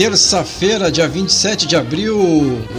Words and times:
Terça-feira, 0.00 0.90
dia 0.90 1.06
27 1.06 1.66
de 1.66 1.76
abril, 1.76 2.16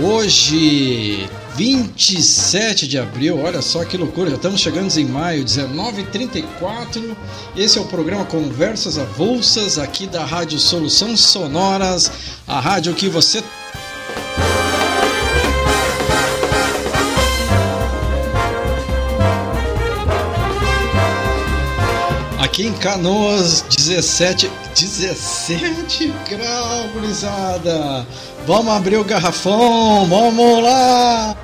hoje, 0.01 1.29
27 1.55 2.87
de 2.87 2.97
abril, 2.97 3.39
olha 3.43 3.61
só 3.61 3.85
que 3.85 3.95
loucura, 3.95 4.31
já 4.31 4.37
estamos 4.37 4.59
chegando 4.59 4.91
em 4.97 5.05
maio, 5.05 5.45
19h34. 5.45 7.15
Esse 7.55 7.77
é 7.77 7.81
o 7.81 7.85
programa 7.85 8.25
Conversas 8.25 8.97
Avulsas, 8.97 9.77
aqui 9.77 10.07
da 10.07 10.25
Rádio 10.25 10.57
Soluções 10.57 11.19
Sonoras, 11.19 12.11
a 12.47 12.59
rádio 12.59 12.95
que 12.95 13.07
você 13.07 13.43
Aqui 22.39 22.65
em 22.65 22.73
Canoas, 22.73 23.63
17, 23.77 24.49
17 24.81 26.11
graus, 26.27 26.91
gurizada. 26.91 28.07
Vamos 28.47 28.73
abrir 28.73 28.97
o 28.97 29.03
garrafão, 29.03 30.07
vamos 30.07 30.63
lá. 30.63 31.37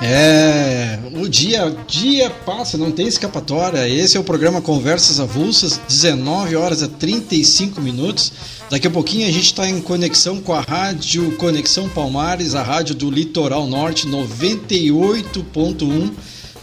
É, 0.00 0.96
o 1.12 1.28
dia, 1.28 1.76
dia 1.88 2.30
passa, 2.30 2.78
não 2.78 2.92
tem 2.92 3.08
escapatória. 3.08 3.88
Esse 3.88 4.16
é 4.16 4.20
o 4.20 4.24
programa 4.24 4.60
Conversas 4.60 5.18
Avulsas, 5.18 5.80
19 5.88 6.54
horas 6.54 6.82
e 6.82 6.88
35 6.88 7.80
minutos. 7.80 8.32
Daqui 8.70 8.86
a 8.86 8.90
pouquinho 8.90 9.26
a 9.26 9.32
gente 9.32 9.46
está 9.46 9.68
em 9.68 9.80
conexão 9.80 10.40
com 10.40 10.52
a 10.52 10.60
rádio 10.60 11.32
Conexão 11.32 11.88
Palmares, 11.88 12.54
a 12.54 12.62
rádio 12.62 12.94
do 12.94 13.10
Litoral 13.10 13.66
Norte 13.66 14.06
98.1. 14.06 16.12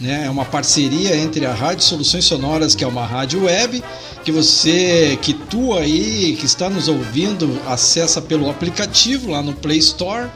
Né? 0.00 0.26
É 0.26 0.30
uma 0.30 0.44
parceria 0.44 1.16
entre 1.16 1.44
a 1.44 1.52
Rádio 1.52 1.84
Soluções 1.84 2.24
Sonoras, 2.24 2.74
que 2.74 2.82
é 2.82 2.86
uma 2.86 3.04
rádio 3.04 3.44
web, 3.44 3.82
que 4.24 4.32
você, 4.32 5.18
que 5.20 5.34
tu 5.34 5.74
aí, 5.74 6.36
que 6.38 6.46
está 6.46 6.70
nos 6.70 6.88
ouvindo, 6.88 7.60
acessa 7.66 8.22
pelo 8.22 8.48
aplicativo 8.48 9.30
lá 9.30 9.42
no 9.42 9.54
Play 9.54 9.78
Store 9.78 10.30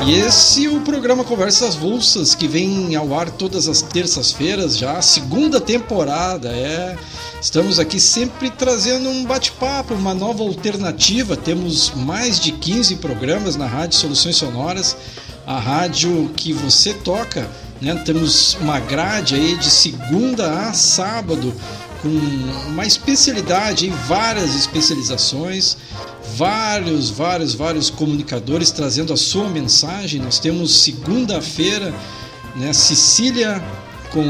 E 0.06 0.14
esse 0.14 0.64
é 0.64 0.70
o 0.70 0.80
programa 0.80 1.22
Conversas 1.24 1.74
Vulsas, 1.74 2.34
que 2.34 2.48
vem 2.48 2.96
ao 2.96 3.14
ar 3.14 3.30
todas 3.30 3.68
as 3.68 3.82
terças-feiras 3.82 4.78
já, 4.78 5.00
segunda 5.02 5.60
temporada, 5.60 6.48
é. 6.48 6.96
Estamos 7.40 7.78
aqui 7.78 8.00
sempre 8.00 8.50
trazendo 8.50 9.10
um 9.10 9.24
bate-papo, 9.24 9.92
uma 9.94 10.14
nova 10.14 10.42
alternativa. 10.42 11.36
Temos 11.36 11.92
mais 11.94 12.40
de 12.40 12.52
15 12.52 12.96
programas 12.96 13.56
na 13.56 13.66
Rádio 13.66 13.98
Soluções 13.98 14.36
Sonoras, 14.36 14.96
a 15.46 15.58
rádio 15.58 16.30
que 16.34 16.52
você 16.52 16.94
toca. 16.94 17.46
Né? 17.80 17.94
Temos 18.04 18.54
uma 18.60 18.80
grade 18.80 19.34
aí 19.34 19.56
de 19.56 19.70
segunda 19.70 20.68
a 20.68 20.72
sábado 20.72 21.54
com 22.02 22.08
uma 22.68 22.86
especialidade 22.86 23.86
em 23.86 23.90
várias 24.08 24.54
especializações, 24.54 25.76
vários, 26.36 27.10
vários, 27.10 27.54
vários 27.54 27.90
comunicadores 27.90 28.70
trazendo 28.70 29.12
a 29.12 29.16
sua 29.16 29.48
mensagem. 29.48 30.20
Nós 30.20 30.38
temos 30.38 30.82
segunda-feira, 30.82 31.94
né, 32.56 32.72
Cecília 32.72 33.62
com 34.12 34.22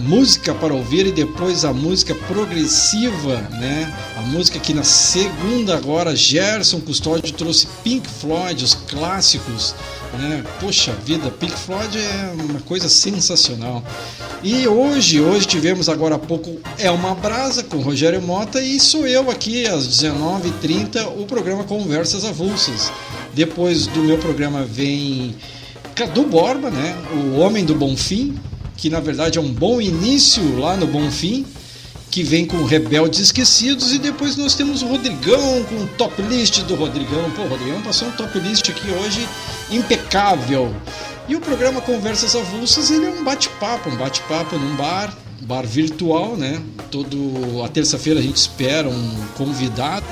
música 0.00 0.54
para 0.54 0.72
ouvir 0.72 1.06
e 1.06 1.12
depois 1.12 1.64
a 1.64 1.72
música 1.72 2.14
progressiva, 2.14 3.36
né? 3.50 3.92
A 4.16 4.22
música 4.22 4.58
que 4.58 4.72
na 4.72 4.84
segunda 4.84 5.76
agora 5.76 6.14
Gerson 6.14 6.80
Custódio 6.80 7.32
trouxe 7.32 7.66
Pink 7.82 8.08
Floyd, 8.08 8.64
os 8.64 8.74
clássicos, 8.74 9.74
né? 10.18 10.44
Poxa 10.60 10.92
vida, 11.04 11.30
Pink 11.30 11.54
Floyd 11.54 11.98
é 11.98 12.32
uma 12.42 12.60
coisa 12.60 12.88
sensacional. 12.88 13.82
E 14.42 14.66
hoje, 14.68 15.20
hoje 15.20 15.46
tivemos 15.46 15.88
agora 15.88 16.14
há 16.14 16.18
pouco 16.18 16.60
É 16.78 16.90
uma 16.90 17.14
Brasa 17.14 17.62
com 17.62 17.78
Rogério 17.78 18.22
Mota 18.22 18.62
e 18.62 18.78
sou 18.78 19.06
eu 19.06 19.30
aqui 19.30 19.66
às 19.66 19.86
19h30 19.88 21.06
o 21.18 21.26
programa 21.26 21.64
Conversas 21.64 22.24
Avulsas. 22.24 22.92
Depois 23.34 23.86
do 23.86 24.00
meu 24.00 24.18
programa 24.18 24.64
vem 24.64 25.34
Cadu 25.94 26.24
Borba, 26.24 26.70
né? 26.70 26.94
O 27.12 27.38
Homem 27.38 27.64
do 27.64 27.74
Bonfim, 27.74 28.38
que 28.76 28.90
na 28.90 29.00
verdade 29.00 29.38
é 29.38 29.40
um 29.40 29.52
bom 29.52 29.80
início 29.80 30.58
lá 30.58 30.76
no 30.76 30.86
Bonfim, 30.86 31.46
que 32.10 32.22
vem 32.22 32.46
com 32.46 32.64
Rebeldes 32.64 33.20
Esquecidos, 33.20 33.92
e 33.92 33.98
depois 33.98 34.36
nós 34.36 34.54
temos 34.54 34.82
o 34.82 34.86
Rodrigão 34.86 35.64
com 35.64 35.74
o 35.76 35.86
top 35.98 36.22
list 36.22 36.62
do 36.62 36.74
Rodrigão. 36.74 37.30
Pô, 37.32 37.42
o 37.42 37.48
Rodrigão 37.48 37.82
passou 37.82 38.08
um 38.08 38.12
top 38.12 38.38
list 38.38 38.68
aqui 38.70 38.90
hoje 38.90 39.26
impecável. 39.70 40.74
E 41.28 41.34
o 41.34 41.40
programa 41.40 41.80
Conversas 41.80 42.36
Avulsas, 42.36 42.90
ele 42.90 43.06
é 43.06 43.10
um 43.10 43.24
bate-papo, 43.24 43.90
um 43.90 43.96
bate-papo 43.96 44.56
num 44.56 44.76
bar, 44.76 45.12
bar 45.42 45.66
virtual, 45.66 46.36
né? 46.36 46.62
Todo 46.90 47.62
a 47.64 47.68
terça-feira 47.68 48.20
a 48.20 48.22
gente 48.22 48.36
espera 48.36 48.88
um 48.88 49.26
convidado. 49.36 50.06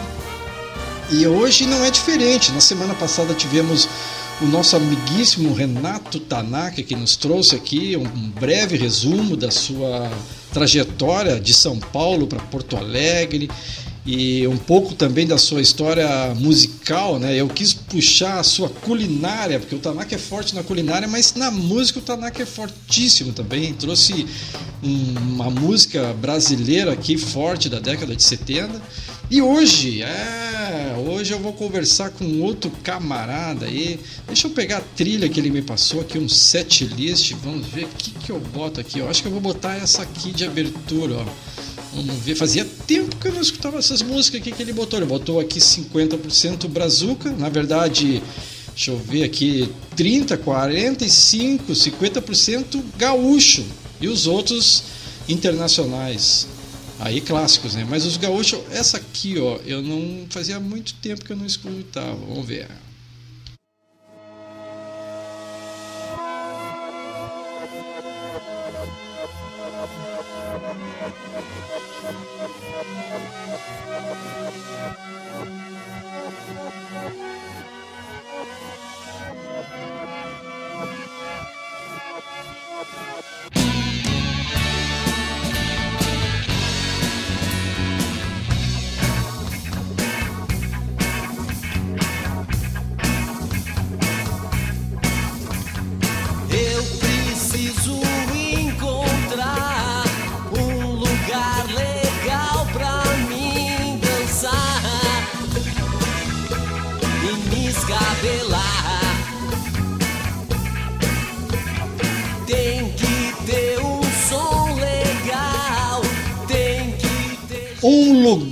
E 1.10 1.26
hoje 1.26 1.66
não 1.66 1.84
é 1.84 1.90
diferente. 1.90 2.50
Na 2.52 2.60
semana 2.60 2.94
passada 2.94 3.32
tivemos 3.32 3.88
o 4.40 4.46
nosso 4.46 4.76
amiguíssimo 4.76 5.54
Renato 5.54 6.18
Tanaka, 6.18 6.82
que 6.82 6.96
nos 6.96 7.16
trouxe 7.16 7.54
aqui 7.54 7.96
um 7.96 8.30
breve 8.30 8.76
resumo 8.76 9.36
da 9.36 9.50
sua 9.50 10.10
trajetória 10.52 11.40
de 11.40 11.54
São 11.54 11.78
Paulo 11.78 12.26
para 12.26 12.40
Porto 12.40 12.76
Alegre 12.76 13.48
e 14.06 14.46
um 14.46 14.56
pouco 14.56 14.94
também 14.94 15.26
da 15.26 15.38
sua 15.38 15.62
história 15.62 16.34
musical, 16.34 17.18
né? 17.18 17.34
Eu 17.34 17.48
quis 17.48 17.72
puxar 17.72 18.38
a 18.38 18.42
sua 18.42 18.68
culinária, 18.68 19.58
porque 19.58 19.74
o 19.74 19.78
Tanaka 19.78 20.14
é 20.14 20.18
forte 20.18 20.54
na 20.54 20.62
culinária, 20.62 21.08
mas 21.08 21.34
na 21.34 21.50
música 21.50 22.00
o 22.00 22.02
Tanaka 22.02 22.42
é 22.42 22.46
fortíssimo 22.46 23.32
também. 23.32 23.72
Trouxe 23.72 24.26
uma 24.82 25.48
música 25.48 26.12
brasileira 26.20 26.92
aqui 26.92 27.16
forte 27.16 27.70
da 27.70 27.78
década 27.78 28.14
de 28.14 28.22
70 28.22 28.82
e 29.30 29.40
hoje, 29.40 30.02
é, 30.02 30.96
hoje 31.08 31.32
eu 31.32 31.40
vou 31.40 31.52
conversar 31.52 32.10
com 32.10 32.40
outro 32.42 32.70
camarada 32.82 33.66
aí. 33.66 33.98
Deixa 34.26 34.46
eu 34.46 34.50
pegar 34.50 34.78
a 34.78 34.80
trilha 34.80 35.28
que 35.28 35.40
ele 35.40 35.50
me 35.50 35.62
passou 35.62 36.02
aqui, 36.02 36.18
um 36.18 36.28
set 36.28 36.84
list. 36.84 37.32
Vamos 37.42 37.66
ver 37.66 37.84
o 37.84 37.88
que, 37.88 38.10
que 38.10 38.30
eu 38.30 38.38
boto 38.38 38.80
aqui. 38.80 38.98
Eu 38.98 39.08
acho 39.08 39.22
que 39.22 39.28
eu 39.28 39.32
vou 39.32 39.40
botar 39.40 39.76
essa 39.76 40.02
aqui 40.02 40.30
de 40.30 40.44
abertura, 40.44 41.16
ó. 41.16 41.24
Vamos 41.94 42.16
ver, 42.16 42.34
fazia 42.34 42.64
tempo 42.86 43.16
que 43.16 43.28
eu 43.28 43.32
não 43.32 43.40
escutava 43.40 43.78
essas 43.78 44.02
músicas 44.02 44.40
aqui 44.40 44.52
que 44.52 44.62
ele 44.62 44.72
botou. 44.72 44.98
Ele 44.98 45.06
botou 45.06 45.40
aqui 45.40 45.58
50% 45.58 46.68
brazuca, 46.68 47.30
na 47.30 47.48
verdade, 47.48 48.22
deixa 48.74 48.90
eu 48.90 48.98
ver 48.98 49.22
aqui, 49.22 49.72
30, 49.96 50.36
45, 50.36 51.72
50% 51.72 52.82
gaúcho 52.98 53.64
e 54.00 54.08
os 54.08 54.26
outros 54.26 54.82
internacionais. 55.28 56.53
Aí 57.04 57.20
clássicos, 57.20 57.74
né? 57.74 57.86
Mas 57.86 58.06
os 58.06 58.16
gaúchos, 58.16 58.60
essa 58.70 58.96
aqui, 58.96 59.38
ó, 59.38 59.58
eu 59.66 59.82
não 59.82 60.26
fazia 60.30 60.58
muito 60.58 60.94
tempo 60.94 61.22
que 61.22 61.32
eu 61.32 61.36
não 61.36 61.44
escutava. 61.44 62.14
Vamos 62.14 62.46
ver. 62.46 62.66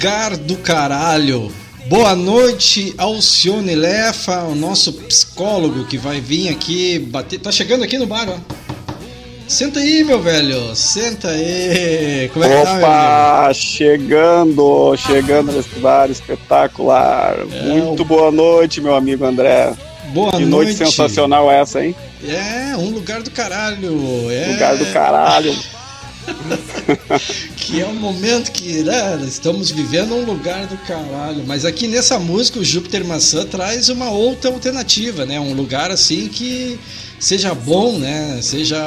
Lugar 0.03 0.37
do 0.37 0.57
caralho. 0.57 1.49
Boa 1.87 2.17
noite, 2.17 2.93
Alcione 2.99 3.73
Lefa, 3.77 4.43
o 4.43 4.55
nosso 4.55 4.93
psicólogo 4.95 5.85
que 5.85 5.97
vai 5.97 6.21
vir 6.21 6.49
aqui 6.49 6.99
bater. 6.99 7.39
Tá 7.39 7.53
chegando 7.53 7.85
aqui 7.85 7.97
no 7.97 8.05
bar, 8.05 8.29
ó. 8.29 8.37
Senta 9.47 9.79
aí, 9.79 10.03
meu 10.03 10.21
velho. 10.21 10.75
Senta 10.75 11.29
aí. 11.29 12.29
Como 12.33 12.45
é 12.45 12.49
que 12.49 12.65
tá, 12.65 12.79
Opa, 12.79 12.81
tá, 13.47 13.55
chegando, 13.55 14.97
chegando 14.97 15.53
nesse 15.53 15.79
bar 15.79 16.11
espetacular. 16.11 17.37
É, 17.53 17.63
Muito 17.63 18.05
boa 18.05 18.33
noite, 18.33 18.81
meu 18.81 18.97
amigo 18.97 19.25
André. 19.25 19.73
Boa 20.13 20.33
que 20.33 20.45
noite. 20.45 20.67
noite 20.67 20.75
sensacional 20.79 21.49
essa, 21.49 21.85
hein? 21.85 21.95
É, 22.27 22.77
um 22.77 22.91
lugar 22.91 23.23
do 23.23 23.31
caralho. 23.31 24.29
É... 24.33 24.53
Lugar 24.53 24.77
do 24.77 24.87
caralho. 24.87 25.57
que 27.57 27.81
é 27.81 27.87
um 27.87 27.95
momento 27.95 28.51
que 28.53 28.83
né, 28.83 29.25
estamos 29.27 29.71
vivendo 29.71 30.15
um 30.15 30.25
lugar 30.25 30.67
do 30.67 30.77
caralho. 30.79 31.45
Mas 31.47 31.65
aqui 31.65 31.87
nessa 31.87 32.19
música 32.19 32.59
o 32.59 32.65
Júpiter 32.65 33.05
Maçã 33.05 33.45
traz 33.45 33.89
uma 33.89 34.11
outra 34.11 34.51
alternativa, 34.51 35.25
né? 35.25 35.39
Um 35.41 35.55
lugar 35.55 35.91
assim 35.91 36.29
que 36.29 36.79
seja 37.19 37.55
bom, 37.55 37.99
né? 37.99 38.41
Seja 38.43 38.81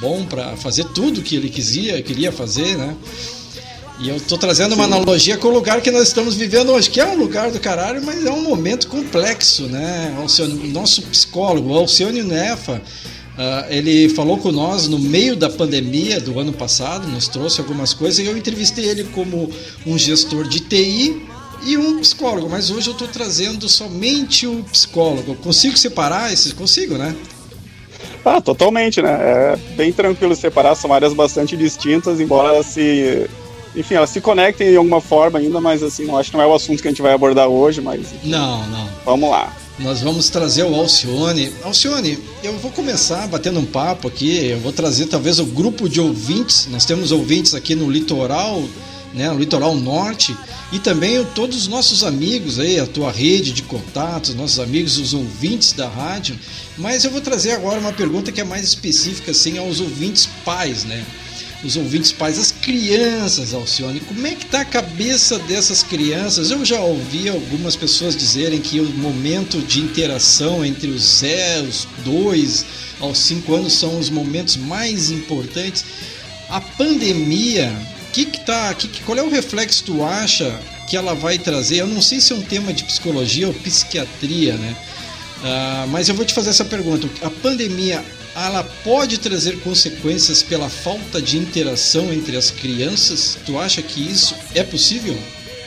bom 0.00 0.24
para 0.24 0.56
fazer 0.56 0.84
tudo 0.84 1.22
que 1.22 1.36
ele 1.36 1.48
quisia, 1.48 2.02
queria 2.02 2.32
fazer, 2.32 2.76
né? 2.76 2.96
E 4.00 4.08
eu 4.08 4.16
estou 4.16 4.38
trazendo 4.38 4.76
uma 4.76 4.84
analogia 4.84 5.36
com 5.36 5.48
o 5.48 5.50
lugar 5.50 5.80
que 5.80 5.90
nós 5.90 6.06
estamos 6.06 6.36
vivendo 6.36 6.70
hoje, 6.70 6.88
que 6.88 7.00
é 7.00 7.06
um 7.06 7.16
lugar 7.16 7.50
do 7.50 7.58
caralho, 7.58 8.00
mas 8.04 8.24
é 8.24 8.30
um 8.30 8.42
momento 8.42 8.86
complexo, 8.86 9.64
né? 9.64 10.16
O 10.16 10.66
nosso 10.68 11.02
psicólogo, 11.02 11.74
Alcione 11.74 12.22
Nefa, 12.22 12.80
Uh, 13.38 13.70
ele 13.70 14.08
falou 14.08 14.36
com 14.36 14.50
nós 14.50 14.88
no 14.88 14.98
meio 14.98 15.36
da 15.36 15.48
pandemia 15.48 16.20
do 16.20 16.40
ano 16.40 16.52
passado, 16.52 17.06
nos 17.06 17.28
trouxe 17.28 17.60
algumas 17.60 17.94
coisas 17.94 18.18
e 18.18 18.26
eu 18.26 18.36
entrevistei 18.36 18.86
ele 18.86 19.04
como 19.04 19.48
um 19.86 19.96
gestor 19.96 20.48
de 20.48 20.58
TI 20.58 21.22
e 21.64 21.76
um 21.76 22.00
psicólogo, 22.00 22.48
mas 22.48 22.68
hoje 22.68 22.88
eu 22.88 22.94
estou 22.94 23.06
trazendo 23.06 23.68
somente 23.68 24.44
o 24.44 24.64
psicólogo. 24.64 25.36
Consigo 25.36 25.76
separar 25.76 26.32
esses? 26.32 26.52
Consigo, 26.52 26.98
né? 26.98 27.14
Ah, 28.24 28.40
totalmente, 28.40 29.00
né? 29.00 29.10
É 29.10 29.56
bem 29.76 29.92
tranquilo 29.92 30.34
separar, 30.34 30.74
são 30.74 30.92
áreas 30.92 31.14
bastante 31.14 31.56
distintas, 31.56 32.18
embora 32.18 32.48
elas 32.48 32.66
se. 32.66 33.30
Enfim, 33.76 33.94
elas 33.94 34.10
se 34.10 34.20
conectem 34.20 34.70
de 34.70 34.76
alguma 34.76 35.00
forma 35.00 35.38
ainda, 35.38 35.60
mas 35.60 35.80
assim, 35.80 36.04
não 36.04 36.18
acho 36.18 36.32
que 36.32 36.36
não 36.36 36.42
é 36.42 36.46
o 36.46 36.54
assunto 36.54 36.82
que 36.82 36.88
a 36.88 36.90
gente 36.90 37.02
vai 37.02 37.12
abordar 37.12 37.46
hoje, 37.46 37.80
mas. 37.80 38.12
Não, 38.24 38.66
não. 38.66 38.88
Vamos 39.04 39.30
lá. 39.30 39.54
Nós 39.78 40.00
vamos 40.00 40.28
trazer 40.28 40.64
o 40.64 40.74
Alcione. 40.74 41.52
Alcione, 41.62 42.18
eu 42.42 42.58
vou 42.58 42.70
começar 42.72 43.28
batendo 43.28 43.60
um 43.60 43.64
papo 43.64 44.08
aqui. 44.08 44.36
Eu 44.36 44.58
vou 44.58 44.72
trazer 44.72 45.06
talvez 45.06 45.38
o 45.38 45.44
grupo 45.44 45.88
de 45.88 46.00
ouvintes. 46.00 46.66
Nós 46.68 46.84
temos 46.84 47.12
ouvintes 47.12 47.54
aqui 47.54 47.76
no 47.76 47.88
litoral, 47.88 48.60
né, 49.14 49.30
no 49.30 49.38
litoral 49.38 49.76
norte, 49.76 50.36
e 50.72 50.80
também 50.80 51.24
todos 51.32 51.56
os 51.56 51.68
nossos 51.68 52.02
amigos 52.02 52.58
aí, 52.58 52.80
a 52.80 52.86
tua 52.86 53.12
rede 53.12 53.52
de 53.52 53.62
contatos, 53.62 54.34
nossos 54.34 54.58
amigos, 54.58 54.98
os 54.98 55.14
ouvintes 55.14 55.72
da 55.72 55.88
rádio. 55.88 56.36
Mas 56.76 57.04
eu 57.04 57.12
vou 57.12 57.20
trazer 57.20 57.52
agora 57.52 57.78
uma 57.78 57.92
pergunta 57.92 58.32
que 58.32 58.40
é 58.40 58.44
mais 58.44 58.64
específica 58.64 59.30
assim 59.30 59.58
aos 59.58 59.78
ouvintes 59.78 60.28
pais, 60.44 60.82
né? 60.82 61.06
Os 61.62 61.76
ouvintes 61.76 62.12
pais, 62.12 62.38
as 62.38 62.52
crianças, 62.52 63.52
Alcione, 63.52 64.00
como 64.00 64.26
é 64.26 64.34
que 64.34 64.44
está 64.44 64.60
a 64.60 64.64
cabeça 64.64 65.38
dessas 65.40 65.82
crianças? 65.82 66.50
Eu 66.50 66.64
já 66.64 66.80
ouvi 66.80 67.28
algumas 67.28 67.74
pessoas 67.74 68.16
dizerem 68.16 68.60
que 68.60 68.80
o 68.80 68.84
momento 68.84 69.58
de 69.60 69.80
interação 69.80 70.64
entre 70.64 70.88
os 70.88 71.18
zeros, 71.18 71.88
dois 72.04 72.64
aos 73.00 73.18
cinco 73.18 73.54
anos 73.54 73.72
são 73.72 73.98
os 73.98 74.08
momentos 74.08 74.56
mais 74.56 75.10
importantes. 75.10 75.84
A 76.48 76.60
pandemia, 76.60 77.74
que 78.12 78.24
que 78.24 78.40
tá, 78.40 78.72
que, 78.74 78.88
qual 79.02 79.18
é 79.18 79.22
o 79.22 79.30
reflexo 79.30 79.82
tu 79.84 80.04
acha 80.04 80.60
que 80.88 80.96
ela 80.96 81.14
vai 81.14 81.38
trazer? 81.38 81.78
Eu 81.78 81.88
não 81.88 82.00
sei 82.00 82.20
se 82.20 82.32
é 82.32 82.36
um 82.36 82.42
tema 82.42 82.72
de 82.72 82.84
psicologia 82.84 83.48
ou 83.48 83.54
psiquiatria, 83.54 84.54
né? 84.54 84.76
Uh, 85.38 85.88
mas 85.88 86.08
eu 86.08 86.14
vou 86.14 86.24
te 86.24 86.34
fazer 86.34 86.50
essa 86.50 86.64
pergunta. 86.64 87.08
A 87.22 87.30
pandemia 87.30 88.04
ela 88.46 88.64
pode 88.84 89.18
trazer 89.18 89.60
consequências 89.60 90.42
pela 90.42 90.68
falta 90.68 91.20
de 91.20 91.36
interação 91.38 92.12
entre 92.12 92.36
as 92.36 92.50
crianças? 92.50 93.38
Tu 93.44 93.58
acha 93.58 93.82
que 93.82 94.00
isso 94.00 94.34
é 94.54 94.62
possível? 94.62 95.16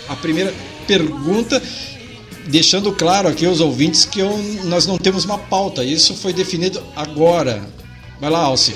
A 0.07 0.15
primeira 0.15 0.53
pergunta, 0.87 1.61
deixando 2.47 2.91
claro 2.91 3.27
aqui 3.27 3.45
aos 3.45 3.59
ouvintes 3.59 4.05
que 4.05 4.19
eu, 4.19 4.37
nós 4.65 4.85
não 4.85 4.97
temos 4.97 5.25
uma 5.25 5.37
pauta, 5.37 5.83
isso 5.83 6.15
foi 6.15 6.33
definido 6.33 6.81
agora. 6.95 7.61
Vai 8.19 8.29
lá, 8.29 8.39
Alci. 8.39 8.75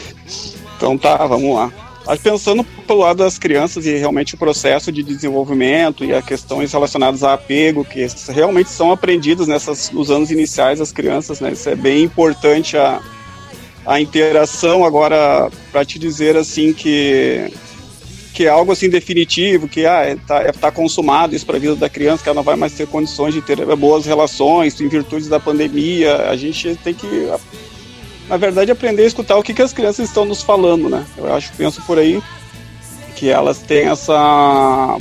Então 0.75 0.97
tá, 0.97 1.25
vamos 1.25 1.55
lá. 1.55 1.71
Mas 2.05 2.19
pensando 2.19 2.63
pelo 2.63 2.99
lado 2.99 3.17
das 3.17 3.39
crianças 3.39 3.85
e 3.85 3.97
realmente 3.97 4.35
o 4.35 4.37
processo 4.37 4.91
de 4.91 5.01
desenvolvimento 5.01 6.05
e 6.05 6.13
as 6.13 6.23
questões 6.23 6.71
relacionadas 6.71 7.23
a 7.23 7.33
apego, 7.33 7.83
que 7.83 8.05
realmente 8.29 8.69
são 8.69 8.91
aprendidos 8.91 9.47
nessas, 9.47 9.89
nos 9.89 10.11
anos 10.11 10.29
iniciais 10.29 10.77
das 10.77 10.91
crianças, 10.91 11.39
né? 11.39 11.53
Isso 11.53 11.67
é 11.67 11.75
bem 11.75 12.03
importante 12.03 12.77
a, 12.77 13.01
a 13.85 13.99
interação 13.99 14.83
agora 14.83 15.49
para 15.71 15.85
te 15.85 15.99
dizer 15.99 16.35
assim 16.35 16.73
que 16.73 17.51
que 18.33 18.45
é 18.45 18.49
algo 18.49 18.73
assim 18.73 18.89
definitivo, 18.89 19.65
que 19.65 19.85
ah, 19.85 20.01
é, 20.01 20.17
tá, 20.17 20.41
é, 20.41 20.51
tá 20.51 20.69
consumado 20.69 21.33
isso 21.33 21.45
para 21.45 21.55
a 21.55 21.59
vida 21.59 21.73
da 21.73 21.87
criança, 21.87 22.21
que 22.21 22.27
ela 22.27 22.35
não 22.35 22.43
vai 22.43 22.57
mais 22.57 22.73
ter 22.73 22.85
condições 22.85 23.33
de 23.33 23.41
ter 23.41 23.65
boas 23.77 24.05
relações 24.05 24.79
em 24.81 24.89
virtude 24.89 25.29
da 25.29 25.39
pandemia. 25.39 26.29
A 26.29 26.35
gente 26.35 26.75
tem 26.83 26.93
que, 26.93 27.31
na 28.27 28.35
verdade, 28.35 28.69
aprender 28.71 29.03
a 29.03 29.07
escutar 29.07 29.37
o 29.37 29.41
que, 29.41 29.53
que 29.53 29.61
as 29.61 29.71
crianças 29.71 30.09
estão 30.09 30.25
nos 30.25 30.43
falando, 30.43 30.89
né? 30.89 31.05
Eu 31.17 31.33
acho, 31.33 31.53
penso 31.53 31.81
por 31.83 31.97
aí, 31.97 32.21
que 33.15 33.29
elas 33.29 33.59
têm 33.59 33.87
essa 33.87 34.97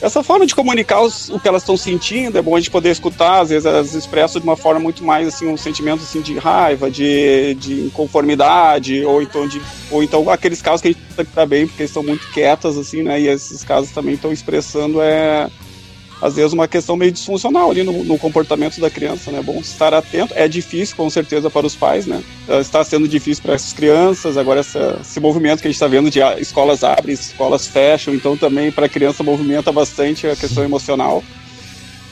essa 0.00 0.22
forma 0.22 0.46
de 0.46 0.54
comunicar 0.54 1.00
os, 1.00 1.30
o 1.30 1.40
que 1.40 1.48
elas 1.48 1.62
estão 1.62 1.76
sentindo, 1.76 2.36
é 2.38 2.42
bom 2.42 2.54
a 2.54 2.60
gente 2.60 2.70
poder 2.70 2.90
escutar, 2.90 3.40
às 3.40 3.48
vezes 3.48 3.64
elas 3.64 3.94
expressam 3.94 4.40
de 4.40 4.46
uma 4.46 4.56
forma 4.56 4.80
muito 4.80 5.02
mais 5.02 5.28
assim, 5.28 5.46
um 5.46 5.56
sentimento 5.56 6.02
assim, 6.02 6.20
de 6.20 6.38
raiva, 6.38 6.90
de, 6.90 7.54
de 7.54 7.86
inconformidade, 7.86 9.04
ou 9.04 9.22
então, 9.22 9.48
de, 9.48 9.60
ou 9.90 10.02
então 10.02 10.28
aqueles 10.28 10.60
casos 10.60 10.82
que 10.82 10.88
a 10.88 10.92
gente 10.92 11.30
tá 11.32 11.46
bem, 11.46 11.66
porque 11.66 11.84
estão 11.84 12.02
muito 12.02 12.30
quietas, 12.30 12.76
assim, 12.76 13.02
né? 13.02 13.20
E 13.20 13.28
esses 13.28 13.64
casos 13.64 13.90
também 13.90 14.14
estão 14.14 14.32
expressando 14.32 15.00
é, 15.00 15.48
às 16.20 16.34
vezes 16.34 16.52
uma 16.52 16.66
questão 16.66 16.96
meio 16.96 17.12
disfuncional 17.12 17.70
ali 17.70 17.82
no, 17.82 18.04
no, 18.04 18.18
comportamento 18.18 18.80
da 18.80 18.88
criança, 18.88 19.30
né? 19.30 19.42
Bom 19.42 19.58
estar 19.60 19.92
atento. 19.92 20.32
É 20.34 20.48
difícil, 20.48 20.96
com 20.96 21.08
certeza, 21.10 21.50
para 21.50 21.66
os 21.66 21.76
pais, 21.76 22.06
né? 22.06 22.22
Eh, 22.48 22.60
está 22.60 22.82
sendo 22.82 23.06
difícil 23.06 23.42
para 23.42 23.54
essas 23.54 23.72
crianças. 23.72 24.36
Agora 24.36 24.60
essa, 24.60 24.98
esse 25.00 25.20
movimento 25.20 25.60
que 25.60 25.68
a 25.68 25.70
gente 25.70 25.76
está 25.76 25.86
vendo 25.86 26.10
de 26.10 26.20
escolas 26.40 26.82
abrem, 26.82 27.12
escolas 27.12 27.66
fecham, 27.66 28.14
então 28.14 28.36
também 28.36 28.72
para 28.72 28.86
a 28.86 28.88
criança 28.88 29.22
movimenta 29.22 29.70
bastante 29.70 30.26
a 30.26 30.34
questão 30.34 30.64
emocional. 30.64 31.22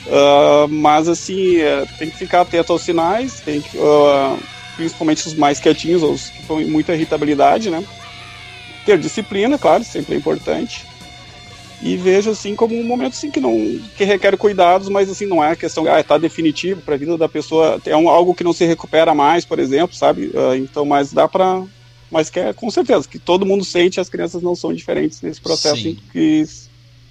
Uh, 0.05 0.67
mas 0.69 1.07
assim, 1.07 1.57
é, 1.57 1.83
tem 1.97 2.11
que 2.11 2.17
ficar 2.17 2.41
atento 2.41 2.71
aos 2.71 2.83
sinais, 2.83 3.39
tem 3.39 3.59
que, 3.59 3.75
uh, 3.75 4.37
principalmente 4.75 5.25
os 5.25 5.33
mais 5.33 5.59
quietinhos, 5.59 6.03
os 6.03 6.29
que 6.29 6.41
estão 6.41 6.61
em 6.61 6.65
muita 6.65 6.93
irritabilidade, 6.93 7.71
né? 7.71 7.83
Ter 8.85 8.99
disciplina, 8.99 9.57
claro, 9.57 9.83
sempre 9.83 10.13
é 10.13 10.17
importante 10.19 10.85
e 11.81 11.95
vejo 11.97 12.31
assim 12.31 12.55
como 12.55 12.75
um 12.75 12.83
momento 12.83 13.13
assim 13.13 13.29
que 13.29 13.39
não 13.39 13.79
que 13.97 14.03
requer 14.03 14.37
cuidados, 14.37 14.89
mas 14.89 15.09
assim 15.09 15.25
não 15.25 15.43
é 15.43 15.51
a 15.51 15.55
questão 15.55 15.85
ah 15.87 16.03
tá 16.03 16.17
definitivo 16.17 16.81
para 16.81 16.95
a 16.95 16.97
vida 16.97 17.17
da 17.17 17.27
pessoa 17.27 17.79
é 17.85 17.95
um, 17.95 18.09
algo 18.09 18.33
que 18.33 18.43
não 18.43 18.53
se 18.53 18.65
recupera 18.65 19.13
mais, 19.13 19.45
por 19.45 19.59
exemplo, 19.59 19.95
sabe? 19.95 20.27
Uh, 20.27 20.55
então, 20.55 20.85
mas 20.85 21.11
dá 21.11 21.27
para 21.27 21.63
mas 22.09 22.29
que 22.29 22.39
é 22.39 22.53
com 22.53 22.69
certeza 22.69 23.07
que 23.07 23.19
todo 23.19 23.45
mundo 23.45 23.65
sente, 23.65 23.99
as 23.99 24.09
crianças 24.09 24.41
não 24.41 24.55
são 24.55 24.73
diferentes 24.73 25.21
nesse 25.21 25.41
processo 25.41 25.81
que, 25.81 25.99
que 26.11 26.45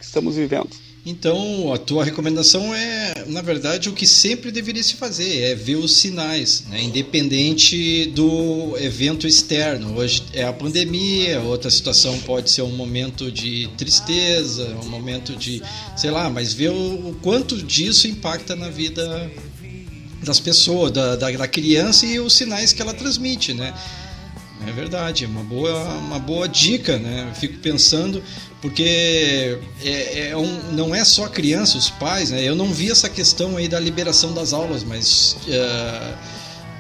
estamos 0.00 0.37
vivendo. 0.37 0.71
Então, 1.06 1.70
a 1.70 1.76
tua 1.76 2.02
recomendação 2.02 2.75
é, 2.75 3.26
na 3.26 3.42
verdade, 3.42 3.90
o 3.90 3.92
que 3.92 4.06
sempre 4.06 4.50
deveria 4.50 4.82
se 4.82 4.94
fazer, 4.94 5.42
é 5.42 5.54
ver 5.54 5.76
os 5.76 5.96
sinais, 5.96 6.64
né? 6.70 6.82
independente 6.82 8.06
do 8.06 8.75
evento 8.78 9.26
externo. 9.26 9.99
Hoje 9.99 10.23
é 10.32 10.44
a 10.44 10.52
pandemia, 10.52 11.40
outra 11.42 11.70
situação 11.70 12.18
pode 12.20 12.50
ser 12.50 12.62
um 12.62 12.75
momento 12.75 13.30
de 13.30 13.68
tristeza, 13.76 14.66
um 14.82 14.88
momento 14.88 15.37
de, 15.37 15.62
sei 15.94 16.11
lá, 16.11 16.30
mas 16.30 16.54
ver 16.54 16.70
o, 16.70 17.11
o 17.11 17.18
quanto 17.20 17.62
disso 17.62 18.08
impacta 18.08 18.56
na 18.56 18.70
vida 18.70 19.30
das 20.23 20.40
pessoas, 20.40 20.90
da, 20.90 21.16
da, 21.16 21.30
da 21.30 21.46
criança 21.46 22.06
e 22.06 22.18
os 22.18 22.32
sinais 22.32 22.73
que 22.73 22.80
ela 22.80 22.94
transmite, 22.94 23.52
né? 23.52 23.75
É 24.66 24.73
verdade, 24.73 25.25
é 25.25 25.28
uma 25.28 25.42
boa, 25.42 25.84
uma 25.99 26.18
boa 26.18 26.49
dica, 26.49 26.96
né? 26.96 27.26
Eu 27.28 27.34
fico 27.34 27.58
pensando, 27.58 28.23
porque 28.64 29.59
é, 29.85 30.30
é 30.30 30.37
um, 30.38 30.73
não 30.73 30.94
é 30.94 31.04
só 31.04 31.28
criança, 31.28 31.76
os 31.76 31.90
pais, 31.90 32.30
né? 32.30 32.42
Eu 32.42 32.54
não 32.54 32.73
vi 32.73 32.90
essa 32.90 33.11
questão 33.11 33.59
aí 33.59 33.68
da 33.68 33.78
liberação 33.78 34.33
das 34.33 34.54
aulas, 34.54 34.83
mas 34.83 35.37
uh, 35.47 36.16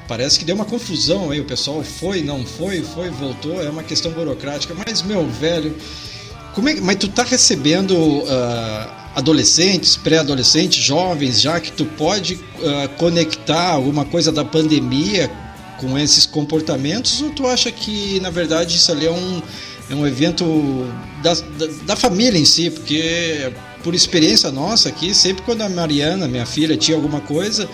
parece 0.08 0.38
que 0.38 0.46
deu 0.46 0.54
uma 0.54 0.64
confusão 0.64 1.30
aí. 1.30 1.40
O 1.40 1.44
pessoal 1.44 1.84
foi, 1.84 2.22
não 2.22 2.42
foi, 2.46 2.80
foi, 2.80 3.10
voltou. 3.10 3.62
É 3.62 3.68
uma 3.68 3.82
questão 3.82 4.10
burocrática. 4.12 4.74
Mas, 4.74 5.02
meu 5.02 5.28
velho, 5.28 5.76
como 6.54 6.70
é, 6.70 6.76
mas 6.76 6.96
tu 6.96 7.06
tá 7.08 7.22
recebendo 7.22 7.92
uh, 7.92 8.90
adolescentes, 9.14 9.94
pré-adolescentes, 9.94 10.82
jovens, 10.82 11.38
já 11.38 11.60
que 11.60 11.70
tu 11.70 11.84
pode 11.84 12.36
uh, 12.36 12.88
conectar 12.96 13.72
alguma 13.72 14.06
coisa 14.06 14.32
da 14.32 14.42
pandemia 14.42 15.30
com 15.78 15.98
esses 15.98 16.24
comportamentos 16.24 17.20
ou 17.20 17.28
tu 17.30 17.46
acha 17.46 17.70
que 17.70 18.20
na 18.20 18.30
verdade 18.30 18.76
isso 18.76 18.90
ali 18.90 19.06
é 19.06 19.10
um, 19.10 19.42
é 19.90 19.94
um 19.94 20.06
evento 20.06 20.44
da, 21.22 21.34
da, 21.34 21.66
da 21.86 21.96
família 21.96 22.38
em 22.38 22.44
si? 22.44 22.70
Porque 22.70 23.52
por 23.82 23.94
experiência 23.94 24.50
nossa 24.50 24.88
aqui, 24.88 25.14
sempre 25.14 25.42
quando 25.44 25.62
a 25.62 25.68
Mariana, 25.68 26.26
minha 26.26 26.46
filha, 26.46 26.76
tinha 26.76 26.96
alguma 26.96 27.20
coisa, 27.20 27.68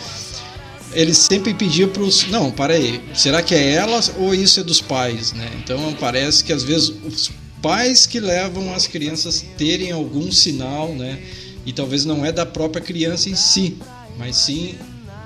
eles 0.93 1.19
sempre 1.19 1.55
pediam 1.55 1.89
para 1.89 2.03
os. 2.03 2.27
Não, 2.29 2.51
para 2.51 2.75
aí, 2.75 3.01
será 3.15 3.43
que 3.43 3.55
é 3.55 3.73
elas 3.75 4.13
ou 4.19 4.35
isso 4.35 4.61
é 4.61 4.65
dos 4.65 4.81
pais? 4.81 5.33
Né? 5.33 5.49
Então 5.63 5.95
parece 6.01 6.43
que 6.43 6.53
às 6.53 6.65
vezes 6.65 6.93
os 7.05 7.31
pais 7.63 8.07
que 8.07 8.19
levam 8.19 8.75
as 8.75 8.87
crianças 8.87 9.45
terem 9.57 9.93
algum 9.93 10.33
sinal, 10.33 10.93
né? 10.95 11.21
E 11.65 11.73
talvez 11.73 12.05
não 12.05 12.25
é 12.25 12.33
da 12.33 12.45
própria 12.45 12.83
criança 12.83 13.29
em 13.29 13.37
si, 13.37 13.77
mas 14.19 14.35
sim 14.35 14.75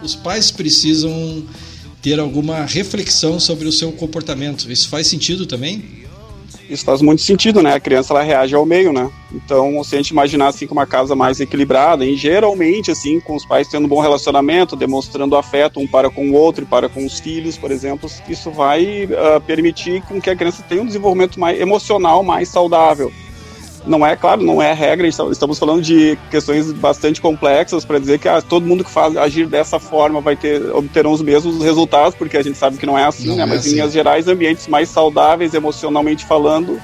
os 0.03 0.15
pais 0.15 0.51
precisam 0.51 1.47
ter 2.03 2.21
alguma 2.21 2.67
reflexão 2.67 3.41
sobre 3.41 3.67
o 3.67 3.73
seu 3.73 3.91
comportamento. 3.93 4.71
Isso 4.71 4.89
faz 4.89 5.07
sentido 5.07 5.47
também? 5.47 6.04
Isso 6.69 6.85
faz 6.85 7.03
muito 7.03 7.23
sentido, 7.23 7.63
né? 7.63 7.75
A 7.75 7.81
criança 7.81 8.13
ela 8.13 8.23
reage 8.23 8.55
ao 8.55 8.65
meio, 8.65 8.93
né? 8.93 9.11
Então, 9.33 9.83
se 9.85 9.95
a 9.95 9.99
gente 9.99 10.11
imaginar 10.11 10.49
assim 10.49 10.67
com 10.67 10.75
uma 10.75 10.87
casa 10.87 11.15
mais 11.15 11.41
equilibrada, 11.41 12.05
e 12.07 12.17
geralmente 12.17 12.91
assim 12.91 13.21
com 13.21 13.35
os 13.35 13.45
pais 13.45 13.69
tendo 13.69 13.85
um 13.85 13.89
bom 13.89 14.01
relacionamento, 14.01 14.77
demonstrando 14.77 15.37
afeto 15.37 15.81
um 15.81 15.87
para 15.87 16.09
com 16.09 16.31
o 16.31 16.35
outro 16.35 16.65
para 16.65 16.89
com 16.89 17.05
os 17.05 17.21
filhos, 17.21 17.59
por 17.59 17.71
exemplo, 17.71 18.11
isso 18.29 18.51
vai 18.51 19.05
uh, 19.05 19.41
permitir 19.47 20.03
com 20.03 20.21
que 20.21 20.31
a 20.31 20.37
criança 20.37 20.65
tenha 20.69 20.83
um 20.83 20.87
desenvolvimento 20.87 21.39
mais 21.39 21.61
emocional 21.61 22.23
mais 22.23 22.49
saudável 22.49 23.13
não 23.87 24.07
é, 24.07 24.17
claro, 24.17 24.43
não 24.43 24.63
é 24.63 24.73
regra, 24.73 25.07
estamos 25.07 25.59
falando 25.59 25.83
de 25.83 26.19
questões 26.31 26.73
bastante 26.73 27.21
complexas 27.21 27.85
para 27.85 27.99
dizer 27.99 28.19
que 28.19 28.29
ah, 28.29 28.41
todo 28.41 28.67
mundo 28.67 28.85
que 28.85 28.91
faz 28.91 29.17
agir 29.17 29.47
dessa 29.47 29.79
forma 29.79 30.21
vai 30.21 30.37
ter, 30.37 30.63
obterão 30.75 31.13
os 31.13 31.21
mesmos 31.21 31.63
resultados, 31.63 32.15
porque 32.15 32.37
a 32.37 32.43
gente 32.43 32.57
sabe 32.57 32.79
que 32.79 32.87
não 32.87 32.99
é 32.99 33.05
assim, 33.05 33.29
não 33.29 33.37
né? 33.37 33.43
É 33.43 33.47
Mas 33.47 33.61
assim. 33.61 33.71
em 33.71 33.73
linhas 33.75 33.93
gerais, 33.93 34.27
ambientes 34.27 34.67
mais 34.69 34.89
saudáveis, 34.89 35.55
emocionalmente 35.55 36.25
falando, 36.25 36.81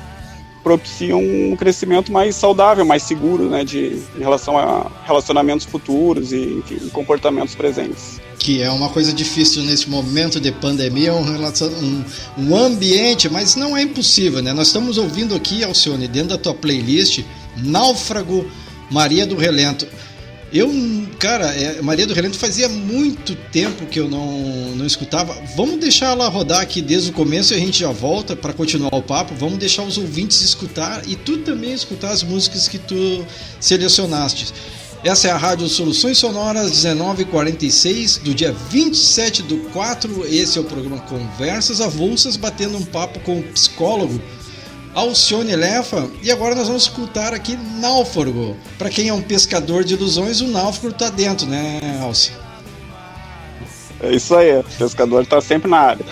propiciam 0.62 1.20
um 1.20 1.56
crescimento 1.56 2.12
mais 2.12 2.36
saudável, 2.36 2.84
mais 2.84 3.02
seguro, 3.02 3.48
né, 3.48 3.64
de, 3.64 4.02
em 4.16 4.20
relação 4.20 4.58
a 4.58 4.86
relacionamentos 5.04 5.64
futuros 5.64 6.32
e 6.32 6.58
enfim, 6.58 6.88
comportamentos 6.90 7.54
presentes 7.54 8.19
que 8.40 8.62
é 8.62 8.70
uma 8.70 8.88
coisa 8.88 9.12
difícil 9.12 9.62
nesse 9.62 9.88
momento 9.88 10.40
de 10.40 10.50
pandemia, 10.50 11.14
um, 11.14 11.22
um, 11.22 12.04
um, 12.38 12.56
ambiente, 12.56 13.28
mas 13.28 13.54
não 13.54 13.76
é 13.76 13.82
impossível, 13.82 14.40
né? 14.42 14.50
Nós 14.54 14.68
estamos 14.68 14.96
ouvindo 14.96 15.34
aqui, 15.34 15.62
Alcione, 15.62 16.08
dentro 16.08 16.30
da 16.30 16.38
tua 16.38 16.54
playlist, 16.54 17.22
Náufrago 17.58 18.50
Maria 18.90 19.26
do 19.26 19.36
Relento. 19.36 19.86
Eu, 20.52 20.68
cara, 21.18 21.46
é, 21.54 21.82
Maria 21.82 22.06
do 22.06 22.14
Relento 22.14 22.36
fazia 22.38 22.68
muito 22.68 23.36
tempo 23.52 23.86
que 23.86 24.00
eu 24.00 24.08
não, 24.08 24.74
não 24.74 24.86
escutava. 24.86 25.36
Vamos 25.54 25.78
deixar 25.78 26.06
ela 26.06 26.26
rodar 26.28 26.60
aqui 26.60 26.80
desde 26.80 27.10
o 27.10 27.12
começo 27.12 27.52
e 27.52 27.56
a 27.56 27.60
gente 27.60 27.78
já 27.78 27.92
volta 27.92 28.34
para 28.34 28.54
continuar 28.54 28.94
o 28.94 29.02
papo. 29.02 29.34
Vamos 29.34 29.58
deixar 29.58 29.82
os 29.82 29.98
ouvintes 29.98 30.40
escutar 30.40 31.06
e 31.06 31.14
tu 31.14 31.38
também 31.38 31.72
escutar 31.72 32.10
as 32.10 32.22
músicas 32.22 32.66
que 32.66 32.78
tu 32.78 33.24
selecionaste. 33.60 34.52
Essa 35.02 35.28
é 35.28 35.30
a 35.30 35.36
Rádio 35.36 35.66
Soluções 35.66 36.18
Sonoras 36.18 36.84
1946, 36.84 38.18
do 38.18 38.34
dia 38.34 38.52
27 38.52 39.42
do 39.44 39.56
4. 39.70 40.26
Esse 40.26 40.58
é 40.58 40.60
o 40.60 40.64
programa 40.64 40.98
Conversas 41.00 41.80
Avulsas, 41.80 42.36
batendo 42.36 42.76
um 42.76 42.84
papo 42.84 43.18
com 43.20 43.38
o 43.38 43.42
psicólogo 43.42 44.20
Alcione 44.94 45.56
Lefa. 45.56 46.06
E 46.22 46.30
agora 46.30 46.54
nós 46.54 46.66
vamos 46.66 46.82
escutar 46.82 47.32
aqui 47.32 47.56
Náufrago. 47.80 48.54
Para 48.76 48.90
quem 48.90 49.08
é 49.08 49.14
um 49.14 49.22
pescador 49.22 49.84
de 49.84 49.94
ilusões, 49.94 50.42
o 50.42 50.48
náufrago 50.48 50.94
está 50.94 51.08
dentro, 51.08 51.46
né, 51.46 51.80
Alci? 52.02 52.32
É 54.02 54.14
isso 54.14 54.36
aí, 54.36 54.58
o 54.58 54.64
pescador 54.64 55.22
está 55.22 55.40
sempre 55.40 55.70
na 55.70 55.78
área. 55.78 56.04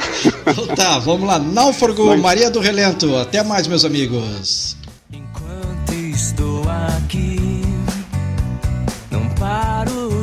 Então 0.46 0.66
tá, 0.74 0.98
vamos 0.98 1.26
lá. 1.26 1.38
Náufrago, 1.38 2.06
Mas... 2.06 2.20
Maria 2.20 2.50
do 2.50 2.58
Relento. 2.58 3.14
Até 3.16 3.42
mais, 3.42 3.66
meus 3.66 3.84
amigos. 3.84 4.78
Enquanto 5.12 5.92
estou 5.92 6.62
aqui 6.68 7.47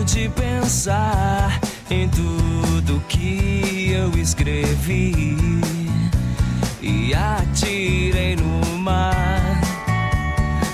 de 0.06 0.30
pensar 0.30 1.60
em 1.90 2.08
tudo 2.08 3.02
que 3.08 3.92
eu 3.92 4.12
escrevi 4.20 5.36
e 6.82 7.14
atirei 7.14 8.36
no 8.36 8.78
mar. 8.78 9.60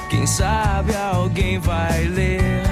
Quem 0.09 0.27
sabe 0.27 0.93
alguém 0.95 1.59
vai 1.59 2.03
ler 2.07 2.63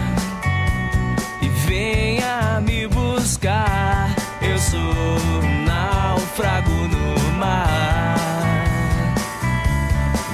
e 1.41 1.47
venha 1.65 2.59
me 2.61 2.87
buscar. 2.87 4.13
Eu 4.41 4.57
sou 4.59 4.79
um 4.79 5.65
náufrago 5.65 6.71
no 6.71 7.37
mar. 7.37 8.17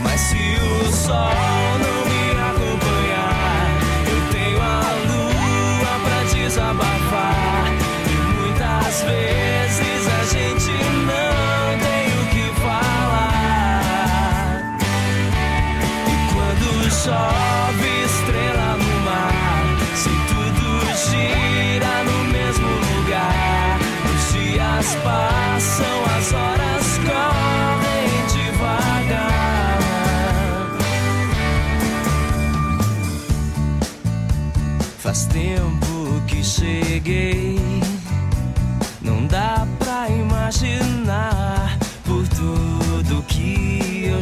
Mas 0.02 0.22
se 0.22 0.36
o 0.36 0.92
sol 0.92 1.65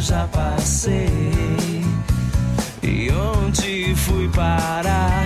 já 0.04 0.28
passei 0.28 1.08
e 2.82 3.10
onde 3.10 3.96
fui 3.96 4.28
parar. 4.28 5.23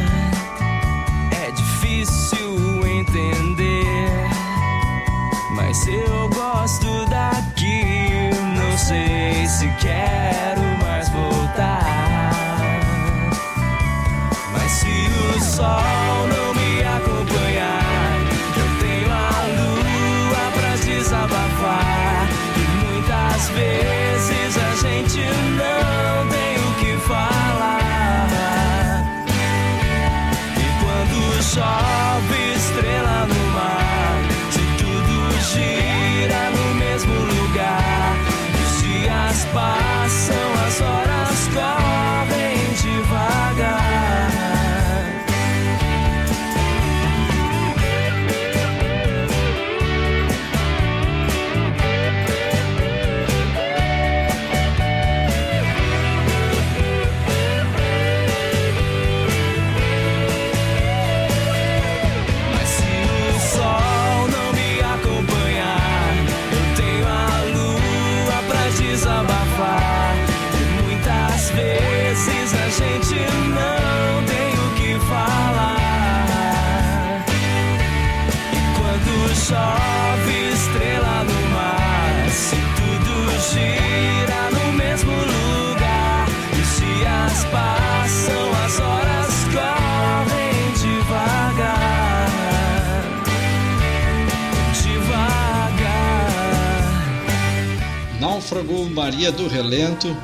Relento, 99.57 100.15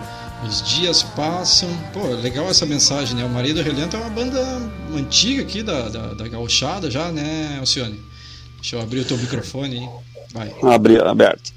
Os 0.46 0.62
dias 0.62 1.02
passam. 1.02 1.70
Pô, 1.92 2.06
legal 2.08 2.48
essa 2.50 2.66
mensagem, 2.66 3.16
né? 3.16 3.24
O 3.26 3.30
Marido 3.30 3.62
Relento 3.62 3.96
é 3.96 4.00
uma 4.00 4.10
banda 4.10 4.40
antiga 4.96 5.42
aqui 5.42 5.64
da, 5.64 5.90
da, 5.90 6.14
da 6.14 6.28
gauchada 6.28 6.92
já, 6.92 7.12
né, 7.12 7.58
Alcione? 7.60 8.00
Deixa 8.58 8.76
eu 8.76 8.82
abrir 8.82 9.00
o 9.00 9.06
teu 9.06 9.18
microfone 9.18 9.80
aí. 9.80 9.90
Vai. 10.34 10.54
Abrir, 10.74 11.04
aberto. 11.04 11.52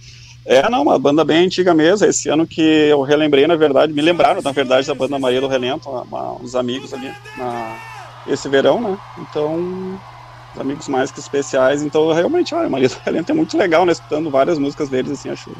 É, 0.45 0.69
não, 0.71 0.83
uma 0.83 0.99
banda 0.99 1.25
bem 1.25 1.45
antiga 1.45 1.75
mesmo. 1.75 2.07
Esse 2.07 2.29
ano 2.29 2.47
que 2.47 2.63
eu 2.63 3.03
relembrei, 3.03 3.47
na 3.47 3.57
verdade, 3.57 3.93
me 3.93 4.01
lembraram, 4.01 4.41
na 4.41 4.53
verdade, 4.53 4.87
da 4.87 4.95
banda 4.95 5.19
Maria 5.19 5.41
do 5.41 5.49
Relento, 5.49 5.91
uma, 5.91 6.33
uns 6.35 6.55
amigos 6.55 6.95
ali, 6.95 7.13
na, 7.37 7.77
esse 8.27 8.49
verão, 8.49 8.81
né? 8.81 8.99
Então, 9.19 10.01
os 10.55 10.61
amigos 10.61 10.89
mais 10.89 11.11
que 11.11 11.21
especiais. 11.21 11.83
Então, 11.83 12.13
realmente, 12.13 12.55
olha, 12.55 12.69
Maria 12.69 12.89
do 12.89 12.97
Relento 13.05 13.33
é 13.33 13.35
muito 13.35 13.59
legal, 13.59 13.85
né? 13.85 13.93
Escutando 13.93 14.31
várias 14.31 14.59
músicas 14.59 14.89
deles, 14.89 15.11
assim, 15.11 15.29
acho. 15.29 15.51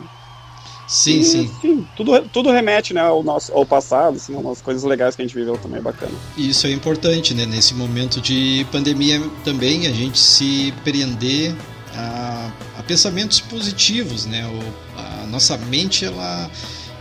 Sim, 0.87 1.21
e, 1.21 1.25
sim. 1.25 1.41
Enfim, 1.43 1.87
tudo, 1.97 2.21
tudo 2.33 2.51
remete, 2.51 2.95
né, 2.95 3.01
ao 3.01 3.23
nosso 3.23 3.53
ao 3.53 3.67
passado, 3.67 4.17
assim, 4.17 4.35
umas 4.35 4.63
coisas 4.63 4.85
legais 4.85 5.17
que 5.17 5.23
a 5.23 5.25
gente 5.25 5.35
viveu 5.35 5.59
também, 5.59 5.81
bacana. 5.81 6.13
Isso 6.37 6.67
é 6.67 6.71
importante, 6.71 7.35
né? 7.35 7.45
Nesse 7.45 7.75
momento 7.75 8.21
de 8.21 8.67
pandemia 8.71 9.21
também, 9.45 9.87
a 9.87 9.93
gente 9.93 10.19
se 10.19 10.73
prender 10.85 11.55
a, 11.95 12.53
a 12.79 12.83
pensamentos 12.83 13.41
positivos, 13.41 14.27
né? 14.27 14.47
O, 14.47 14.99
a 14.99 15.27
nossa 15.27 15.57
mente, 15.57 16.05
ela 16.05 16.51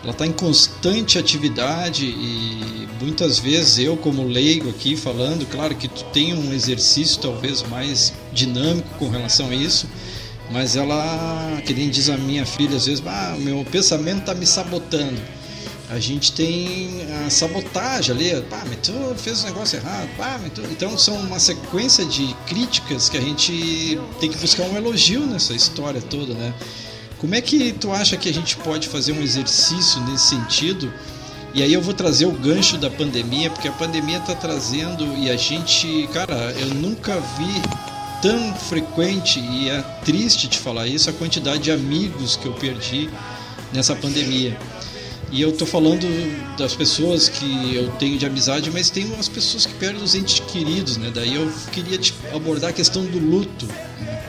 ela 0.06 0.12
está 0.12 0.28
em 0.28 0.32
constante 0.32 1.18
atividade 1.18 2.06
e 2.06 2.88
muitas 3.02 3.40
vezes 3.40 3.80
eu 3.80 3.98
como 3.98 4.24
leigo 4.24 4.70
aqui 4.70 4.96
falando, 4.96 5.48
claro 5.48 5.74
que 5.76 5.88
tu 5.88 6.04
tem 6.14 6.32
um 6.32 6.54
exercício 6.54 7.20
talvez 7.20 7.64
mais 7.64 8.14
dinâmico 8.32 8.88
com 9.00 9.10
relação 9.10 9.50
a 9.50 9.56
isso, 9.56 9.90
mas 10.52 10.76
ela, 10.76 11.62
que 11.66 11.74
nem 11.74 11.90
diz 11.90 12.10
a 12.10 12.18
minha 12.18 12.46
filha 12.46 12.78
às 12.78 12.86
vezes, 12.86 13.04
ah, 13.06 13.36
meu 13.40 13.66
pensamento 13.66 14.20
está 14.20 14.34
me 14.34 14.46
sabotando. 14.46 15.20
A 15.90 16.00
gente 16.00 16.32
tem 16.32 17.06
a 17.26 17.30
sabotagem 17.30 18.16
ali, 18.16 18.32
ah, 18.34 18.64
mas 18.68 18.78
tu 18.82 18.94
fez 19.18 19.44
um 19.44 19.48
negócio 19.48 19.78
errado, 19.78 20.10
ah, 20.20 20.40
mas 20.42 20.52
tu... 20.54 20.62
então 20.72 20.98
são 20.98 21.16
uma 21.16 21.40
sequência 21.40 22.06
de 22.06 22.36
críticas 22.48 23.08
que 23.08 23.18
a 23.18 23.22
gente 23.22 24.00
tem 24.20 24.32
que 24.32 24.38
buscar 24.38 24.64
um 24.64 24.76
elogio 24.76 25.26
nessa 25.26 25.54
história 25.54 26.02
toda, 26.02 26.34
né? 26.34 26.54
Como 27.20 27.34
é 27.34 27.42
que 27.42 27.72
tu 27.74 27.92
acha 27.92 28.18
que 28.18 28.30
a 28.30 28.34
gente 28.34 28.58
pode 28.58 28.88
fazer 28.88 29.12
um 29.12 29.22
exercício 29.22 30.02
nesse 30.02 30.30
sentido? 30.30 30.92
E 31.54 31.64
aí 31.64 31.72
eu 31.72 31.82
vou 31.82 31.94
trazer 31.94 32.26
o 32.26 32.32
gancho 32.32 32.78
da 32.78 32.90
pandemia, 32.90 33.50
porque 33.50 33.68
a 33.68 33.72
pandemia 33.72 34.18
está 34.18 34.36
trazendo 34.36 35.16
e 35.18 35.30
a 35.30 35.38
gente, 35.38 36.10
cara, 36.12 36.54
eu 36.60 36.68
nunca 36.76 37.18
vi 37.38 37.95
tão 38.26 38.56
frequente 38.56 39.40
e 39.40 39.70
é 39.70 39.84
triste 40.04 40.48
te 40.48 40.58
falar 40.58 40.88
isso 40.88 41.08
a 41.12 41.14
quantidade 41.14 41.60
de 41.60 41.72
amigos 41.72 42.36
que 42.36 42.48
eu 42.48 42.54
perdi 42.54 43.08
nessa 43.72 43.96
pandemia. 43.96 44.58
E 45.32 45.40
eu 45.40 45.52
tô 45.52 45.64
falando 45.64 46.08
das 46.58 46.74
pessoas 46.74 47.30
que 47.30 47.76
eu 47.76 47.88
tenho 48.00 48.18
de 48.18 48.26
amizade, 48.26 48.72
mas 48.72 48.90
tem 48.90 49.06
umas 49.06 49.30
pessoas 49.30 49.68
que 49.68 49.76
perdem 49.76 50.02
os 50.02 50.16
entes 50.16 50.40
queridos, 50.40 50.98
né? 50.98 51.12
Daí 51.14 51.36
eu 51.36 51.52
queria 51.72 52.00
te 52.00 52.16
abordar 52.34 52.72
a 52.72 52.74
questão 52.74 53.06
do 53.06 53.20
luto. 53.20 53.68
Né? 53.68 54.24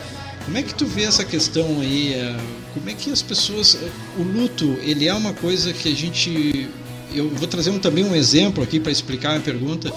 Como 0.45 0.59
é 0.59 0.63
que 0.63 0.75
tu 0.75 0.85
vê 0.85 1.05
essa 1.05 1.25
questão 1.25 1.81
aí? 1.81 2.13
É, 2.13 2.37
como 2.75 2.91
é 2.91 2.93
que 2.93 3.11
as 3.11 3.23
pessoas. 3.23 3.79
O 4.19 4.23
luto, 4.23 4.77
ele 4.83 5.09
é 5.09 5.15
uma 5.15 5.33
coisa 5.33 5.73
que 5.73 5.91
a 5.91 5.95
gente. 5.95 6.69
Eu 7.15 7.31
vou 7.31 7.49
trazer 7.49 7.71
um, 7.71 7.79
também 7.79 8.05
um 8.05 8.15
exemplo 8.15 8.63
aqui 8.63 8.79
para 8.79 8.93
explicar 8.93 9.37
a 9.39 9.41
pergunta. 9.41 9.91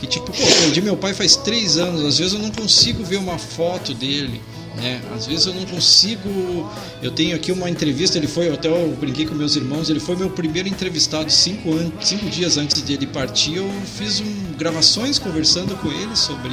Que 0.00 0.06
tipo, 0.06 0.26
pô, 0.26 0.44
perdi 0.60 0.82
meu 0.82 0.96
pai 0.96 1.14
faz 1.14 1.36
três 1.36 1.78
anos, 1.78 2.04
às 2.04 2.18
vezes 2.18 2.34
eu 2.34 2.38
não 2.38 2.50
consigo 2.50 3.02
ver 3.02 3.16
uma 3.16 3.38
foto 3.38 3.94
dele. 3.94 4.40
Né? 4.76 5.00
Às 5.14 5.26
vezes 5.26 5.46
eu 5.46 5.54
não 5.54 5.64
consigo. 5.64 6.70
Eu 7.02 7.10
tenho 7.10 7.34
aqui 7.34 7.50
uma 7.50 7.68
entrevista. 7.68 8.18
Ele 8.18 8.26
foi, 8.26 8.52
até 8.52 8.68
eu 8.68 8.94
brinquei 9.00 9.24
com 9.26 9.34
meus 9.34 9.56
irmãos. 9.56 9.88
Ele 9.88 10.00
foi 10.00 10.16
meu 10.16 10.28
primeiro 10.28 10.68
entrevistado 10.68 11.30
cinco, 11.30 11.72
anos, 11.72 11.92
cinco 12.06 12.26
dias 12.28 12.58
antes 12.58 12.82
de 12.82 12.92
ele 12.92 13.06
partir. 13.06 13.56
Eu 13.56 13.70
fiz 13.96 14.20
um, 14.20 14.52
gravações 14.58 15.18
conversando 15.18 15.74
com 15.76 15.90
ele 15.90 16.14
sobre 16.14 16.52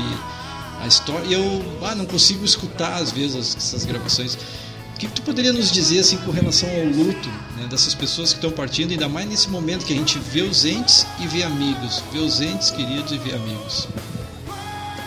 a 0.80 0.88
história. 0.88 1.26
E 1.28 1.34
eu 1.34 1.66
ah, 1.82 1.96
não 1.96 2.06
consigo 2.06 2.46
escutar 2.46 2.96
às 2.96 3.12
vezes 3.12 3.58
essas 3.58 3.84
gravações. 3.84 4.38
O 4.94 4.98
que, 4.98 5.08
tu 5.08 5.22
poderia 5.24 5.52
nos 5.52 5.72
dizer 5.72 6.00
assim 6.00 6.18
com 6.18 6.32
relação 6.32 6.70
ao 6.70 6.86
luto 6.86 7.30
né, 7.58 7.68
dessas 7.70 7.96
pessoas 7.96 8.32
que 8.32 8.38
estão 8.38 8.52
partindo, 8.52 8.92
ainda 8.92 9.10
mais 9.10 9.28
nesse 9.28 9.50
momento 9.50 9.86
que 9.86 9.94
a 9.94 9.96
gente 9.96 10.20
vê 10.20 10.42
os 10.42 10.66
entes 10.66 11.06
e 11.20 11.28
vê 11.28 11.44
amigos, 11.44 12.04
vê 12.12 12.20
os 12.20 12.40
entes 12.40 12.70
queridos 12.72 13.12
e 13.12 13.18
vê 13.18 13.34
amigos? 13.34 13.88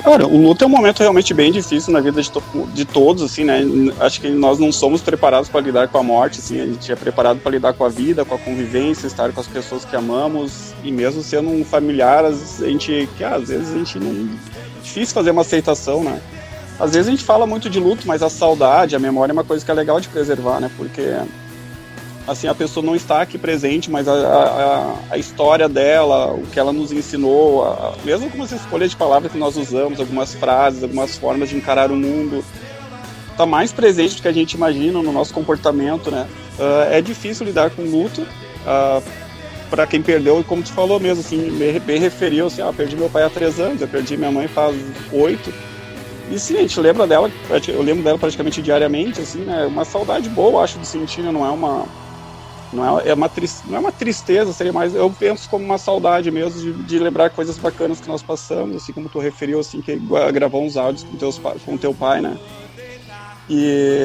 Cara, 0.06 0.24
o 0.24 0.40
luto 0.40 0.62
é 0.62 0.66
um 0.68 0.70
momento 0.70 1.00
realmente 1.00 1.34
bem 1.34 1.50
difícil 1.50 1.92
na 1.92 2.00
vida 2.00 2.22
de, 2.22 2.30
to 2.30 2.40
de 2.72 2.84
todos, 2.84 3.24
assim, 3.24 3.42
né? 3.42 3.60
Acho 3.98 4.20
que 4.20 4.28
nós 4.28 4.56
não 4.56 4.70
somos 4.70 5.00
preparados 5.00 5.48
para 5.48 5.60
lidar 5.60 5.88
com 5.88 5.98
a 5.98 6.02
morte, 6.02 6.38
assim, 6.38 6.60
a 6.60 6.64
gente 6.66 6.92
é 6.92 6.94
preparado 6.94 7.40
para 7.40 7.50
lidar 7.50 7.72
com 7.72 7.84
a 7.84 7.88
vida, 7.88 8.24
com 8.24 8.36
a 8.36 8.38
convivência, 8.38 9.08
estar 9.08 9.32
com 9.32 9.40
as 9.40 9.48
pessoas 9.48 9.84
que 9.84 9.96
amamos, 9.96 10.72
e 10.84 10.92
mesmo 10.92 11.24
sendo 11.24 11.50
um 11.50 11.64
familiar, 11.64 12.24
a 12.24 12.30
gente, 12.30 13.08
que 13.16 13.24
às 13.24 13.48
vezes 13.48 13.74
a 13.74 13.78
gente 13.78 13.98
não 13.98 14.28
difícil 14.80 15.12
fazer 15.12 15.32
uma 15.32 15.42
aceitação, 15.42 16.04
né? 16.04 16.20
Às 16.78 16.92
vezes 16.92 17.08
a 17.08 17.10
gente 17.10 17.24
fala 17.24 17.46
muito 17.46 17.70
de 17.70 17.80
luto, 17.80 18.06
mas 18.06 18.22
a 18.22 18.28
saudade, 18.28 18.94
a 18.94 18.98
memória 18.98 19.32
é 19.32 19.34
uma 19.34 19.44
coisa 19.44 19.64
que 19.64 19.70
é 19.70 19.74
legal 19.74 20.00
de 20.00 20.08
preservar, 20.08 20.60
né? 20.60 20.70
Porque 20.76 21.16
assim 22.26 22.48
a 22.48 22.54
pessoa 22.54 22.84
não 22.84 22.94
está 22.94 23.22
aqui 23.22 23.38
presente, 23.38 23.90
mas 23.90 24.06
a, 24.08 24.12
a, 24.12 24.94
a 25.14 25.18
história 25.18 25.68
dela, 25.68 26.34
o 26.34 26.42
que 26.46 26.58
ela 26.58 26.72
nos 26.72 26.92
ensinou, 26.92 27.64
a, 27.64 27.94
mesmo 28.04 28.26
algumas 28.26 28.52
escolhas 28.52 28.90
de 28.90 28.96
palavras 28.96 29.32
que 29.32 29.38
nós 29.38 29.56
usamos, 29.56 30.00
algumas 30.00 30.34
frases, 30.34 30.82
algumas 30.82 31.16
formas 31.16 31.48
de 31.48 31.56
encarar 31.56 31.90
o 31.90 31.96
mundo, 31.96 32.44
está 33.30 33.46
mais 33.46 33.72
presente 33.72 34.16
do 34.16 34.22
que 34.22 34.28
a 34.28 34.32
gente 34.32 34.52
imagina 34.52 35.02
no 35.02 35.12
nosso 35.12 35.32
comportamento, 35.32 36.10
né? 36.10 36.26
Uh, 36.58 36.92
é 36.92 37.00
difícil 37.00 37.46
lidar 37.46 37.70
com 37.70 37.82
luto. 37.82 38.22
Uh, 38.22 39.26
para 39.70 39.86
quem 39.86 40.00
perdeu, 40.00 40.40
e 40.40 40.44
como 40.44 40.62
tu 40.62 40.72
falou 40.72 41.00
mesmo, 41.00 41.20
assim, 41.20 41.50
bem 41.84 41.98
referiu, 41.98 42.46
assim, 42.46 42.62
ah, 42.62 42.72
perdi 42.72 42.96
meu 42.96 43.10
pai 43.10 43.24
há 43.24 43.30
três 43.30 43.58
anos, 43.58 43.80
eu 43.80 43.88
perdi 43.88 44.16
minha 44.16 44.30
mãe 44.30 44.46
faz 44.46 44.76
oito. 45.12 45.52
E 46.30 46.38
sim, 46.38 46.56
a 46.56 46.60
gente 46.60 46.80
lembra 46.80 47.06
dela, 47.06 47.30
eu 47.68 47.82
lembro 47.82 48.02
dela 48.02 48.18
praticamente 48.18 48.60
diariamente, 48.60 49.20
assim, 49.20 49.44
né? 49.44 49.64
Uma 49.66 49.84
saudade 49.84 50.28
boa, 50.28 50.64
acho, 50.64 50.78
de 50.78 50.86
sentir, 50.86 51.22
né? 51.22 51.30
não 51.30 51.46
é 51.46 51.50
uma. 51.50 51.86
Não 52.72 52.98
é, 52.98 53.10
é 53.10 53.14
uma 53.14 53.30
não 53.66 53.76
é 53.76 53.78
uma 53.78 53.92
tristeza, 53.92 54.52
seria 54.52 54.72
mais. 54.72 54.92
Eu 54.92 55.08
penso 55.08 55.48
como 55.48 55.64
uma 55.64 55.78
saudade 55.78 56.30
mesmo 56.32 56.60
de, 56.60 56.72
de 56.82 56.98
lembrar 56.98 57.30
coisas 57.30 57.56
bacanas 57.56 58.00
que 58.00 58.08
nós 58.08 58.22
passamos, 58.22 58.76
assim 58.76 58.92
como 58.92 59.08
tu 59.08 59.20
referiu, 59.20 59.60
assim, 59.60 59.80
que 59.80 60.00
gravou 60.32 60.64
uns 60.64 60.76
áudios 60.76 61.04
com, 61.04 61.16
teus, 61.16 61.38
com 61.64 61.76
teu 61.76 61.94
pai, 61.94 62.20
né? 62.20 62.36
E 63.48 64.02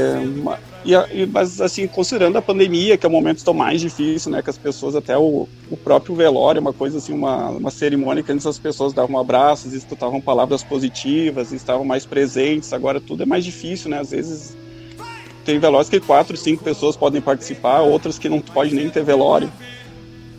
e, 0.83 0.93
e, 0.93 1.25
mas, 1.25 1.61
assim, 1.61 1.87
considerando 1.87 2.37
a 2.37 2.41
pandemia, 2.41 2.97
que 2.97 3.05
é 3.05 3.09
o 3.09 3.11
momento 3.11 3.43
tão 3.43 3.53
mais 3.53 3.79
difícil, 3.79 4.31
né? 4.31 4.41
Que 4.41 4.49
as 4.49 4.57
pessoas, 4.57 4.95
até 4.95 5.17
o, 5.17 5.47
o 5.69 5.77
próprio 5.77 6.15
velório, 6.15 6.59
uma 6.59 6.73
coisa 6.73 6.97
assim, 6.97 7.13
uma, 7.13 7.49
uma 7.49 7.71
cerimônia 7.71 8.23
que 8.23 8.31
antes 8.31 8.45
as 8.45 8.57
pessoas 8.57 8.91
davam 8.91 9.19
abraços, 9.19 9.73
escutavam 9.73 10.19
palavras 10.19 10.63
positivas, 10.63 11.51
estavam 11.51 11.85
mais 11.85 12.05
presentes. 12.05 12.73
Agora 12.73 12.99
tudo 12.99 13.23
é 13.23 13.25
mais 13.25 13.45
difícil, 13.45 13.89
né? 13.89 13.99
Às 13.99 14.11
vezes 14.11 14.57
tem 15.45 15.59
velórios 15.59 15.89
que 15.89 15.99
quatro, 15.99 16.35
cinco 16.35 16.63
pessoas 16.63 16.95
podem 16.95 17.21
participar, 17.21 17.81
outras 17.81 18.17
que 18.17 18.29
não 18.29 18.39
pode 18.39 18.73
nem 18.73 18.89
ter 18.89 19.03
velório. 19.03 19.51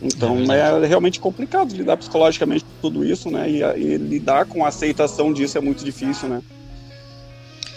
Então 0.01 0.37
é, 0.51 0.83
é 0.83 0.85
realmente 0.85 1.19
complicado 1.19 1.73
lidar 1.73 1.95
psicologicamente 1.95 2.65
com 2.65 2.81
tudo 2.81 3.05
isso, 3.05 3.31
né? 3.31 3.49
E, 3.49 3.61
e 3.61 3.97
lidar 3.97 4.45
com 4.45 4.65
a 4.65 4.67
aceitação 4.67 5.31
disso 5.31 5.57
é 5.57 5.61
muito 5.61 5.85
difícil, 5.85 6.27
né? 6.27 6.41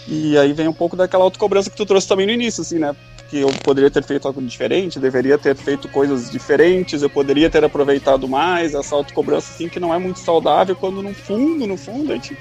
E 0.07 0.37
aí 0.37 0.53
vem 0.53 0.67
um 0.67 0.73
pouco 0.73 0.95
daquela 0.95 1.25
autocobrança 1.25 1.69
que 1.69 1.75
tu 1.75 1.85
trouxe 1.85 2.07
também 2.07 2.25
no 2.25 2.31
início, 2.31 2.61
assim, 2.61 2.79
né? 2.79 2.95
Que 3.29 3.39
eu 3.39 3.49
poderia 3.61 3.91
ter 3.91 4.03
feito 4.03 4.25
algo 4.25 4.41
diferente, 4.41 4.99
deveria 4.99 5.37
ter 5.37 5.53
feito 5.55 5.89
coisas 5.89 6.31
diferentes, 6.31 7.01
eu 7.01 7.09
poderia 7.09 7.49
ter 7.49 7.63
aproveitado 7.63 8.27
mais, 8.27 8.73
essa 8.73 8.95
autocobrança, 8.95 9.51
assim, 9.53 9.67
que 9.67 9.81
não 9.81 9.93
é 9.93 9.97
muito 9.97 10.19
saudável, 10.19 10.75
quando 10.77 11.03
no 11.03 11.13
fundo, 11.13 11.67
no 11.67 11.75
fundo, 11.75 12.13
a 12.13 12.15
gente 12.15 12.37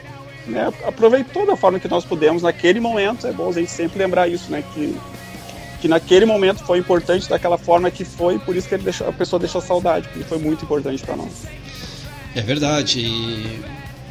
né, 0.47 0.73
aproveitou 0.87 1.45
da 1.45 1.57
forma 1.57 1.81
que 1.81 1.89
nós 1.89 2.05
pudemos 2.05 2.43
naquele 2.43 2.79
momento. 2.79 3.27
É 3.27 3.33
bom 3.33 3.49
a 3.49 3.53
gente 3.53 3.71
sempre 3.71 3.99
lembrar 3.99 4.29
isso, 4.29 4.51
né? 4.51 4.63
Que, 4.73 4.97
que 5.81 5.89
naquele 5.89 6.25
momento 6.25 6.65
foi 6.65 6.79
importante 6.79 7.29
daquela 7.29 7.59
forma 7.59 7.91
que 7.91 8.05
foi, 8.05 8.39
por 8.39 8.55
isso 8.55 8.69
que 8.69 8.79
deixou, 8.79 9.09
a 9.09 9.13
pessoa 9.13 9.41
deixou 9.41 9.61
saudade, 9.61 10.09
porque 10.09 10.25
foi 10.25 10.39
muito 10.39 10.65
importante 10.65 11.03
para 11.03 11.17
nós. 11.17 11.47
É 12.37 12.43
verdade. 12.43 13.01
E, 13.01 13.61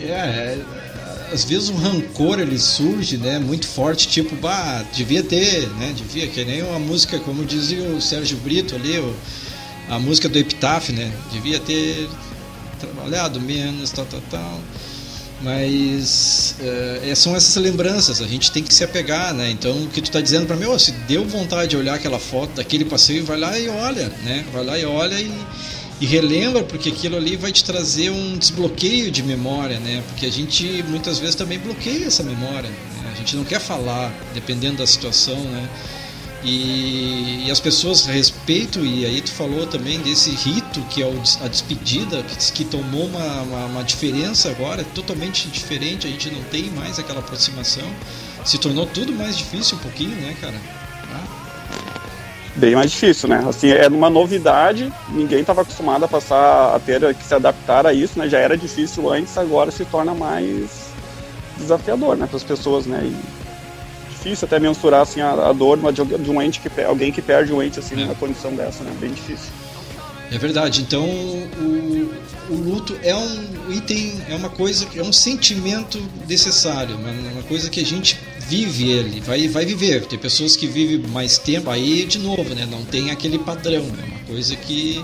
é, 0.01 0.57
às 1.31 1.43
vezes 1.43 1.69
um 1.69 1.75
rancor 1.75 2.39
ele 2.39 2.57
surge, 2.57 3.17
né, 3.17 3.39
muito 3.39 3.67
forte, 3.67 4.07
tipo, 4.07 4.35
bah, 4.35 4.85
devia 4.93 5.23
ter, 5.23 5.67
né, 5.71 5.93
devia, 5.95 6.27
que 6.27 6.43
nem 6.43 6.63
uma 6.63 6.79
música, 6.79 7.19
como 7.19 7.43
dizia 7.43 7.83
o 7.89 8.01
Sérgio 8.01 8.37
Brito 8.37 8.75
ali, 8.75 8.99
o, 8.99 9.15
a 9.89 9.99
música 9.99 10.27
do 10.29 10.37
Epitáfio, 10.37 10.93
né, 10.93 11.11
devia 11.31 11.59
ter 11.59 12.09
trabalhado 12.79 13.39
menos, 13.39 13.91
tal, 13.91 14.05
tal, 14.05 14.21
tal. 14.29 14.59
Mas 15.41 16.55
é, 16.61 17.13
são 17.13 17.35
essas 17.35 17.55
lembranças, 17.61 18.21
a 18.21 18.27
gente 18.27 18.51
tem 18.51 18.63
que 18.63 18.73
se 18.73 18.83
apegar, 18.83 19.33
né? 19.33 19.51
Então 19.51 19.83
o 19.83 19.87
que 19.89 20.01
tu 20.01 20.05
está 20.05 20.21
dizendo 20.21 20.47
para 20.47 20.55
mim, 20.55 20.65
oh, 20.65 20.79
se 20.79 20.91
deu 20.91 21.25
vontade 21.25 21.71
de 21.71 21.77
olhar 21.77 21.95
aquela 21.95 22.19
foto 22.19 22.53
daquele 22.55 22.85
passeio, 22.85 23.25
vai 23.25 23.37
lá 23.37 23.59
e 23.59 23.67
olha, 23.67 24.07
né? 24.23 24.45
Vai 24.53 24.63
lá 24.63 24.79
e 24.79 24.85
olha 24.85 25.19
e, 25.19 25.29
e 25.99 26.05
relembra, 26.05 26.63
porque 26.63 26.89
aquilo 26.89 27.15
ali 27.15 27.37
vai 27.37 27.51
te 27.51 27.63
trazer 27.63 28.09
um 28.09 28.37
desbloqueio 28.37 29.09
de 29.09 29.23
memória, 29.23 29.79
né? 29.79 30.03
Porque 30.07 30.25
a 30.25 30.31
gente 30.31 30.83
muitas 30.89 31.19
vezes 31.19 31.35
também 31.35 31.57
bloqueia 31.57 32.05
essa 32.05 32.21
memória, 32.21 32.69
né? 32.69 33.11
a 33.13 33.17
gente 33.17 33.35
não 33.37 33.45
quer 33.45 33.61
falar, 33.61 34.13
dependendo 34.33 34.77
da 34.77 34.87
situação, 34.87 35.39
né? 35.39 35.69
E, 36.43 37.45
e, 37.47 37.51
as 37.51 37.59
pessoas 37.59 38.05
respeitam, 38.05 38.85
e 38.85 39.03
aí 39.03 39.19
tu 39.19 39.31
falou 39.31 39.65
também 39.65 39.99
desse 40.01 40.29
rito 40.29 40.79
que 40.91 41.01
é 41.01 41.11
a 41.41 41.47
despedida, 41.47 42.21
que, 42.21 42.51
que 42.51 42.65
tomou 42.65 43.07
uma, 43.07 43.41
uma, 43.41 43.65
uma, 43.65 43.83
diferença 43.83 44.51
agora, 44.51 44.83
totalmente 44.83 45.47
diferente, 45.47 46.05
a 46.05 46.09
gente 46.09 46.29
não 46.29 46.43
tem 46.43 46.69
mais 46.69 46.99
aquela 46.99 47.19
aproximação. 47.19 47.89
Se 48.43 48.59
tornou 48.59 48.85
tudo 48.85 49.11
mais 49.11 49.35
difícil 49.35 49.77
um 49.77 49.79
pouquinho, 49.79 50.15
né, 50.17 50.35
cara? 50.39 50.61
Ah. 51.11 51.44
Bem 52.55 52.73
mais 52.73 52.91
difícil, 52.91 53.27
né? 53.27 53.43
Assim, 53.47 53.69
é 53.69 53.87
uma 53.87 54.09
novidade, 54.09 54.91
ninguém 55.09 55.41
estava 55.41 55.61
acostumado 55.61 56.05
a 56.05 56.07
passar 56.07 56.73
a 56.73 56.79
ter 56.79 57.13
que 57.13 57.23
se 57.23 57.33
adaptar 57.33 57.85
a 57.85 57.93
isso, 57.93 58.17
né? 58.17 58.29
Já 58.29 58.39
era 58.39 58.57
difícil 58.57 59.11
antes, 59.11 59.37
agora 59.37 59.71
se 59.71 59.83
torna 59.83 60.13
mais 60.13 60.85
desafiador, 61.57 62.17
né, 62.17 62.27
para 62.27 62.37
as 62.37 62.43
pessoas, 62.43 62.85
né? 62.85 63.01
E 63.03 63.15
difícil 64.09 64.45
até 64.45 64.59
mensurar 64.59 65.01
assim, 65.01 65.21
a, 65.21 65.31
a 65.31 65.53
dor 65.53 65.77
de 65.91 66.31
um 66.31 66.41
ente 66.41 66.59
que 66.59 66.81
alguém 66.81 67.11
que 67.11 67.21
perde 67.21 67.53
um 67.53 67.61
ente 67.61 67.79
assim, 67.79 67.95
é. 67.95 68.05
numa 68.05 68.15
condição 68.15 68.53
dessa, 68.55 68.83
né? 68.83 68.95
Bem 68.99 69.11
difícil. 69.11 69.51
É 70.31 70.37
verdade. 70.37 70.81
Então 70.81 71.05
o, 71.05 72.11
o 72.49 72.55
luto 72.55 72.97
é 73.03 73.15
um 73.15 73.71
item, 73.71 74.19
é 74.29 74.35
uma 74.35 74.49
coisa, 74.49 74.87
é 74.95 75.03
um 75.03 75.13
sentimento 75.13 76.01
necessário, 76.27 76.95
uma, 76.95 77.11
uma 77.11 77.43
coisa 77.43 77.69
que 77.69 77.79
a 77.79 77.85
gente 77.85 78.19
vive 78.47 78.91
ele, 78.91 79.21
vai, 79.21 79.47
vai 79.47 79.65
viver. 79.65 80.05
Tem 80.05 80.17
pessoas 80.17 80.55
que 80.55 80.67
vivem 80.67 80.99
mais 81.09 81.37
tempo, 81.37 81.69
aí 81.69 82.05
de 82.05 82.19
novo, 82.19 82.53
né? 82.55 82.65
Não 82.65 82.83
tem 82.85 83.11
aquele 83.11 83.39
padrão, 83.39 83.85
é 83.99 84.05
uma 84.05 84.19
coisa 84.27 84.55
que 84.55 85.03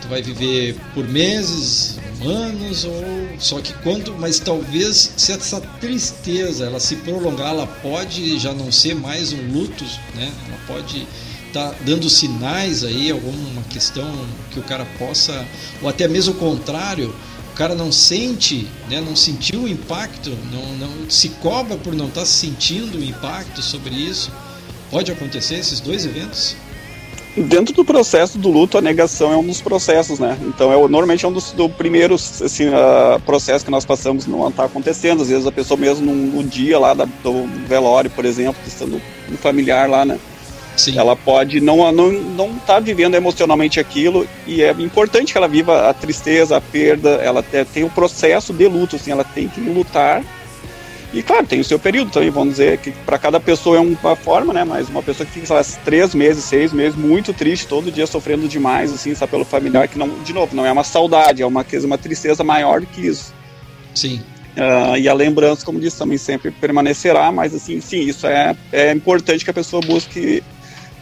tu 0.00 0.08
vai 0.08 0.22
viver 0.22 0.76
por 0.94 1.06
meses, 1.08 1.98
anos 2.24 2.84
ou 2.84 3.28
só 3.38 3.60
que 3.60 3.72
quando 3.74 4.14
mas 4.18 4.38
talvez 4.38 5.12
se 5.16 5.32
essa 5.32 5.60
tristeza 5.60 6.66
ela 6.66 6.80
se 6.80 6.96
prolongar 6.96 7.50
ela 7.50 7.66
pode 7.66 8.38
já 8.38 8.52
não 8.52 8.72
ser 8.72 8.94
mais 8.94 9.32
um 9.32 9.52
luto 9.52 9.84
né 10.14 10.32
ela 10.48 10.58
pode 10.66 11.06
tá 11.52 11.74
dando 11.82 12.10
sinais 12.10 12.84
aí 12.84 13.10
alguma 13.10 13.62
questão 13.70 14.10
que 14.50 14.58
o 14.58 14.62
cara 14.62 14.84
possa 14.98 15.46
ou 15.80 15.88
até 15.88 16.08
mesmo 16.08 16.34
o 16.34 16.36
contrário 16.36 17.14
cara 17.58 17.74
não 17.74 17.90
sente 17.90 18.68
né 18.88 19.00
não 19.00 19.16
sentiu 19.16 19.62
o 19.62 19.68
impacto 19.68 20.30
não 20.52 20.76
não 20.76 21.10
se 21.10 21.30
cobra 21.30 21.76
por 21.76 21.92
não 21.92 22.06
estar 22.06 22.20
tá 22.20 22.26
sentindo 22.26 22.98
o 22.98 23.04
impacto 23.04 23.60
sobre 23.60 23.94
isso 23.94 24.30
pode 24.90 25.10
acontecer 25.10 25.56
esses 25.56 25.80
dois 25.80 26.06
eventos 26.06 26.56
dentro 27.36 27.74
do 27.74 27.84
processo 27.84 28.38
do 28.38 28.48
luto, 28.48 28.78
a 28.78 28.80
negação 28.80 29.32
é 29.32 29.36
um 29.36 29.44
dos 29.44 29.60
processos, 29.60 30.18
né? 30.18 30.36
Então, 30.42 30.72
é, 30.72 30.76
normalmente 30.76 31.24
é 31.24 31.28
um 31.28 31.32
dos 31.32 31.52
do 31.52 31.68
primeiros 31.68 32.42
assim, 32.42 32.68
uh, 32.68 33.20
processos 33.24 33.62
que 33.62 33.70
nós 33.70 33.84
passamos 33.84 34.26
não 34.26 34.48
está 34.48 34.64
acontecendo. 34.64 35.22
Às 35.22 35.28
vezes 35.28 35.46
a 35.46 35.52
pessoa 35.52 35.78
mesmo 35.78 36.06
no, 36.06 36.14
no 36.14 36.42
dia 36.42 36.78
lá 36.78 36.94
da, 36.94 37.04
do 37.04 37.46
velório, 37.66 38.10
por 38.10 38.24
exemplo, 38.24 38.60
estando 38.66 39.00
um 39.30 39.36
familiar 39.36 39.88
lá, 39.88 40.04
né? 40.04 40.18
Sim. 40.78 40.96
Ela 40.96 41.16
pode 41.16 41.60
não 41.60 41.90
não 41.92 42.12
não 42.12 42.54
tá 42.54 42.78
vivendo 42.78 43.16
emocionalmente 43.16 43.80
aquilo 43.80 44.26
e 44.46 44.62
é 44.62 44.70
importante 44.70 45.32
que 45.32 45.38
ela 45.38 45.48
viva 45.48 45.90
a 45.90 45.92
tristeza, 45.92 46.56
a 46.56 46.60
perda. 46.60 47.10
Ela 47.16 47.42
tem 47.42 47.82
o 47.82 47.86
um 47.86 47.90
processo 47.90 48.52
de 48.52 48.66
luto, 48.66 48.96
assim, 48.96 49.10
ela 49.10 49.24
tem 49.24 49.48
que 49.48 49.60
lutar 49.60 50.22
e 51.12 51.22
claro, 51.22 51.46
tem 51.46 51.58
o 51.58 51.64
seu 51.64 51.78
período 51.78 52.10
também, 52.10 52.28
vamos 52.28 52.50
dizer 52.54 52.78
que 52.78 52.90
para 52.90 53.18
cada 53.18 53.40
pessoa 53.40 53.78
é 53.78 53.80
uma 53.80 54.14
forma, 54.14 54.52
né? 54.52 54.62
Mas 54.62 54.88
uma 54.90 55.02
pessoa 55.02 55.26
que 55.26 55.32
fica, 55.32 55.46
sei 55.46 55.56
lá, 55.56 55.64
três 55.84 56.14
meses, 56.14 56.44
seis 56.44 56.72
meses, 56.72 56.98
muito 56.98 57.32
triste, 57.32 57.66
todo 57.66 57.90
dia 57.90 58.06
sofrendo 58.06 58.46
demais, 58.46 58.92
assim, 58.92 59.14
sabe, 59.14 59.30
pelo 59.30 59.44
familiar, 59.44 59.88
que 59.88 59.98
não, 59.98 60.08
de 60.22 60.34
novo, 60.34 60.54
não 60.54 60.66
é 60.66 60.70
uma 60.70 60.84
saudade, 60.84 61.40
é 61.40 61.46
uma, 61.46 61.64
uma 61.84 61.98
tristeza 61.98 62.44
maior 62.44 62.80
do 62.80 62.86
que 62.86 63.06
isso. 63.06 63.32
Sim. 63.94 64.20
Uh, 64.54 64.98
e 64.98 65.08
a 65.08 65.14
lembrança, 65.14 65.64
como 65.64 65.80
disse, 65.80 65.96
também 65.96 66.18
sempre 66.18 66.50
permanecerá, 66.50 67.32
mas 67.32 67.54
assim, 67.54 67.80
sim, 67.80 68.00
isso 68.00 68.26
é, 68.26 68.54
é 68.70 68.92
importante 68.92 69.44
que 69.44 69.50
a 69.50 69.54
pessoa 69.54 69.80
busque 69.80 70.42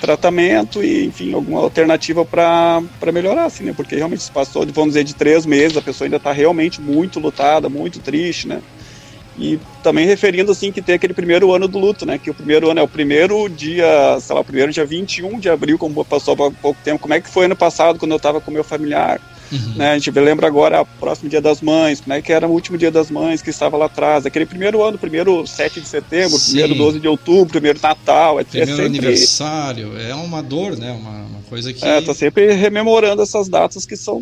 tratamento 0.00 0.82
e, 0.82 1.06
enfim, 1.06 1.32
alguma 1.32 1.60
alternativa 1.60 2.24
para 2.24 2.82
melhorar, 3.12 3.46
assim, 3.46 3.64
né? 3.64 3.72
Porque 3.74 3.96
realmente 3.96 4.22
se 4.22 4.30
passou, 4.30 4.66
vamos 4.66 4.90
dizer, 4.90 5.04
de 5.04 5.14
três 5.14 5.46
meses, 5.46 5.76
a 5.76 5.82
pessoa 5.82 6.06
ainda 6.06 6.16
está 6.16 6.32
realmente 6.32 6.80
muito 6.80 7.18
lutada, 7.18 7.68
muito 7.68 8.00
triste, 8.00 8.46
né? 8.46 8.62
E 9.38 9.58
também 9.82 10.06
referindo 10.06 10.50
assim 10.50 10.72
que 10.72 10.80
tem 10.80 10.94
aquele 10.94 11.12
primeiro 11.12 11.52
ano 11.52 11.68
do 11.68 11.78
luto, 11.78 12.06
né? 12.06 12.16
Que 12.16 12.30
o 12.30 12.34
primeiro 12.34 12.70
ano 12.70 12.80
é 12.80 12.82
o 12.82 12.88
primeiro 12.88 13.48
dia, 13.48 14.18
sei 14.20 14.34
lá, 14.34 14.42
primeiro 14.42 14.72
dia 14.72 14.86
21 14.86 15.38
de 15.38 15.50
abril, 15.50 15.76
como 15.76 16.04
passou 16.04 16.32
há 16.32 16.50
pouco 16.50 16.80
tempo. 16.82 17.00
Como 17.00 17.12
é 17.12 17.20
que 17.20 17.28
foi 17.28 17.44
ano 17.44 17.56
passado 17.56 17.98
quando 17.98 18.12
eu 18.12 18.16
estava 18.16 18.40
com 18.40 18.50
meu 18.50 18.64
familiar? 18.64 19.20
Uhum. 19.50 19.74
Né, 19.76 19.90
a 19.92 19.98
gente 19.98 20.10
lembra 20.10 20.46
agora 20.46 20.82
o 20.82 20.86
próximo 20.86 21.28
dia 21.28 21.40
das 21.40 21.60
mães, 21.60 22.00
como 22.00 22.14
é 22.14 22.22
que 22.22 22.32
era 22.32 22.48
o 22.48 22.50
último 22.50 22.76
dia 22.76 22.90
das 22.90 23.10
mães 23.10 23.42
que 23.42 23.50
estava 23.50 23.76
lá 23.76 23.86
atrás, 23.86 24.26
aquele 24.26 24.46
primeiro 24.46 24.82
ano, 24.82 24.98
primeiro 24.98 25.46
7 25.46 25.80
de 25.80 25.88
setembro, 25.88 26.38
Sim. 26.38 26.52
primeiro 26.52 26.74
12 26.74 27.00
de 27.00 27.08
outubro, 27.08 27.52
primeiro 27.52 27.78
Natal, 27.80 28.40
é, 28.40 28.44
primeiro 28.44 28.72
é 28.72 28.76
sempre... 28.76 28.86
aniversário, 28.86 29.98
é 29.98 30.14
uma 30.14 30.42
dor, 30.42 30.76
né? 30.76 30.92
Uma, 30.92 31.26
uma 31.26 31.42
coisa 31.48 31.72
que. 31.72 31.84
É, 31.84 32.00
tá 32.00 32.14
sempre 32.14 32.52
rememorando 32.52 33.22
essas 33.22 33.48
datas 33.48 33.86
que 33.86 33.96
são 33.96 34.20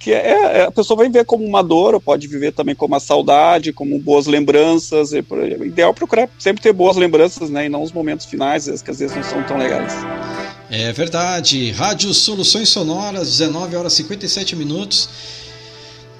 que 0.00 0.14
é, 0.14 0.30
é, 0.30 0.62
a 0.62 0.70
pessoa 0.70 0.96
vai 0.96 1.10
ver 1.10 1.26
como 1.26 1.44
uma 1.44 1.62
dor, 1.62 1.92
ou 1.92 2.00
pode 2.00 2.26
viver 2.26 2.52
também 2.52 2.74
como 2.74 2.94
uma 2.94 3.00
saudade, 3.00 3.70
como 3.70 3.98
boas 3.98 4.26
lembranças. 4.26 5.12
É 5.12 5.18
ideal 5.62 5.92
procurar 5.92 6.28
sempre 6.38 6.62
ter 6.62 6.72
boas 6.72 6.96
lembranças, 6.96 7.50
né, 7.50 7.66
e 7.66 7.68
não 7.68 7.82
os 7.82 7.92
momentos 7.92 8.24
finais, 8.24 8.64
que 8.80 8.90
às 8.90 8.98
vezes 8.98 9.14
não 9.14 9.22
são 9.22 9.42
tão 9.42 9.58
legais. 9.58 9.92
É 10.70 10.92
verdade. 10.92 11.72
Rádio 11.72 12.14
Soluções 12.14 12.68
Sonoras, 12.68 13.28
19 13.28 13.76
horas 13.76 13.94
e 13.94 13.96
57 13.96 14.54
minutos. 14.54 15.08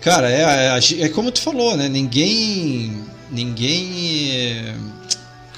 Cara, 0.01 0.31
é, 0.31 0.77
é, 0.77 1.03
é 1.03 1.09
como 1.09 1.31
tu 1.31 1.41
falou, 1.41 1.77
né? 1.77 1.89
Ninguém. 1.89 3.05
Ninguém. 3.31 4.31
É 4.33 4.75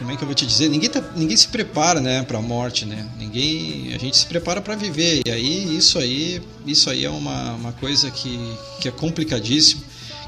como 0.03 0.11
é 0.11 0.17
que 0.17 0.23
eu 0.23 0.27
vou 0.27 0.35
te 0.35 0.45
dizer? 0.45 0.69
Ninguém, 0.69 0.91
tá, 0.91 1.01
ninguém 1.15 1.37
se 1.37 1.47
prepara, 1.47 2.01
né, 2.01 2.23
para 2.25 2.39
a 2.39 2.43
morte, 2.43 2.85
né? 2.85 3.07
Ninguém, 3.17 3.95
a 3.95 3.99
gente 3.99 4.17
se 4.17 4.27
prepara 4.27 4.61
para 4.61 4.75
viver. 4.75 5.23
E 5.25 5.31
aí 5.31 5.77
isso 5.77 5.97
aí, 5.99 6.43
isso 6.67 6.91
aí 6.91 7.05
é 7.05 7.11
uma, 7.11 7.53
uma 7.53 7.73
coisa 7.73 8.11
que, 8.11 8.37
que 8.81 8.89
é 8.89 8.91
complicadíssimo. 8.91 9.83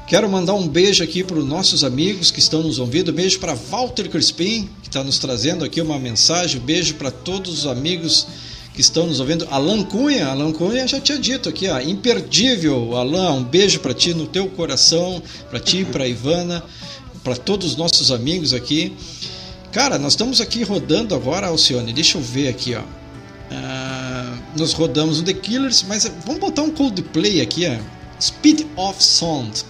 Quero 0.07 0.29
mandar 0.29 0.53
um 0.53 0.67
beijo 0.67 1.03
aqui 1.03 1.23
para 1.23 1.37
os 1.37 1.45
nossos 1.45 1.83
amigos 1.83 2.31
que 2.31 2.39
estão 2.39 2.63
nos 2.63 2.79
ouvindo. 2.79 3.11
Beijo 3.11 3.39
para 3.39 3.53
Walter 3.53 4.07
Crispim, 4.07 4.69
que 4.81 4.87
está 4.87 5.03
nos 5.03 5.19
trazendo 5.19 5.65
aqui 5.65 5.81
uma 5.81 5.99
mensagem. 5.99 6.61
Beijo 6.61 6.93
para 6.93 7.11
todos 7.11 7.59
os 7.59 7.67
amigos 7.67 8.27
que 8.75 8.81
estão 8.81 9.07
nos 9.07 9.21
ouvindo. 9.21 9.47
Alan 9.49 9.83
Cunha, 9.83 10.27
Alan 10.27 10.51
Cunha 10.51 10.85
já 10.85 10.99
tinha 10.99 11.17
dito 11.17 11.47
aqui, 11.47 11.67
ó, 11.69 11.79
imperdível. 11.79 12.95
Alan, 12.97 13.31
um 13.31 13.43
beijo 13.43 13.79
para 13.79 13.93
ti 13.93 14.13
no 14.13 14.27
teu 14.27 14.47
coração, 14.49 15.23
para 15.49 15.59
ti, 15.59 15.85
para 15.85 16.05
Ivana, 16.07 16.61
para 17.23 17.35
todos 17.37 17.71
os 17.71 17.77
nossos 17.77 18.11
amigos 18.11 18.53
aqui. 18.53 18.93
Cara, 19.71 19.97
nós 19.97 20.13
estamos 20.13 20.41
aqui 20.41 20.63
rodando 20.63 21.15
agora, 21.15 21.47
Alcione. 21.47 21.93
Deixa 21.93 22.17
eu 22.17 22.21
ver 22.21 22.49
aqui, 22.49 22.75
ó. 22.75 22.81
Uh, 22.81 24.37
nós 24.57 24.73
rodamos 24.73 25.19
o 25.19 25.23
The 25.23 25.33
Killers, 25.33 25.83
mas 25.87 26.11
vamos 26.25 26.41
botar 26.41 26.61
um 26.61 26.71
Coldplay 26.71 27.41
aqui, 27.41 27.65
ó. 27.67 27.77
Speed 28.21 28.65
of 28.75 29.01
Sound. 29.03 29.63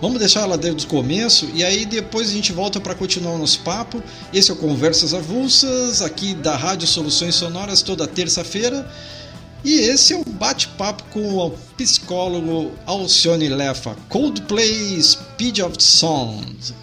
Vamos 0.00 0.18
deixar 0.18 0.40
ela 0.40 0.56
desde 0.56 0.86
o 0.86 0.88
começo 0.88 1.48
e 1.54 1.62
aí 1.62 1.84
depois 1.84 2.30
a 2.30 2.32
gente 2.32 2.52
volta 2.52 2.80
para 2.80 2.94
continuar 2.94 3.34
o 3.34 3.38
nosso 3.38 3.60
papo. 3.60 4.02
Esse 4.32 4.50
é 4.50 4.54
o 4.54 4.56
Conversas 4.56 5.12
Avulsas, 5.12 6.00
aqui 6.00 6.34
da 6.34 6.56
Rádio 6.56 6.88
Soluções 6.88 7.34
Sonoras, 7.34 7.82
toda 7.82 8.06
terça-feira. 8.06 8.90
E 9.62 9.74
esse 9.74 10.14
é 10.14 10.16
o 10.16 10.24
bate-papo 10.24 11.04
com 11.10 11.36
o 11.36 11.50
psicólogo 11.76 12.72
Alcione 12.86 13.48
Lefa. 13.48 13.94
Coldplay 14.08 15.02
Speed 15.02 15.58
of 15.58 15.82
Sound. 15.82 16.74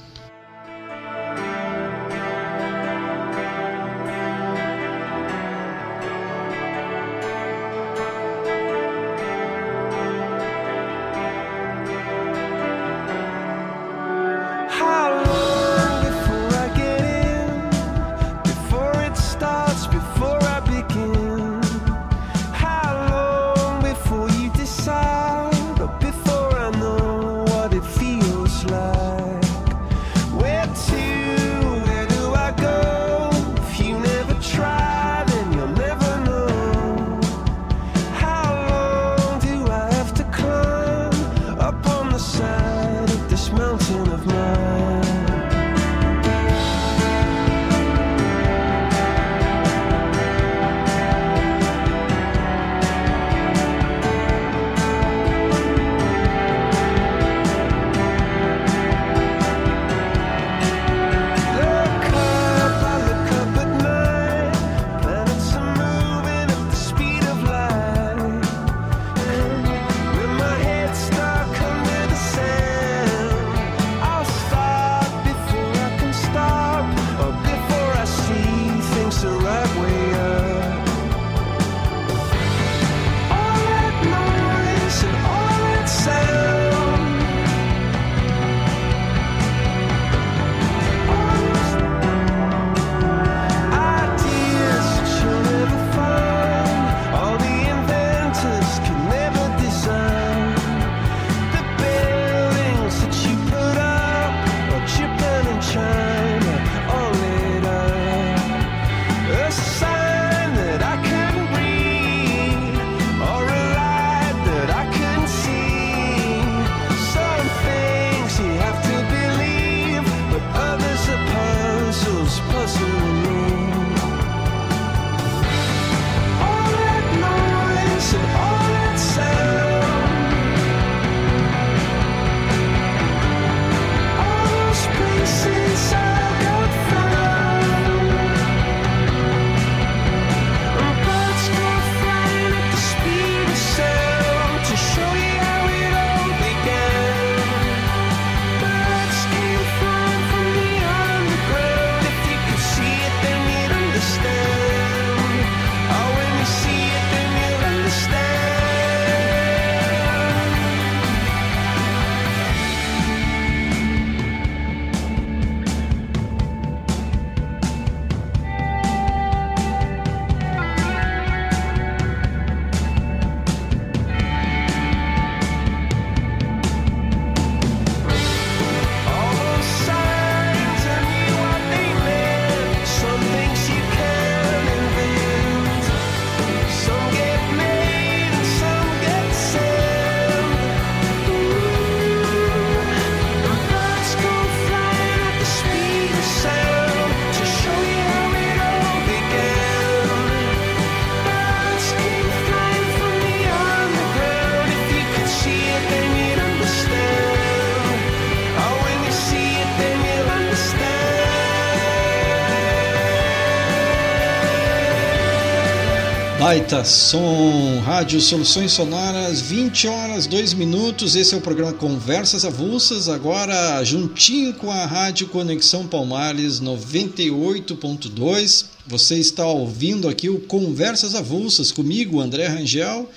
Baita 216.47 216.85
som, 216.85 217.81
Rádio 217.81 218.21
Soluções 218.21 218.71
Sonoras, 218.71 219.41
20 219.41 219.85
horas 219.89 220.27
2 220.27 220.53
minutos. 220.53 221.13
Esse 221.13 221.35
é 221.35 221.37
o 221.37 221.41
programa 221.41 221.73
Conversas 221.73 222.45
Avulsas, 222.45 223.09
agora 223.09 223.83
juntinho 223.83 224.53
com 224.53 224.71
a 224.71 224.85
Rádio 224.85 225.27
Conexão 225.27 225.85
Palmares 225.85 226.61
98.2. 226.61 228.63
Você 228.87 229.15
está 229.15 229.45
ouvindo 229.45 230.07
aqui 230.07 230.29
o 230.29 230.39
Conversas 230.39 231.15
Avulsas 231.15 231.69
comigo, 231.69 232.21
André 232.21 232.47
Rangel, 232.47 233.09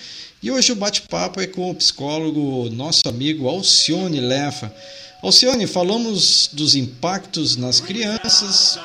e 0.43 0.51
hoje 0.51 0.73
o 0.73 0.77
bate-papo 0.77 1.41
é 1.41 1.47
com 1.47 1.71
o 1.71 1.75
psicólogo, 1.77 2.69
nosso 2.71 3.09
amigo 3.09 3.47
Alcione 3.47 4.19
Lefa. 4.19 4.75
Alcione, 5.23 5.69
falamos 5.69 6.51
dos 6.53 6.75
impactos 6.75 7.57
nas 7.57 7.81
crianças, 7.81 8.77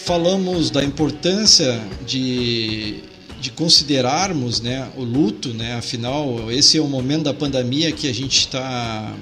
falamos 0.00 0.70
da 0.70 0.82
importância 0.82 1.80
de 2.04 3.08
de 3.40 3.50
considerarmos 3.50 4.60
né, 4.60 4.88
o 4.96 5.02
luto, 5.02 5.54
né, 5.54 5.74
afinal, 5.74 6.50
esse 6.52 6.76
é 6.76 6.80
o 6.80 6.86
momento 6.86 7.24
da 7.24 7.34
pandemia 7.34 7.90
que 7.90 8.08
a 8.08 8.12
gente 8.12 8.40
está 8.40 9.14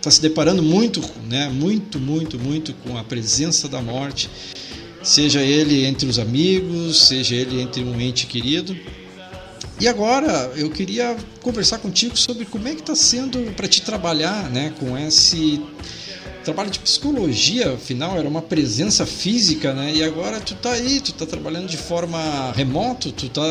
tá 0.00 0.10
se 0.10 0.20
deparando 0.22 0.62
muito, 0.62 1.02
né, 1.28 1.48
muito, 1.48 1.98
muito, 1.98 2.38
muito 2.38 2.72
com 2.74 2.96
a 2.96 3.02
presença 3.02 3.68
da 3.68 3.82
morte, 3.82 4.30
seja 5.02 5.42
ele 5.42 5.84
entre 5.84 6.08
os 6.08 6.18
amigos, 6.18 7.08
seja 7.08 7.34
ele 7.34 7.60
entre 7.60 7.82
um 7.82 8.00
ente 8.00 8.26
querido. 8.26 8.76
E 9.80 9.88
agora 9.88 10.52
eu 10.54 10.70
queria 10.70 11.16
conversar 11.42 11.78
contigo 11.78 12.16
sobre 12.16 12.44
como 12.44 12.68
é 12.68 12.74
que 12.74 12.80
está 12.80 12.94
sendo 12.94 13.52
para 13.56 13.66
te 13.66 13.82
trabalhar 13.82 14.48
né, 14.50 14.72
com 14.78 14.96
esse 14.96 15.60
trabalho 16.44 16.70
de 16.70 16.78
psicologia, 16.78 17.72
afinal, 17.72 18.18
era 18.18 18.28
uma 18.28 18.42
presença 18.42 19.06
física, 19.06 19.72
né? 19.72 19.92
E 19.94 20.04
agora 20.04 20.40
tu 20.40 20.54
tá 20.54 20.72
aí, 20.72 21.00
tu 21.00 21.12
tá 21.12 21.24
trabalhando 21.24 21.66
de 21.66 21.76
forma 21.76 22.52
remoto, 22.52 23.10
tu 23.10 23.28
tá 23.28 23.42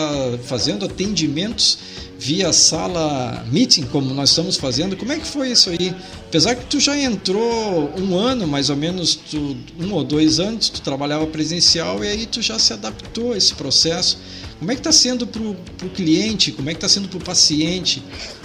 fazendo 0.44 0.86
atendimentos 0.86 1.80
via 2.20 2.54
sala 2.54 3.46
meeting, 3.52 3.84
como 3.84 4.14
nós 4.14 4.30
estamos 4.30 4.56
fazendo. 4.56 4.96
Como 4.96 5.12
é 5.12 5.18
que 5.18 5.28
foi 5.28 5.52
isso 5.52 5.72
aí? 5.72 5.94
Apesar 6.28 6.56
que 6.56 6.66
tu 6.66 6.80
já 6.80 6.98
entrou 6.98 7.92
um 8.00 8.16
ano, 8.16 8.48
mais 8.48 8.70
ou 8.70 8.78
menos, 8.78 9.16
tu, 9.16 9.58
um 9.78 9.92
ou 9.92 10.04
dois 10.04 10.40
anos, 10.40 10.70
tu 10.70 10.82
trabalhava 10.82 11.28
presencial 11.28 12.04
e 12.04 12.08
aí 12.08 12.26
tu 12.26 12.42
já 12.42 12.58
se 12.58 12.72
adaptou 12.72 13.34
a 13.34 13.38
esse 13.38 13.54
processo. 13.56 14.20
Como 14.60 14.72
é 14.72 14.76
que 14.76 14.80
está 14.80 14.94
sendo 14.94 15.28
para 15.28 15.42
o 15.42 15.90
cliente? 15.94 16.52
Como 16.52 16.70
é 16.70 16.74
que 16.74 16.78
está 16.78 16.88
sendo 16.88 17.10
para 17.10 17.18
o 17.18 17.24
paciente? 17.24 18.02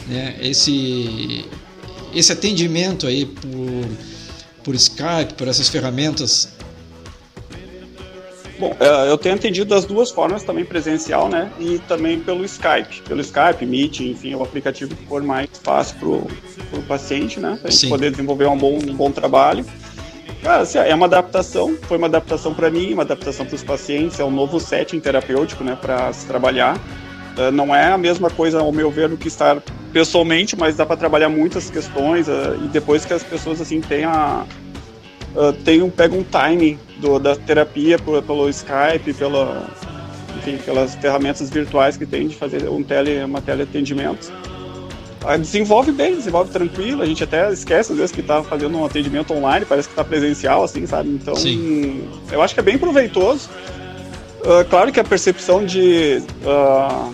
Né? 0.08 0.36
Esse, 0.40 1.44
esse 2.12 2.32
atendimento 2.32 3.06
aí 3.06 3.26
por 3.26 3.88
por 4.68 4.74
Skype, 4.74 5.32
por 5.32 5.48
essas 5.48 5.66
ferramentas? 5.70 6.52
Bom, 8.58 8.76
é, 8.78 9.10
eu 9.10 9.16
tenho 9.16 9.34
entendido 9.34 9.70
das 9.70 9.86
duas 9.86 10.10
formas, 10.10 10.42
também 10.42 10.62
presencial, 10.62 11.26
né? 11.26 11.50
E 11.58 11.78
também 11.88 12.20
pelo 12.20 12.44
Skype. 12.44 13.00
Pelo 13.08 13.22
Skype, 13.22 13.64
Meet, 13.64 14.00
enfim, 14.00 14.34
o 14.34 14.42
aplicativo 14.42 14.94
que 14.94 15.06
for 15.06 15.22
mais 15.22 15.48
fácil 15.62 15.96
para 15.96 16.78
o 16.80 16.82
paciente, 16.86 17.40
né? 17.40 17.56
Para 17.58 17.68
a 17.68 17.70
gente 17.70 17.88
poder 17.88 18.10
desenvolver 18.10 18.44
um 18.44 18.58
bom, 18.58 18.74
um 18.76 18.94
bom 18.94 19.10
trabalho. 19.10 19.64
Cara, 20.42 20.64
assim, 20.64 20.76
é 20.76 20.94
uma 20.94 21.06
adaptação, 21.06 21.74
foi 21.84 21.96
uma 21.96 22.06
adaptação 22.06 22.52
para 22.52 22.68
mim, 22.70 22.92
uma 22.92 23.04
adaptação 23.04 23.46
para 23.46 23.54
os 23.54 23.64
pacientes, 23.64 24.20
é 24.20 24.24
um 24.24 24.30
novo 24.30 24.60
setting 24.60 25.00
terapêutico, 25.00 25.64
né, 25.64 25.78
para 25.80 26.12
se 26.12 26.26
trabalhar. 26.26 26.76
Uh, 27.38 27.50
não 27.50 27.74
é 27.74 27.90
a 27.90 27.96
mesma 27.96 28.28
coisa, 28.28 28.60
ao 28.60 28.70
meu 28.70 28.90
ver, 28.90 29.08
do 29.08 29.16
que 29.16 29.28
estar 29.28 29.62
pessoalmente, 29.92 30.56
mas 30.56 30.76
dá 30.76 30.84
para 30.84 30.96
trabalhar 30.96 31.28
muitas 31.28 31.70
questões 31.70 32.28
uh, 32.28 32.58
e 32.64 32.68
depois 32.68 33.04
que 33.04 33.12
as 33.12 33.22
pessoas 33.22 33.60
assim 33.60 33.80
têm 33.80 34.04
a 34.04 34.44
uh, 35.34 35.52
tem 35.64 35.82
um 35.82 35.90
pega 35.90 36.14
um 36.14 36.22
timing 36.22 36.78
do, 36.98 37.18
da 37.18 37.34
terapia 37.36 37.98
por, 37.98 38.22
pelo 38.22 38.48
Skype, 38.48 39.12
pela 39.14 39.68
enfim, 40.38 40.58
pelas 40.58 40.94
ferramentas 40.94 41.50
virtuais 41.50 41.96
que 41.96 42.06
tem 42.06 42.28
de 42.28 42.36
fazer 42.36 42.68
um 42.68 42.82
tele 42.82 43.22
uma 43.24 43.40
teleatendimento. 43.40 44.32
Uh, 45.24 45.38
desenvolve 45.38 45.90
bem, 45.90 46.14
desenvolve 46.14 46.50
tranquilo, 46.50 47.02
a 47.02 47.06
gente 47.06 47.24
até 47.24 47.52
esquece 47.52 47.92
às 47.92 47.98
vezes 47.98 48.12
que 48.12 48.20
está 48.20 48.42
fazendo 48.42 48.78
um 48.78 48.84
atendimento 48.84 49.32
online, 49.34 49.66
parece 49.66 49.88
que 49.88 49.92
está 49.92 50.04
presencial, 50.04 50.62
assim, 50.62 50.86
sabe? 50.86 51.08
Então, 51.10 51.34
Sim. 51.34 52.08
eu 52.30 52.40
acho 52.40 52.54
que 52.54 52.60
é 52.60 52.62
bem 52.62 52.78
proveitoso. 52.78 53.50
Uh, 54.40 54.64
claro 54.70 54.92
que 54.92 55.00
a 55.00 55.04
percepção 55.04 55.64
de 55.64 56.22
uh, 56.44 57.12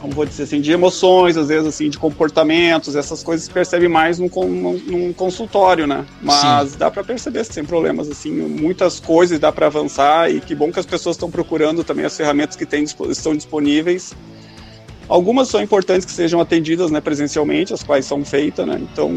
como 0.00 0.12
vou 0.12 0.24
dizer 0.24 0.44
assim, 0.44 0.60
de 0.60 0.72
emoções, 0.72 1.36
às 1.36 1.48
vezes 1.48 1.66
assim, 1.66 1.88
de 1.88 1.98
comportamentos, 1.98 2.94
essas 2.96 3.22
coisas 3.22 3.46
se 3.46 3.50
percebe 3.50 3.88
mais 3.88 4.18
num, 4.18 4.28
num, 4.28 4.78
num 4.86 5.12
consultório, 5.12 5.86
né? 5.86 6.04
Mas 6.22 6.70
Sim. 6.70 6.78
dá 6.78 6.90
para 6.90 7.02
perceber 7.02 7.44
sem 7.44 7.64
problemas, 7.64 8.08
assim, 8.08 8.30
muitas 8.30 9.00
coisas 9.00 9.38
dá 9.38 9.50
para 9.50 9.66
avançar 9.66 10.30
e 10.30 10.40
que 10.40 10.54
bom 10.54 10.70
que 10.70 10.78
as 10.78 10.86
pessoas 10.86 11.16
estão 11.16 11.30
procurando 11.30 11.82
também 11.82 12.04
as 12.04 12.16
ferramentas 12.16 12.56
que 12.56 12.66
tem, 12.66 12.84
estão 12.84 13.34
disponíveis. 13.34 14.14
Algumas 15.08 15.48
são 15.48 15.62
importantes 15.62 16.04
que 16.04 16.12
sejam 16.12 16.40
atendidas 16.40 16.90
né, 16.90 17.00
presencialmente, 17.00 17.72
as 17.72 17.82
quais 17.82 18.04
são 18.04 18.24
feitas, 18.24 18.66
né? 18.66 18.78
Então, 18.80 19.10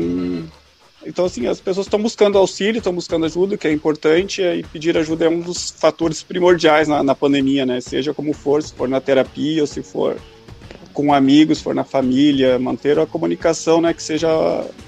então, 1.06 1.26
assim, 1.26 1.48
as 1.48 1.62
pessoas 1.62 1.88
estão 1.88 2.02
buscando 2.02 2.38
auxílio, 2.38 2.78
estão 2.78 2.94
buscando 2.94 3.26
ajuda, 3.26 3.58
que 3.58 3.68
é 3.68 3.72
importante, 3.72 4.42
e 4.42 4.64
pedir 4.64 4.98
ajuda 4.98 5.26
é 5.26 5.30
um 5.30 5.40
dos 5.40 5.72
fatores 5.72 6.22
primordiais 6.22 6.88
na, 6.88 7.02
na 7.02 7.16
pandemia, 7.16 7.66
né? 7.66 7.80
Seja 7.82 8.14
como 8.14 8.34
for, 8.34 8.62
se 8.62 8.74
for 8.74 8.88
na 8.88 9.00
terapia 9.00 9.62
ou 9.62 9.68
se 9.68 9.82
for 9.82 10.18
com 11.00 11.14
amigos, 11.14 11.62
for 11.62 11.74
na 11.74 11.86
família, 11.86 12.60
manter 12.60 13.00
a 13.00 13.06
comunicação, 13.06 13.80
né, 13.80 13.94
que 13.94 14.04
seja 14.04 14.28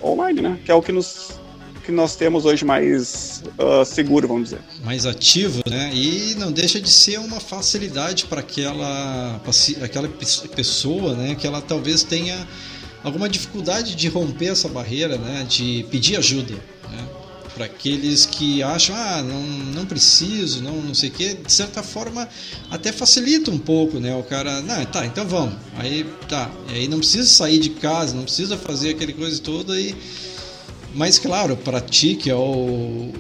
online, 0.04 0.42
né, 0.42 0.60
que 0.66 0.70
é 0.70 0.76
o 0.76 0.82
que 0.82 0.92
nos 0.92 1.40
que 1.86 1.92
nós 1.92 2.16
temos 2.16 2.46
hoje 2.46 2.64
mais 2.64 3.42
uh, 3.58 3.84
seguro, 3.84 4.28
vamos 4.28 4.50
dizer. 4.50 4.62
Mais 4.84 5.08
ativo, 5.08 5.64
né? 5.68 5.90
E 5.92 6.36
não 6.38 6.52
deixa 6.52 6.80
de 6.80 6.92
ser 6.92 7.18
uma 7.18 7.40
facilidade 7.40 8.26
para 8.26 8.40
aquela, 8.40 9.42
aquela 9.84 10.08
pessoa, 10.56 11.16
né? 11.16 11.34
Que 11.34 11.48
ela 11.48 11.60
talvez 11.60 12.04
tenha 12.04 12.48
alguma 13.04 13.28
dificuldade 13.28 13.96
de 13.96 14.08
romper 14.10 14.52
essa 14.52 14.70
barreira, 14.70 15.18
né? 15.18 15.44
De 15.50 15.84
pedir 15.90 16.18
ajuda 16.18 16.54
para 17.62 17.68
aqueles 17.68 18.26
que 18.26 18.64
acham, 18.64 18.96
ah, 18.96 19.22
não, 19.22 19.40
não 19.40 19.86
preciso, 19.86 20.64
não, 20.64 20.82
não 20.82 20.96
sei 20.96 21.10
o 21.10 21.12
que, 21.12 21.34
de 21.36 21.54
certa 21.54 21.84
forma 21.84 22.28
até 22.72 22.92
facilita 22.92 23.52
um 23.52 23.60
pouco, 23.60 24.00
né? 24.00 24.16
O 24.16 24.24
cara, 24.24 24.62
não, 24.62 24.84
tá, 24.86 25.06
então 25.06 25.28
vamos. 25.28 25.54
Aí 25.78 26.04
tá, 26.28 26.50
aí 26.70 26.88
não 26.88 26.98
precisa 26.98 27.30
sair 27.30 27.60
de 27.60 27.70
casa, 27.70 28.16
não 28.16 28.24
precisa 28.24 28.58
fazer 28.58 28.90
aquele 28.90 29.14
coisa 29.14 29.40
toda 29.40 29.80
e 29.80 29.96
mas 30.96 31.20
claro, 31.20 31.56
para 31.56 31.80
ti 31.80 32.16
que 32.16 32.32
é 32.32 32.36
o, 32.36 33.12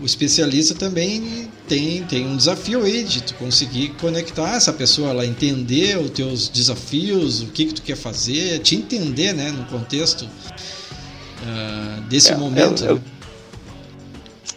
o 0.00 0.06
especialista 0.06 0.74
também 0.74 1.50
tem, 1.68 2.04
tem 2.04 2.26
um 2.26 2.38
desafio 2.38 2.84
aí 2.84 3.04
de 3.04 3.22
tu 3.22 3.34
conseguir 3.34 3.90
conectar 4.00 4.54
essa 4.54 4.72
pessoa, 4.72 5.10
ela 5.10 5.26
entender 5.26 5.98
os 5.98 6.10
teus 6.10 6.48
desafios, 6.48 7.42
o 7.42 7.46
que 7.48 7.66
que 7.66 7.74
tu 7.74 7.82
quer 7.82 7.96
fazer, 7.96 8.60
te 8.60 8.76
entender, 8.76 9.34
né, 9.34 9.50
no 9.50 9.66
contexto 9.66 10.22
uh, 10.24 12.00
desse 12.08 12.32
é, 12.32 12.36
momento. 12.36 12.82
Eu, 12.82 12.94
né? 12.94 13.02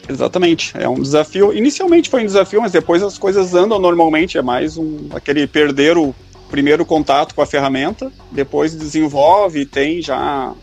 Exatamente, 0.10 0.72
é 0.76 0.88
um 0.88 1.02
desafio. 1.02 1.54
Inicialmente 1.54 2.10
foi 2.10 2.24
um 2.24 2.26
desafio, 2.26 2.62
mas 2.62 2.72
depois 2.72 3.04
as 3.04 3.18
coisas 3.18 3.54
andam 3.54 3.78
normalmente. 3.80 4.38
É 4.38 4.42
mais 4.42 4.78
um 4.78 5.10
aquele 5.12 5.46
perder 5.46 5.98
o 5.98 6.16
primeiro 6.50 6.86
contato 6.86 7.36
com 7.36 7.42
a 7.42 7.46
ferramenta, 7.46 8.12
depois 8.32 8.74
desenvolve, 8.74 9.66
tem 9.66 10.02
já. 10.02 10.54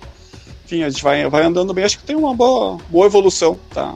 Enfim, 0.65 0.83
a 0.83 0.89
gente 0.89 1.03
vai, 1.03 1.29
vai 1.29 1.45
andando 1.45 1.75
bem. 1.75 1.85
Acho 1.85 1.99
que 1.99 2.05
tem 2.05 2.17
uma 2.17 2.35
boa, 2.35 2.79
boa 2.89 3.07
evolução, 3.07 3.59
tá? 3.73 3.95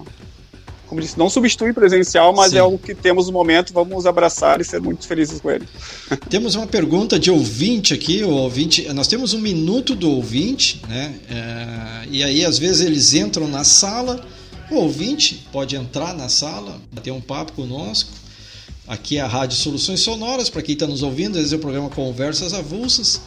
Como 0.87 1.03
disse, 1.03 1.19
não 1.19 1.29
substitui 1.29 1.73
presencial, 1.75 2.35
mas 2.35 2.53
Sim. 2.53 2.59
é 2.59 2.63
o 2.63 2.79
que 2.79 2.95
temos 2.95 3.27
no 3.27 3.33
momento. 3.33 3.75
Vamos 3.75 4.07
abraçar 4.07 4.59
e 4.61 4.65
ser 4.65 4.81
muito 4.81 5.07
felizes 5.07 5.39
com 5.39 5.51
ele. 5.51 5.69
Temos 6.31 6.55
uma 6.55 6.67
pergunta 6.67 7.19
de 7.19 7.31
ouvinte 7.31 7.93
aqui. 7.93 8.25
O 8.25 8.31
ouvinte, 8.31 8.91
nós 8.95 9.07
temos 9.07 9.35
um 9.35 9.39
minuto 9.39 9.95
do 9.95 10.11
ouvinte, 10.11 10.81
né? 10.89 11.15
É, 11.29 12.09
e 12.11 12.25
aí 12.25 12.43
às 12.43 12.59
vezes 12.59 12.81
eles 12.81 13.13
entram 13.13 13.47
na 13.47 13.65
sala 13.65 14.25
o 14.71 14.77
ouvinte 14.77 15.47
pode 15.53 15.77
entrar 15.77 16.15
na 16.15 16.29
sala, 16.29 16.81
bater 16.93 17.11
um 17.11 17.21
papo 17.21 17.53
conosco. 17.53 18.11
Aqui 18.87 19.19
é 19.19 19.21
a 19.21 19.27
Rádio 19.27 19.57
Soluções 19.57 20.01
Sonoras, 20.01 20.49
para 20.49 20.63
quem 20.63 20.73
está 20.73 20.87
nos 20.87 21.03
ouvindo, 21.03 21.39
esse 21.39 21.53
é 21.53 21.57
o 21.57 21.61
programa 21.61 21.91
Conversas 21.91 22.55
Avulsas. 22.55 23.21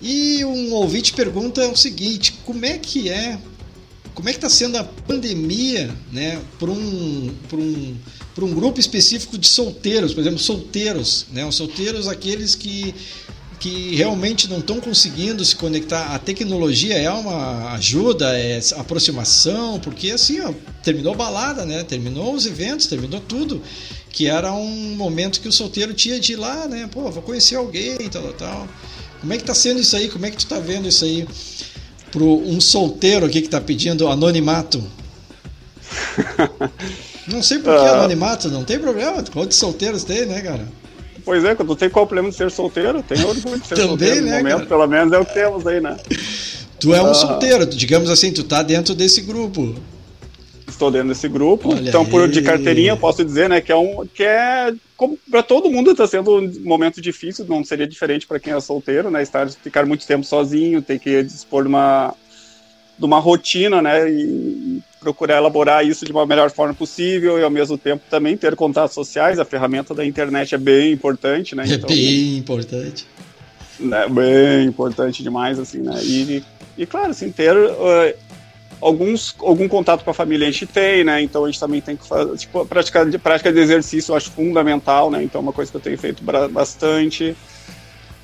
E 0.00 0.44
um 0.44 0.72
ouvinte 0.72 1.12
pergunta 1.12 1.68
o 1.68 1.76
seguinte: 1.76 2.34
como 2.44 2.64
é 2.64 2.78
que 2.78 3.08
é, 3.08 3.38
como 4.14 4.28
é 4.28 4.32
que 4.32 4.38
está 4.38 4.48
sendo 4.48 4.76
a 4.76 4.84
pandemia, 4.84 5.94
né, 6.12 6.40
para 6.58 6.70
um, 6.70 7.34
um, 7.52 7.96
um 8.40 8.54
grupo 8.54 8.80
específico 8.80 9.38
de 9.38 9.48
solteiros, 9.48 10.12
por 10.12 10.20
exemplo, 10.20 10.38
solteiros, 10.38 11.26
né, 11.32 11.44
os 11.46 11.54
solteiros 11.54 12.08
aqueles 12.08 12.54
que 12.54 12.94
que 13.62 13.94
realmente 13.94 14.50
não 14.50 14.58
estão 14.58 14.80
conseguindo 14.80 15.44
se 15.44 15.54
conectar. 15.54 16.12
A 16.12 16.18
tecnologia 16.18 16.98
é 16.98 17.08
uma 17.08 17.74
ajuda, 17.74 18.36
é 18.36 18.58
aproximação, 18.76 19.78
porque 19.78 20.10
assim, 20.10 20.40
ó, 20.40 20.52
terminou 20.82 21.12
a 21.12 21.16
balada, 21.16 21.64
né? 21.64 21.84
Terminou 21.84 22.34
os 22.34 22.44
eventos, 22.44 22.88
terminou 22.88 23.20
tudo. 23.20 23.62
Que 24.10 24.26
era 24.26 24.52
um 24.52 24.96
momento 24.96 25.40
que 25.40 25.46
o 25.46 25.52
solteiro 25.52 25.94
tinha 25.94 26.18
de 26.18 26.32
ir 26.32 26.36
lá, 26.36 26.66
né? 26.66 26.88
Pô, 26.90 27.08
vou 27.08 27.22
conhecer 27.22 27.54
alguém, 27.54 27.96
tal, 28.10 28.32
tal. 28.32 28.66
Como 29.20 29.32
é 29.32 29.36
que 29.36 29.44
tá 29.44 29.54
sendo 29.54 29.78
isso 29.78 29.94
aí? 29.94 30.08
Como 30.08 30.26
é 30.26 30.30
que 30.32 30.38
tu 30.38 30.46
tá 30.46 30.58
vendo 30.58 30.88
isso 30.88 31.04
aí? 31.04 31.24
Pro 32.10 32.40
um 32.40 32.60
solteiro 32.60 33.26
aqui 33.26 33.42
que 33.42 33.48
tá 33.48 33.60
pedindo 33.60 34.08
anonimato. 34.08 34.82
Não 37.28 37.40
sei 37.44 37.60
por 37.60 37.72
que 37.72 37.80
uh... 37.80 37.94
anonimato, 37.94 38.48
não 38.48 38.64
tem 38.64 38.80
problema. 38.80 39.22
Quantos 39.22 39.56
solteiros 39.56 40.02
tem, 40.02 40.26
né, 40.26 40.40
cara? 40.40 40.66
Pois 41.24 41.44
é, 41.44 41.56
não 41.64 41.76
tem 41.76 41.88
qual 41.88 42.06
problema 42.06 42.30
de 42.30 42.36
ser 42.36 42.50
solteiro, 42.50 43.02
tem 43.02 43.22
orgulho 43.24 43.58
de 43.60 43.66
ser 43.66 43.74
Também, 43.76 43.88
solteiro 43.88 44.16
no 44.22 44.26
né, 44.26 44.38
momento, 44.38 44.54
cara? 44.56 44.66
pelo 44.66 44.86
menos 44.88 45.12
é 45.12 45.18
o 45.18 45.24
que 45.24 45.34
temos 45.34 45.66
aí, 45.66 45.80
né? 45.80 45.96
Tu 46.80 46.92
é 46.92 47.00
um 47.02 47.10
Ah. 47.10 47.14
solteiro, 47.14 47.64
digamos 47.66 48.10
assim, 48.10 48.32
tu 48.32 48.42
tá 48.42 48.62
dentro 48.62 48.94
desse 48.94 49.20
grupo. 49.20 49.74
Estou 50.66 50.90
dentro 50.90 51.08
desse 51.08 51.28
grupo, 51.28 51.70
Olha 51.70 51.88
então 51.88 52.04
por 52.04 52.22
aí. 52.22 52.28
de 52.30 52.40
carteirinha 52.42 52.92
eu 52.92 52.96
posso 52.96 53.24
dizer, 53.24 53.48
né, 53.48 53.60
que 53.60 53.70
é 53.70 53.76
um 53.76 54.06
que 54.06 54.22
é 54.24 54.72
como 54.96 55.18
para 55.30 55.42
todo 55.42 55.70
mundo 55.70 55.90
está 55.90 56.06
sendo 56.06 56.38
um 56.40 56.50
momento 56.64 57.00
difícil, 57.00 57.44
não 57.48 57.62
seria 57.64 57.86
diferente 57.86 58.26
para 58.26 58.40
quem 58.40 58.52
é 58.54 58.60
solteiro, 58.60 59.10
né, 59.10 59.22
estar 59.22 59.48
ficar 59.50 59.84
muito 59.86 60.06
tempo 60.06 60.24
sozinho, 60.24 60.80
ter 60.82 60.98
que 60.98 61.22
dispor 61.22 61.62
de 61.62 61.68
uma 61.68 62.14
de 62.98 63.04
uma 63.04 63.18
rotina, 63.20 63.82
né, 63.82 64.08
e 64.10 64.80
procurar 65.02 65.38
elaborar 65.38 65.84
isso 65.86 66.04
de 66.04 66.12
uma 66.12 66.24
melhor 66.24 66.50
forma 66.50 66.72
possível 66.72 67.38
e 67.38 67.42
ao 67.42 67.50
mesmo 67.50 67.76
tempo 67.76 68.02
também 68.08 68.36
ter 68.36 68.54
contatos 68.54 68.94
sociais, 68.94 69.38
a 69.38 69.44
ferramenta 69.44 69.92
da 69.94 70.04
internet 70.06 70.54
é 70.54 70.58
bem 70.58 70.92
importante, 70.92 71.54
né? 71.56 71.64
É 71.64 71.66
bem 71.94 72.36
importante. 72.38 73.06
né, 73.80 74.06
bem 74.08 74.64
importante 74.66 75.22
demais, 75.22 75.58
assim, 75.58 75.78
né? 75.78 76.00
E, 76.04 76.42
e 76.78 76.86
claro, 76.86 77.10
assim, 77.10 77.30
ter 77.32 77.54
eh, 77.56 78.16
alguns, 78.80 79.34
algum 79.40 79.66
contato 79.68 80.04
com 80.04 80.10
a 80.10 80.14
família 80.14 80.46
a 80.46 80.50
gente 80.50 80.66
tem, 80.66 81.02
né? 81.02 81.20
Então 81.20 81.44
a 81.44 81.48
gente 81.50 81.58
também 81.58 81.80
tem 81.80 81.96
que 81.96 82.06
fazer, 82.06 82.36
tipo, 82.36 82.60
a 82.60 82.66
prática 82.66 83.04
de, 83.04 83.18
prática 83.18 83.52
de 83.52 83.58
exercício 83.58 84.12
eu 84.12 84.16
acho 84.16 84.30
fundamental, 84.30 85.10
né? 85.10 85.22
Então 85.24 85.40
é 85.40 85.42
uma 85.42 85.52
coisa 85.52 85.70
que 85.70 85.76
eu 85.76 85.80
tenho 85.80 85.98
feito 85.98 86.22
bastante. 86.50 87.34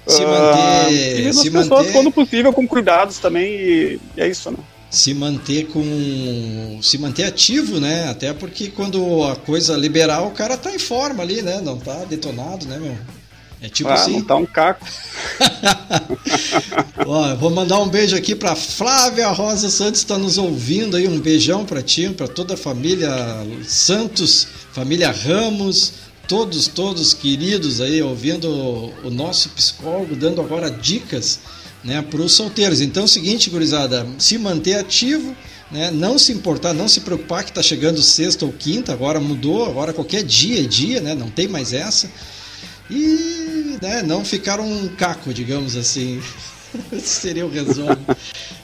Se 0.07 0.23
Ah, 0.23 0.27
manter- 0.27 0.95
e 0.95 1.17
viver 1.17 1.33
se 1.35 1.39
as 1.41 1.49
pessoas, 1.49 1.69
manter- 1.81 1.93
quando 1.93 2.11
possível, 2.13 2.53
com 2.53 2.67
cuidados 2.67 3.19
também, 3.19 3.53
e, 3.53 4.01
e 4.17 4.21
é 4.23 4.29
isso, 4.29 4.51
né? 4.51 4.57
Se 4.91 5.13
manter 5.13 5.67
com. 5.69 6.81
Se 6.83 6.97
manter 6.97 7.25
ativo, 7.25 7.79
né? 7.79 8.09
Até 8.09 8.33
porque 8.33 8.69
quando 8.69 9.23
a 9.25 9.37
coisa 9.37 9.77
liberar, 9.77 10.23
o 10.23 10.31
cara 10.31 10.57
tá 10.57 10.75
em 10.75 10.79
forma 10.79 11.23
ali, 11.23 11.43
né? 11.43 11.61
Não 11.61 11.77
tá 11.79 12.05
detonado, 12.05 12.67
né, 12.67 12.79
meu? 12.79 12.97
É 13.61 13.69
tipo 13.69 13.91
ah, 13.91 13.95
assim. 13.95 14.13
não 14.13 14.25
tá 14.25 14.37
um 14.37 14.47
caco. 14.47 14.87
Ó, 17.05 17.35
vou 17.37 17.51
mandar 17.51 17.81
um 17.81 17.89
beijo 17.89 18.17
aqui 18.17 18.35
para 18.35 18.55
Flávia 18.55 19.29
Rosa 19.29 19.69
Santos, 19.69 20.01
está 20.01 20.17
nos 20.17 20.39
ouvindo 20.39 20.97
aí. 20.97 21.09
Um 21.09 21.19
beijão 21.19 21.67
para 21.67 21.83
ti, 21.83 22.09
para 22.09 22.29
toda 22.29 22.55
a 22.55 22.57
família 22.57 23.11
Santos, 23.65 24.47
família 24.73 25.11
Ramos, 25.11 25.93
todos, 26.29 26.69
todos 26.69 27.13
queridos 27.13 27.81
aí 27.81 28.01
ouvindo 28.01 28.49
o, 28.49 28.95
o 29.05 29.11
nosso 29.11 29.49
psicólogo, 29.49 30.15
dando 30.15 30.41
agora 30.41 30.71
dicas 30.71 31.41
né, 31.85 32.03
para 32.03 32.21
os 32.21 32.33
solteiros. 32.33 32.81
Então 32.81 33.03
é 33.03 33.07
o 33.07 33.09
seguinte, 33.09 33.51
gurizada, 33.51 34.07
se 34.19 34.37
manter 34.39 34.75
ativo. 34.75 35.35
Né, 35.71 35.91
não 35.91 36.19
se 36.19 36.33
importar, 36.33 36.73
não 36.73 36.89
se 36.89 37.01
preocupar 37.01 37.45
que 37.45 37.51
está 37.51 37.63
chegando 37.63 38.03
sexta 38.03 38.47
ou 38.47 38.51
quinta, 38.51 38.91
agora 38.91 39.21
mudou, 39.21 39.67
agora 39.67 39.93
qualquer 39.93 40.23
dia 40.23 40.61
é 40.61 40.67
dia, 40.67 40.99
né, 40.99 41.15
não 41.15 41.29
tem 41.29 41.47
mais 41.47 41.75
essa. 41.75 42.11
E 42.91 43.77
né, 43.83 44.03
não 44.03 44.25
ficar 44.25 44.61
um 44.61 44.89
caco, 44.89 45.33
digamos 45.35 45.77
assim. 45.77 46.23
Esse 46.91 47.21
seria 47.21 47.45
o 47.45 47.51
resumo. 47.51 47.99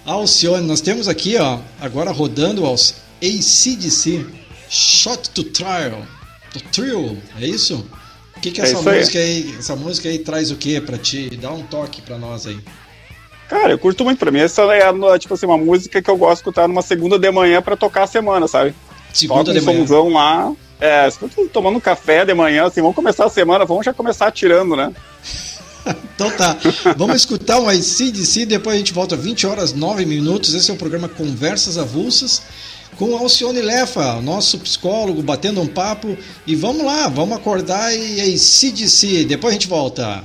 Alcione, 0.05 0.67
nós 0.67 0.81
temos 0.81 1.07
aqui, 1.07 1.37
ó, 1.37 1.61
agora 1.79 2.11
rodando 2.11 2.65
aos 2.65 2.95
ACDC, 3.23 4.25
Shot 4.71 5.29
to 5.31 5.45
Trial, 5.45 6.07
to 6.55 6.61
Thrill, 6.73 7.19
é 7.39 7.47
isso? 7.47 7.87
O 8.35 8.41
que, 8.41 8.51
que 8.51 8.61
É 8.61 8.65
essa 8.65 8.79
isso 8.79 8.89
aí. 8.89 8.99
música 8.99 9.19
aí. 9.19 9.55
essa 9.59 9.77
música 9.77 10.09
aí 10.09 10.19
traz 10.19 10.51
o 10.51 10.57
que 10.57 10.81
pra 10.81 10.97
ti? 10.99 11.31
Dá 11.41 11.53
um 11.53 11.63
toque 11.63 12.01
pra 12.03 12.19
nós 12.19 12.47
aí. 12.47 12.59
Cara, 13.49 13.73
eu 13.73 13.79
curto 13.79 14.05
muito. 14.05 14.19
Pra 14.19 14.31
mim, 14.31 14.41
essa 14.41 14.63
é, 14.63 15.19
tipo 15.19 15.35
assim, 15.35 15.47
uma 15.47 15.59
música 15.59 16.01
que 16.01 16.11
eu 16.11 16.17
gosto 16.17 16.35
de 16.35 16.41
escutar 16.41 16.69
numa 16.69 16.83
segunda 16.83 17.19
de 17.19 17.31
manhã 17.31 17.61
pra 17.61 17.77
tocar 17.77 18.05
a 18.05 18.07
semana, 18.07 18.49
sabe? 18.49 18.75
Segunda 19.13 19.45
Toca 19.45 19.53
de 19.53 19.61
um 19.61 19.65
manhã. 19.65 19.79
somzão 19.81 20.09
lá. 20.09 20.53
É, 20.81 21.09
tomando 21.53 21.77
um 21.77 21.81
café 21.81 22.25
de 22.25 22.35
manhã, 22.35 22.67
assim, 22.67 22.81
vamos 22.81 22.97
começar 22.97 23.25
a 23.25 23.31
semana, 23.31 23.65
vamos 23.65 23.85
já 23.85 23.93
começar 23.93 24.27
atirando, 24.27 24.77
né? 24.77 24.93
Então 26.15 26.31
tá, 26.31 26.57
vamos 26.97 27.17
escutar 27.17 27.61
um 27.61 27.71
ICDC, 27.71 28.47
depois 28.47 28.75
a 28.75 28.79
gente 28.79 28.95
volta 28.95 29.15
20 29.17 29.47
horas 29.47 29.75
9 29.75 30.07
minutos. 30.07 30.55
Esse 30.55 30.71
é 30.71 30.75
o 30.75 30.79
programa 30.79 31.11
Conversas 31.11 31.77
Avulsas 31.77 32.41
com 32.97 33.17
Alcione 33.17 33.61
Lefa, 33.61 34.21
nosso 34.23 34.59
psicólogo, 34.59 35.23
batendo 35.23 35.61
um 35.61 35.67
papo. 35.67 36.17
E 36.47 36.55
vamos 36.55 36.87
lá, 36.87 37.09
vamos 37.09 37.37
acordar 37.37 37.95
e 37.95 38.35
ICDC, 38.35 39.25
depois 39.25 39.53
a 39.53 39.55
gente 39.55 39.69
volta. 39.69 40.25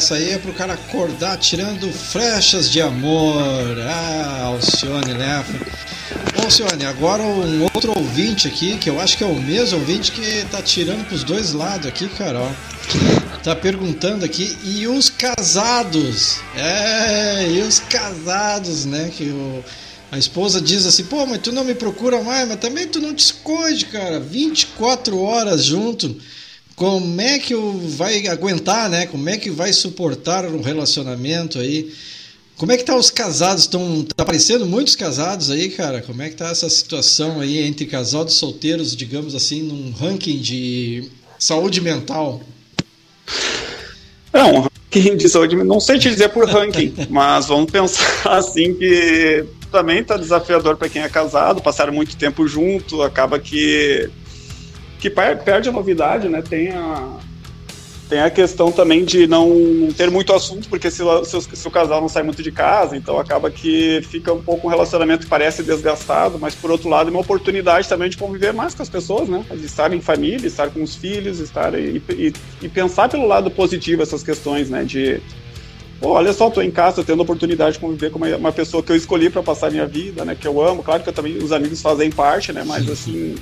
Essa 0.00 0.14
aí 0.14 0.30
é 0.30 0.38
pro 0.38 0.54
cara 0.54 0.72
acordar 0.72 1.36
tirando 1.36 1.92
flechas 1.92 2.70
de 2.70 2.80
amor. 2.80 3.78
Ah, 3.86 4.44
Alcione 4.44 5.12
Lefra. 5.12 5.66
Alcione, 6.42 6.86
agora 6.86 7.22
um 7.22 7.64
outro 7.64 7.92
ouvinte 7.94 8.48
aqui, 8.48 8.78
que 8.78 8.88
eu 8.88 8.98
acho 8.98 9.18
que 9.18 9.22
é 9.22 9.26
o 9.26 9.34
mesmo 9.34 9.78
ouvinte 9.78 10.10
que 10.10 10.46
tá 10.50 10.62
tirando 10.62 11.06
pros 11.06 11.22
dois 11.22 11.52
lados 11.52 11.86
aqui, 11.86 12.08
cara, 12.08 12.40
ó. 12.40 12.50
Tá 13.42 13.54
perguntando 13.54 14.24
aqui, 14.24 14.56
e 14.64 14.88
os 14.88 15.10
casados? 15.10 16.40
É, 16.56 17.46
e 17.50 17.60
os 17.60 17.78
casados, 17.78 18.86
né? 18.86 19.10
Que 19.14 19.24
o, 19.24 19.62
a 20.10 20.16
esposa 20.16 20.62
diz 20.62 20.86
assim, 20.86 21.04
pô, 21.04 21.26
mas 21.26 21.42
tu 21.42 21.52
não 21.52 21.62
me 21.62 21.74
procura 21.74 22.22
mais, 22.22 22.48
mas 22.48 22.58
também 22.58 22.88
tu 22.88 23.02
não 23.02 23.14
te 23.14 23.20
esconde, 23.26 23.84
cara. 23.84 24.18
24 24.18 25.20
horas 25.20 25.62
junto 25.62 26.16
como 26.80 27.20
é 27.20 27.38
que 27.38 27.54
vai 27.54 28.26
aguentar, 28.26 28.88
né? 28.88 29.04
Como 29.04 29.28
é 29.28 29.36
que 29.36 29.50
vai 29.50 29.70
suportar 29.70 30.46
um 30.46 30.62
relacionamento 30.62 31.58
aí? 31.58 31.92
Como 32.56 32.72
é 32.72 32.76
que 32.78 32.84
tá 32.84 32.96
os 32.96 33.10
casados? 33.10 33.64
Estão 33.64 34.02
tá 34.02 34.22
aparecendo 34.22 34.64
muitos 34.64 34.96
casados 34.96 35.50
aí, 35.50 35.68
cara? 35.68 36.00
Como 36.00 36.22
é 36.22 36.30
que 36.30 36.36
tá 36.36 36.48
essa 36.48 36.70
situação 36.70 37.38
aí 37.38 37.58
entre 37.58 37.84
casados 37.84 38.32
solteiros, 38.32 38.96
digamos 38.96 39.34
assim, 39.34 39.62
num 39.62 39.90
ranking 39.90 40.38
de 40.38 41.10
saúde 41.38 41.82
mental? 41.82 42.40
É 44.32 44.42
um 44.42 44.60
ranking 44.62 45.18
de 45.18 45.28
saúde, 45.28 45.56
não 45.56 45.80
sei 45.80 45.98
te 45.98 46.08
dizer 46.08 46.30
por 46.30 46.48
ranking, 46.48 46.94
mas 47.10 47.44
vamos 47.48 47.70
pensar 47.70 48.06
assim 48.38 48.72
que 48.72 49.44
também 49.70 50.02
tá 50.02 50.16
desafiador 50.16 50.78
para 50.78 50.88
quem 50.88 51.02
é 51.02 51.10
casado, 51.10 51.60
passaram 51.60 51.92
muito 51.92 52.16
tempo 52.16 52.48
junto, 52.48 53.02
acaba 53.02 53.38
que 53.38 54.08
que 55.00 55.10
perde 55.10 55.68
a 55.68 55.72
novidade, 55.72 56.28
né? 56.28 56.42
Tem 56.42 56.70
a, 56.70 57.18
tem 58.08 58.20
a 58.20 58.28
questão 58.28 58.70
também 58.70 59.04
de 59.04 59.26
não 59.26 59.88
ter 59.96 60.10
muito 60.10 60.32
assunto, 60.32 60.68
porque 60.68 60.90
se, 60.90 61.02
se, 61.24 61.56
se, 61.56 61.68
o 61.68 61.70
casal 61.70 62.00
não 62.00 62.08
sai 62.08 62.22
muito 62.22 62.42
de 62.42 62.50
casa, 62.50 62.96
então 62.96 63.18
acaba 63.18 63.50
que 63.50 64.00
fica 64.02 64.32
um 64.32 64.42
pouco 64.42 64.66
um 64.66 64.70
relacionamento 64.70 65.24
que 65.24 65.30
parece 65.30 65.62
desgastado, 65.62 66.38
mas 66.38 66.54
por 66.54 66.70
outro 66.70 66.88
lado 66.88 67.08
é 67.08 67.10
uma 67.10 67.20
oportunidade 67.20 67.88
também 67.88 68.10
de 68.10 68.16
conviver 68.16 68.52
mais 68.52 68.74
com 68.74 68.82
as 68.82 68.88
pessoas, 68.88 69.28
né? 69.28 69.44
De 69.50 69.64
estar 69.64 69.92
em 69.92 70.00
família, 70.00 70.46
estar 70.46 70.68
com 70.70 70.82
os 70.82 70.96
filhos, 70.96 71.38
estar 71.38 71.72
e, 71.78 72.02
e, 72.10 72.32
e 72.60 72.68
pensar 72.68 73.08
pelo 73.08 73.26
lado 73.26 73.50
positivo 73.50 74.02
essas 74.02 74.22
questões, 74.22 74.68
né? 74.68 74.84
De 74.84 75.20
Pô, 76.00 76.12
olha 76.12 76.32
só, 76.32 76.48
tô 76.48 76.62
em 76.62 76.70
casa, 76.70 77.04
tendo 77.04 77.20
a 77.20 77.24
oportunidade 77.24 77.74
de 77.74 77.78
conviver 77.78 78.10
com 78.10 78.16
uma, 78.16 78.34
uma 78.34 78.52
pessoa 78.52 78.82
que 78.82 78.90
eu 78.90 78.96
escolhi 78.96 79.28
para 79.28 79.42
passar 79.42 79.70
minha 79.70 79.86
vida, 79.86 80.24
né? 80.24 80.34
Que 80.34 80.48
eu 80.48 80.60
amo. 80.60 80.82
Claro 80.82 81.02
que 81.02 81.10
eu 81.10 81.12
também 81.12 81.36
os 81.36 81.52
amigos 81.52 81.82
fazem 81.82 82.10
parte, 82.10 82.54
né? 82.54 82.64
Mas 82.66 82.88
assim, 82.88 83.36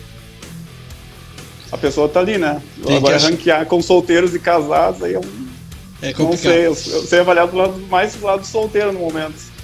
a 1.71 1.77
pessoa 1.77 2.09
tá 2.09 2.21
ali, 2.21 2.39
né? 2.39 2.61
Tem 2.85 2.97
Agora 2.97 3.17
achar... 3.17 3.31
ranquear 3.31 3.67
com 3.67 3.83
solteiros 3.83 4.35
e 4.35 4.39
casados 4.39 5.03
aí 5.03 5.15
é 5.15 5.19
um. 5.19 5.49
É 6.01 6.13
complicado. 6.13 6.55
Não 6.55 6.75
sei, 6.75 6.93
eu, 6.93 6.99
eu 6.99 7.07
sei 7.07 7.19
avaliar 7.21 7.49
do 7.49 7.57
lado, 7.57 7.79
mais 7.91 8.15
do 8.15 8.25
lado 8.25 8.47
solteiro 8.47 8.93
no 8.93 9.01
momento. 9.01 9.59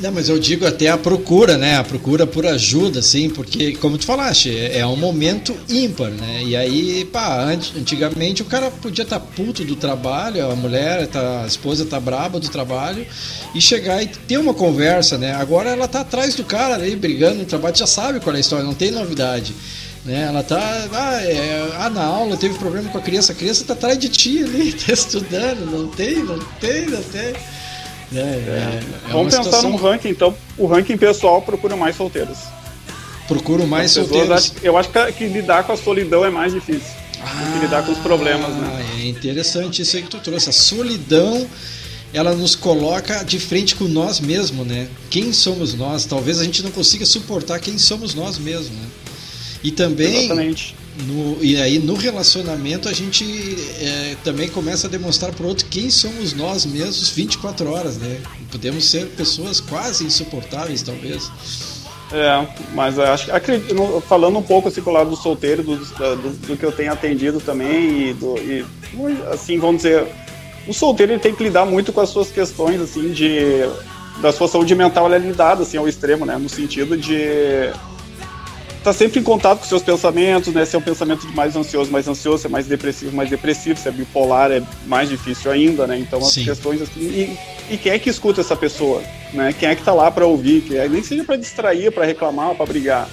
Não, 0.00 0.10
mas 0.10 0.28
eu 0.28 0.38
digo 0.40 0.66
até 0.66 0.88
a 0.88 0.98
procura, 0.98 1.56
né? 1.56 1.76
A 1.76 1.84
procura 1.84 2.26
por 2.26 2.44
ajuda, 2.44 2.98
assim, 2.98 3.30
porque, 3.30 3.76
como 3.76 3.96
tu 3.96 4.04
falaste, 4.04 4.50
é, 4.50 4.78
é 4.78 4.86
um 4.86 4.96
momento 4.96 5.54
ímpar, 5.68 6.10
né? 6.10 6.42
E 6.44 6.56
aí, 6.56 7.04
pá, 7.04 7.44
antigamente 7.76 8.42
o 8.42 8.44
cara 8.44 8.70
podia 8.70 9.04
estar 9.04 9.20
tá 9.20 9.26
puto 9.36 9.64
do 9.64 9.76
trabalho, 9.76 10.50
a 10.50 10.56
mulher, 10.56 11.06
tá, 11.06 11.42
a 11.44 11.46
esposa 11.46 11.84
tá 11.84 12.00
braba 12.00 12.40
do 12.40 12.48
trabalho, 12.48 13.06
e 13.54 13.60
chegar 13.60 14.02
e 14.02 14.08
ter 14.08 14.36
uma 14.36 14.52
conversa, 14.52 15.16
né? 15.16 15.32
Agora 15.34 15.70
ela 15.70 15.86
tá 15.86 16.00
atrás 16.00 16.34
do 16.34 16.42
cara 16.42 16.76
aí, 16.76 16.96
brigando 16.96 17.36
no 17.36 17.44
trabalho, 17.44 17.76
já 17.76 17.86
sabe 17.86 18.18
qual 18.18 18.34
é 18.34 18.38
a 18.38 18.40
história, 18.40 18.64
não 18.64 18.74
tem 18.74 18.90
novidade. 18.90 19.54
Né? 20.04 20.24
Ela 20.28 20.42
tá. 20.42 20.58
Ah, 20.92 21.22
é, 21.22 21.70
ah, 21.78 21.90
na 21.90 22.04
aula 22.04 22.36
teve 22.36 22.58
problema 22.58 22.90
com 22.90 22.98
a 22.98 23.00
criança, 23.00 23.32
a 23.32 23.34
criança 23.34 23.64
tá 23.64 23.72
atrás 23.72 23.98
de 23.98 24.08
ti 24.08 24.42
ali, 24.42 24.72
tá 24.76 24.92
estudando, 24.92 25.70
não 25.70 25.88
tem, 25.88 26.22
não 26.22 26.38
tem, 26.60 26.86
não 26.86 27.02
tem. 27.02 27.34
É, 28.14 28.18
é, 28.18 28.80
é 29.08 29.10
Vamos 29.10 29.34
pensar 29.34 29.44
situação... 29.44 29.70
no 29.70 29.76
ranking, 29.76 30.10
então. 30.10 30.34
O 30.58 30.66
ranking 30.66 30.96
pessoal 30.96 31.40
procura 31.42 31.74
mais 31.74 31.96
solteiros. 31.96 32.38
Procuro 33.26 33.66
mais 33.66 33.92
solteiros. 33.92 34.52
Eu 34.62 34.76
acho 34.76 34.90
que, 34.90 35.12
que, 35.12 35.26
lidar 35.26 35.64
com 35.64 35.72
a 35.72 35.76
solidão 35.76 36.24
é 36.24 36.30
mais 36.30 36.52
difícil. 36.52 36.92
Ah, 37.22 37.42
do 37.42 37.52
que 37.52 37.58
lidar 37.60 37.84
com 37.84 37.92
os 37.92 37.98
problemas, 37.98 38.50
né? 38.50 38.86
É 39.00 39.06
interessante 39.06 39.80
isso 39.80 39.96
aí 39.96 40.02
que 40.02 40.10
tu 40.10 40.18
trouxe. 40.18 40.50
A 40.50 40.52
solidão 40.52 41.48
ela 42.12 42.34
nos 42.34 42.54
coloca 42.54 43.24
de 43.24 43.40
frente 43.40 43.74
com 43.74 43.88
nós 43.88 44.20
mesmos, 44.20 44.66
né? 44.66 44.86
Quem 45.10 45.32
somos 45.32 45.74
nós? 45.74 46.04
Talvez 46.04 46.38
a 46.38 46.44
gente 46.44 46.62
não 46.62 46.70
consiga 46.70 47.04
suportar 47.06 47.58
quem 47.58 47.78
somos 47.78 48.14
nós 48.14 48.38
mesmos, 48.38 48.70
né? 48.70 48.86
E 49.64 49.70
também. 49.70 50.26
Exatamente. 50.26 50.76
No, 51.06 51.42
e 51.42 51.60
aí 51.60 51.80
no 51.80 51.94
relacionamento 51.94 52.88
a 52.88 52.92
gente 52.92 53.24
é, 53.80 54.14
também 54.22 54.48
começa 54.48 54.86
a 54.86 54.90
demonstrar 54.90 55.32
para 55.32 55.44
o 55.44 55.48
outro 55.48 55.66
quem 55.68 55.90
somos 55.90 56.32
nós 56.32 56.64
mesmos 56.64 57.10
24 57.10 57.68
horas, 57.68 57.96
né? 57.96 58.20
Podemos 58.52 58.88
ser 58.88 59.06
pessoas 59.06 59.58
quase 59.58 60.04
insuportáveis, 60.04 60.82
talvez. 60.82 61.28
É, 62.12 62.46
mas 62.74 62.96
acho 62.96 63.32
acredito, 63.32 63.74
falando 64.06 64.38
um 64.38 64.42
pouco 64.42 64.68
assim 64.68 64.80
com 64.80 64.90
o 64.90 64.92
lado 64.92 65.10
do 65.10 65.16
solteiro, 65.16 65.64
do, 65.64 65.76
do, 65.76 66.46
do 66.46 66.56
que 66.56 66.64
eu 66.64 66.70
tenho 66.70 66.92
atendido 66.92 67.40
também, 67.40 68.10
e, 68.10 68.14
do, 68.14 68.36
e 68.38 68.64
assim, 69.32 69.58
vamos 69.58 69.78
dizer, 69.78 70.06
o 70.68 70.72
solteiro 70.72 71.12
ele 71.12 71.20
tem 71.20 71.34
que 71.34 71.42
lidar 71.42 71.64
muito 71.64 71.92
com 71.92 72.00
as 72.00 72.10
suas 72.10 72.30
questões, 72.30 72.80
assim, 72.80 73.10
de 73.10 73.68
da 74.22 74.30
sua 74.30 74.46
saúde 74.46 74.76
mental, 74.76 75.06
ela 75.06 75.16
é 75.16 75.18
lidada, 75.18 75.64
assim, 75.64 75.76
ao 75.76 75.88
extremo, 75.88 76.24
né, 76.24 76.36
no 76.36 76.48
sentido 76.48 76.96
de 76.96 77.72
tá 78.84 78.92
sempre 78.92 79.18
em 79.18 79.22
contato 79.22 79.60
com 79.60 79.64
seus 79.64 79.82
pensamentos, 79.82 80.52
né? 80.52 80.64
Se 80.66 80.76
é 80.76 80.78
um 80.78 80.82
pensamento 80.82 81.26
de 81.26 81.34
mais 81.34 81.56
ansioso, 81.56 81.90
mais 81.90 82.06
ansioso, 82.06 82.42
se 82.42 82.46
é 82.46 82.50
mais 82.50 82.66
depressivo, 82.66 83.16
mais 83.16 83.30
depressivo, 83.30 83.80
se 83.80 83.88
é 83.88 83.90
bipolar, 83.90 84.52
é 84.52 84.62
mais 84.86 85.08
difícil 85.08 85.50
ainda, 85.50 85.86
né? 85.86 85.98
Então 85.98 86.18
as 86.18 86.32
Sim. 86.32 86.44
questões 86.44 86.82
assim. 86.82 87.00
E, 87.00 87.38
e, 87.70 87.78
quem 87.78 87.92
é 87.92 87.98
que 87.98 88.10
escuta 88.10 88.42
essa 88.42 88.54
pessoa? 88.54 89.02
Né? 89.32 89.54
Quem 89.58 89.70
é 89.70 89.74
que 89.74 89.82
tá 89.82 89.94
lá 89.94 90.10
para 90.10 90.26
ouvir? 90.26 90.60
Que 90.60 90.76
é, 90.76 90.86
nem 90.86 91.02
seja 91.02 91.24
para 91.24 91.36
distrair, 91.36 91.90
para 91.90 92.04
reclamar, 92.04 92.54
para 92.54 92.66
brigar. 92.66 93.08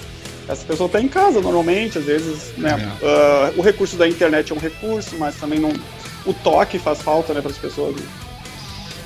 Essa 0.46 0.64
pessoa 0.66 0.88
tá 0.90 1.00
em 1.00 1.08
casa 1.08 1.40
normalmente, 1.40 1.96
às 1.96 2.04
vezes, 2.04 2.52
né? 2.58 2.94
É. 3.00 3.54
Uh, 3.56 3.60
o 3.60 3.62
recurso 3.62 3.96
da 3.96 4.06
internet 4.06 4.52
é 4.52 4.54
um 4.54 4.58
recurso, 4.58 5.16
mas 5.18 5.36
também 5.36 5.58
não. 5.58 5.72
O 6.26 6.34
toque 6.34 6.78
faz 6.78 7.00
falta, 7.00 7.32
né, 7.32 7.40
para 7.40 7.50
as 7.50 7.58
pessoas. 7.58 7.96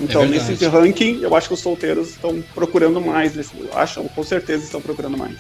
Então, 0.01 0.25
é 0.25 0.27
nesse 0.27 0.67
ranking, 0.67 1.21
eu 1.23 1.35
acho 1.35 1.49
que 1.49 1.55
os 1.55 1.61
solteiros 1.61 2.11
estão 2.11 2.43
procurando 2.55 3.01
mais, 3.01 3.33
acham, 3.73 4.07
com 4.09 4.23
certeza 4.23 4.64
estão 4.64 4.81
procurando 4.81 5.17
mais. 5.17 5.37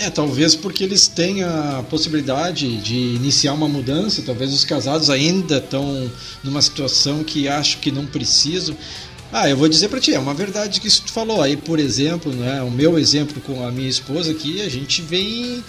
É, 0.00 0.08
talvez 0.08 0.54
porque 0.54 0.82
eles 0.82 1.06
têm 1.06 1.42
a 1.42 1.84
possibilidade 1.90 2.78
de 2.78 2.96
iniciar 2.96 3.52
uma 3.52 3.68
mudança, 3.68 4.22
talvez 4.24 4.50
os 4.50 4.64
casados 4.64 5.10
ainda 5.10 5.58
estão 5.58 6.10
numa 6.42 6.62
situação 6.62 7.22
que 7.22 7.46
acho 7.46 7.80
que 7.80 7.92
não 7.92 8.06
precisam. 8.06 8.74
Ah, 9.30 9.50
eu 9.50 9.58
vou 9.58 9.68
dizer 9.68 9.90
para 9.90 10.00
ti, 10.00 10.14
é 10.14 10.18
uma 10.18 10.32
verdade 10.32 10.80
que 10.80 10.88
isso 10.88 11.02
tu 11.02 11.12
falou. 11.12 11.42
Aí, 11.42 11.54
por 11.54 11.78
exemplo, 11.78 12.32
né, 12.32 12.62
o 12.62 12.70
meu 12.70 12.98
exemplo 12.98 13.42
com 13.42 13.62
a 13.62 13.70
minha 13.70 13.90
esposa 13.90 14.30
aqui, 14.30 14.62
a 14.62 14.70
gente 14.70 15.02
vem 15.02 15.62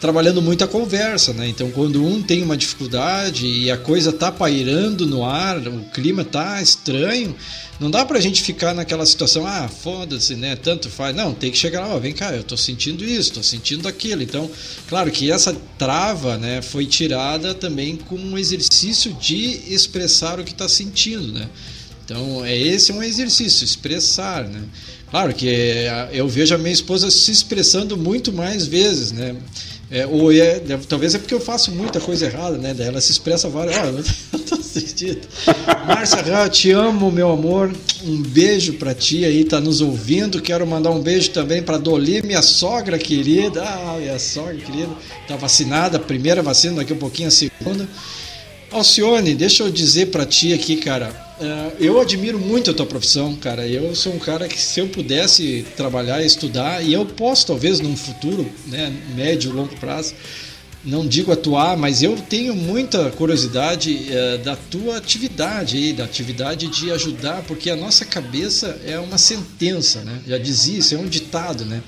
trabalhando 0.00 0.40
muita 0.40 0.66
conversa, 0.66 1.32
né? 1.32 1.48
Então, 1.48 1.70
quando 1.70 2.04
um 2.04 2.22
tem 2.22 2.42
uma 2.42 2.56
dificuldade 2.56 3.46
e 3.46 3.70
a 3.70 3.76
coisa 3.76 4.12
tá 4.12 4.30
pairando 4.30 5.06
no 5.06 5.24
ar, 5.24 5.58
o 5.58 5.84
clima 5.92 6.24
tá 6.24 6.62
estranho, 6.62 7.34
não 7.80 7.90
dá 7.90 8.04
pra 8.04 8.20
gente 8.20 8.42
ficar 8.42 8.74
naquela 8.74 9.06
situação, 9.06 9.46
ah, 9.46 9.68
foda-se, 9.68 10.34
né? 10.34 10.56
Tanto 10.56 10.88
faz. 10.90 11.14
Não, 11.14 11.32
tem 11.32 11.50
que 11.50 11.58
chegar 11.58 11.80
lá, 11.80 11.94
ó, 11.94 11.98
vem 11.98 12.12
cá, 12.12 12.34
eu 12.34 12.42
tô 12.42 12.56
sentindo 12.56 13.04
isso, 13.04 13.32
tô 13.32 13.42
sentindo 13.42 13.86
aquilo. 13.86 14.22
Então, 14.22 14.50
claro 14.88 15.10
que 15.10 15.30
essa 15.30 15.56
trava, 15.76 16.36
né, 16.36 16.60
foi 16.62 16.86
tirada 16.86 17.54
também 17.54 17.96
com 17.96 18.16
um 18.16 18.36
exercício 18.36 19.12
de 19.14 19.60
expressar 19.72 20.40
o 20.40 20.44
que 20.44 20.54
tá 20.54 20.68
sentindo, 20.68 21.32
né? 21.32 21.48
Então, 22.04 22.44
é 22.44 22.56
esse 22.56 22.90
é 22.90 22.94
um 22.94 23.02
exercício, 23.02 23.64
expressar, 23.64 24.44
né? 24.44 24.62
Claro 25.10 25.32
que 25.32 25.48
é, 25.48 26.10
eu 26.12 26.28
vejo 26.28 26.54
a 26.54 26.58
minha 26.58 26.72
esposa 26.72 27.10
se 27.10 27.30
expressando 27.30 27.96
muito 27.96 28.32
mais 28.32 28.66
vezes, 28.66 29.12
né? 29.12 29.36
É, 29.90 30.06
ou 30.06 30.30
é, 30.30 30.60
talvez 30.86 31.14
é 31.14 31.18
porque 31.18 31.32
eu 31.32 31.40
faço 31.40 31.72
muita 31.72 31.98
coisa 31.98 32.26
errada, 32.26 32.58
né? 32.58 32.76
Ela 32.78 33.00
se 33.00 33.10
expressa 33.10 33.48
várias. 33.48 33.76
Ah, 33.76 33.86
eu 33.86 34.38
tô 34.44 34.54
assistindo. 34.56 35.20
Márcia 35.86 36.18
eu 36.18 36.48
te 36.50 36.70
amo, 36.72 37.10
meu 37.10 37.30
amor. 37.30 37.72
Um 38.04 38.22
beijo 38.22 38.74
pra 38.74 38.94
ti 38.94 39.24
aí, 39.24 39.44
tá 39.44 39.60
nos 39.60 39.80
ouvindo. 39.80 40.42
Quero 40.42 40.66
mandar 40.66 40.90
um 40.90 41.00
beijo 41.00 41.30
também 41.30 41.62
pra 41.62 41.78
Doli, 41.78 42.22
minha 42.22 42.42
sogra 42.42 42.98
querida. 42.98 43.62
Ah, 43.62 43.96
minha 43.98 44.18
sogra 44.18 44.56
querida. 44.56 44.90
Tá 45.26 45.36
vacinada, 45.36 45.98
primeira 45.98 46.42
vacina, 46.42 46.76
daqui 46.76 46.92
a 46.92 46.96
pouquinho 46.96 47.28
a 47.28 47.30
segunda. 47.30 47.88
Alcione, 48.70 49.34
deixa 49.34 49.62
eu 49.62 49.70
dizer 49.70 50.06
pra 50.06 50.26
ti 50.26 50.52
aqui, 50.52 50.76
cara 50.76 51.27
eu 51.78 52.00
admiro 52.00 52.38
muito 52.38 52.70
a 52.70 52.74
tua 52.74 52.86
profissão, 52.86 53.34
cara. 53.36 53.66
Eu 53.66 53.94
sou 53.94 54.14
um 54.14 54.18
cara 54.18 54.48
que, 54.48 54.60
se 54.60 54.80
eu 54.80 54.88
pudesse 54.88 55.64
trabalhar, 55.76 56.22
estudar, 56.22 56.82
e 56.82 56.92
eu 56.92 57.04
posso, 57.06 57.46
talvez, 57.46 57.80
num 57.80 57.96
futuro, 57.96 58.50
né, 58.66 58.92
médio, 59.14 59.52
longo 59.52 59.74
prazo, 59.76 60.14
não 60.84 61.06
digo 61.06 61.32
atuar, 61.32 61.76
mas 61.76 62.02
eu 62.02 62.16
tenho 62.16 62.54
muita 62.54 63.10
curiosidade 63.10 64.08
uh, 64.10 64.38
da 64.38 64.56
tua 64.56 64.96
atividade 64.96 65.76
aí, 65.76 65.92
da 65.92 66.04
atividade 66.04 66.68
de 66.68 66.90
ajudar, 66.92 67.42
porque 67.42 67.68
a 67.68 67.76
nossa 67.76 68.04
cabeça 68.04 68.80
é 68.84 68.98
uma 68.98 69.18
sentença, 69.18 70.00
né? 70.02 70.20
Já 70.26 70.38
dizia, 70.38 70.78
isso 70.78 70.94
é 70.94 70.98
um 70.98 71.08
ditado, 71.08 71.64
né? 71.64 71.82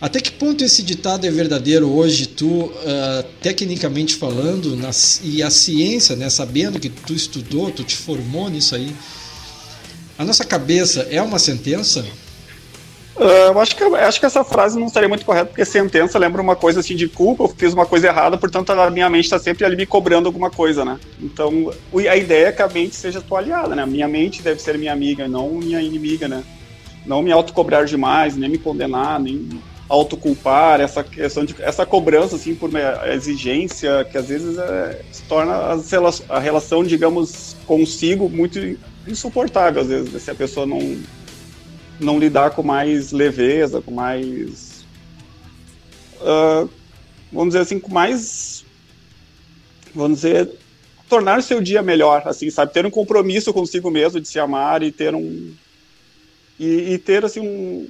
Até 0.00 0.20
que 0.20 0.30
ponto 0.30 0.62
esse 0.62 0.82
ditado 0.82 1.26
é 1.26 1.30
verdadeiro 1.30 1.90
hoje, 1.90 2.26
tu, 2.26 2.46
uh, 2.46 2.72
tecnicamente 3.40 4.14
falando, 4.14 4.76
na, 4.76 4.90
e 5.22 5.42
a 5.42 5.48
ciência, 5.48 6.14
né, 6.14 6.28
sabendo 6.28 6.78
que 6.78 6.90
tu 6.90 7.14
estudou, 7.14 7.70
tu 7.70 7.82
te 7.82 7.96
formou 7.96 8.50
nisso 8.50 8.74
aí, 8.74 8.94
a 10.18 10.24
nossa 10.24 10.44
cabeça 10.44 11.06
é 11.10 11.20
uma 11.22 11.38
sentença? 11.38 12.04
Uh, 13.16 13.48
eu 13.48 13.58
acho 13.58 13.74
que, 13.74 13.82
acho 13.82 14.20
que 14.20 14.26
essa 14.26 14.44
frase 14.44 14.78
não 14.78 14.86
estaria 14.86 15.08
muito 15.08 15.24
correta, 15.24 15.46
porque 15.46 15.64
sentença 15.64 16.18
lembra 16.18 16.42
uma 16.42 16.54
coisa 16.54 16.80
assim 16.80 16.94
de 16.94 17.08
culpa, 17.08 17.44
eu 17.44 17.48
fiz 17.48 17.72
uma 17.72 17.86
coisa 17.86 18.08
errada, 18.08 18.36
portanto 18.36 18.70
a 18.70 18.90
minha 18.90 19.08
mente 19.08 19.24
está 19.24 19.38
sempre 19.38 19.64
ali 19.64 19.76
me 19.76 19.86
cobrando 19.86 20.26
alguma 20.26 20.50
coisa, 20.50 20.84
né? 20.84 21.00
Então 21.18 21.72
a 21.94 22.16
ideia 22.16 22.48
é 22.48 22.52
que 22.52 22.60
a 22.60 22.68
mente 22.68 22.94
seja 22.94 23.22
tua 23.22 23.38
aliada, 23.38 23.74
né? 23.74 23.86
Minha 23.86 24.06
mente 24.06 24.42
deve 24.42 24.60
ser 24.60 24.76
minha 24.76 24.92
amiga, 24.92 25.26
não 25.26 25.48
minha 25.52 25.80
inimiga, 25.80 26.28
né? 26.28 26.44
Não 27.06 27.22
me 27.22 27.32
autocobrar 27.32 27.86
demais, 27.86 28.36
nem 28.36 28.50
me 28.50 28.58
condenar, 28.58 29.18
nem 29.18 29.48
autoculpar, 29.88 30.80
essa 30.80 31.04
questão 31.04 31.44
de 31.44 31.54
essa 31.62 31.86
cobrança 31.86 32.36
assim 32.36 32.54
por 32.54 32.70
exigência 33.12 34.04
que 34.10 34.18
às 34.18 34.26
vezes 34.26 34.58
é, 34.58 35.02
se 35.12 35.22
torna 35.22 35.52
a 36.28 36.38
relação, 36.38 36.82
digamos, 36.82 37.56
consigo 37.66 38.28
muito 38.28 38.58
insuportável 39.06 39.82
às 39.82 39.88
vezes, 39.88 40.22
se 40.22 40.30
a 40.30 40.34
pessoa 40.34 40.66
não 40.66 41.00
não 42.00 42.18
lidar 42.18 42.50
com 42.50 42.62
mais 42.62 43.12
leveza, 43.12 43.80
com 43.80 43.92
mais 43.92 44.84
uh, 46.20 46.68
vamos 47.32 47.48
dizer 47.48 47.60
assim, 47.60 47.78
com 47.78 47.92
mais 47.92 48.64
vamos 49.94 50.18
dizer 50.18 50.50
tornar 51.08 51.40
seu 51.42 51.60
dia 51.60 51.82
melhor, 51.82 52.22
assim, 52.26 52.50
sabe, 52.50 52.72
ter 52.72 52.84
um 52.84 52.90
compromisso 52.90 53.52
consigo 53.52 53.88
mesmo 53.90 54.20
de 54.20 54.26
se 54.26 54.40
amar 54.40 54.82
e 54.82 54.90
ter 54.90 55.14
um 55.14 55.54
e, 56.58 56.94
e 56.94 56.98
ter 56.98 57.24
assim 57.24 57.40
um 57.40 57.88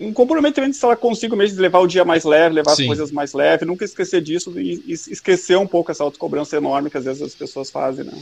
um 0.00 0.12
comprometimento 0.12 0.76
se 0.76 0.84
ela 0.84 0.96
consigo 0.96 1.34
mesmo 1.34 1.56
de 1.56 1.62
levar 1.62 1.80
o 1.80 1.86
dia 1.86 2.04
mais 2.04 2.24
leve, 2.24 2.54
levar 2.54 2.74
Sim. 2.74 2.82
as 2.82 2.86
coisas 2.86 3.10
mais 3.10 3.32
leves, 3.32 3.66
nunca 3.66 3.84
esquecer 3.84 4.20
disso 4.20 4.58
e, 4.58 4.82
e, 4.86 4.92
esquecer 4.92 5.56
um 5.56 5.66
pouco 5.66 5.90
essa 5.90 6.04
autocobrança 6.04 6.56
enorme 6.56 6.90
que 6.90 6.96
às 6.96 7.04
vezes 7.04 7.22
as 7.22 7.34
pessoas 7.34 7.70
fazem, 7.70 8.04
né? 8.04 8.12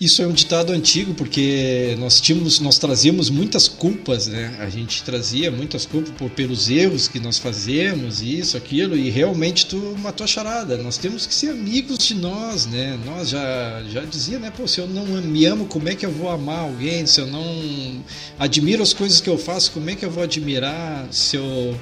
Isso 0.00 0.20
é 0.22 0.26
um 0.26 0.32
ditado 0.32 0.72
antigo 0.72 1.14
porque 1.14 1.94
nós 2.00 2.20
tínhamos, 2.20 2.58
nós 2.58 2.78
trazíamos 2.78 3.30
muitas 3.30 3.68
culpas, 3.68 4.26
né? 4.26 4.56
A 4.58 4.68
gente 4.68 5.04
trazia 5.04 5.52
muitas 5.52 5.86
culpas 5.86 6.10
por, 6.10 6.28
pelos 6.30 6.68
erros 6.68 7.06
que 7.06 7.20
nós 7.20 7.38
fazemos, 7.38 8.20
isso, 8.20 8.56
aquilo, 8.56 8.96
e 8.96 9.08
realmente 9.08 9.66
tu 9.66 9.76
matou 10.00 10.24
a 10.24 10.26
charada. 10.26 10.76
Nós 10.78 10.98
temos 10.98 11.26
que 11.26 11.34
ser 11.34 11.50
amigos 11.50 11.98
de 11.98 12.14
nós, 12.16 12.66
né? 12.66 12.98
Nós 13.06 13.28
já 13.28 13.84
já 13.88 14.04
dizia, 14.04 14.40
né? 14.40 14.50
Pô, 14.50 14.66
se 14.66 14.80
eu 14.80 14.88
não 14.88 15.06
me 15.06 15.46
amo, 15.46 15.66
como 15.66 15.88
é 15.88 15.94
que 15.94 16.04
eu 16.04 16.10
vou 16.10 16.28
amar 16.28 16.58
alguém? 16.60 17.06
Se 17.06 17.20
eu 17.20 17.26
não 17.28 18.04
admiro 18.36 18.82
as 18.82 18.92
coisas 18.92 19.20
que 19.20 19.30
eu 19.30 19.38
faço, 19.38 19.70
como 19.70 19.88
é 19.90 19.94
que 19.94 20.04
eu 20.04 20.10
vou 20.10 20.24
admirar? 20.24 21.06
Se 21.12 21.36
eu 21.36 21.78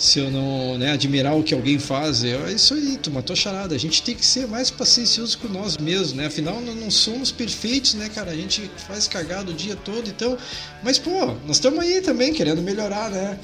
se 0.00 0.18
eu 0.18 0.30
não 0.30 0.78
né, 0.78 0.92
admirar 0.92 1.36
o 1.36 1.42
que 1.42 1.52
alguém 1.52 1.78
faz. 1.78 2.24
É 2.24 2.50
isso 2.50 2.72
aí, 2.72 2.96
tu 2.96 3.10
matou 3.10 3.34
a 3.34 3.36
charada. 3.36 3.74
A 3.74 3.78
gente 3.78 4.02
tem 4.02 4.14
que 4.14 4.24
ser 4.24 4.48
mais 4.48 4.70
paciencioso 4.70 5.36
com 5.36 5.46
nós 5.46 5.76
mesmos, 5.76 6.14
né? 6.14 6.26
Afinal, 6.26 6.58
não 6.62 6.90
somos 6.90 7.30
perfeitos, 7.30 7.92
né, 7.92 8.08
cara? 8.08 8.30
A 8.30 8.34
gente 8.34 8.70
faz 8.88 9.06
cagada 9.06 9.50
o 9.50 9.54
dia 9.54 9.76
todo, 9.76 10.08
então. 10.08 10.38
Mas, 10.82 10.98
pô, 10.98 11.26
nós 11.46 11.56
estamos 11.56 11.78
aí 11.80 12.00
também 12.00 12.32
querendo 12.32 12.62
melhorar, 12.62 13.10
né? 13.10 13.38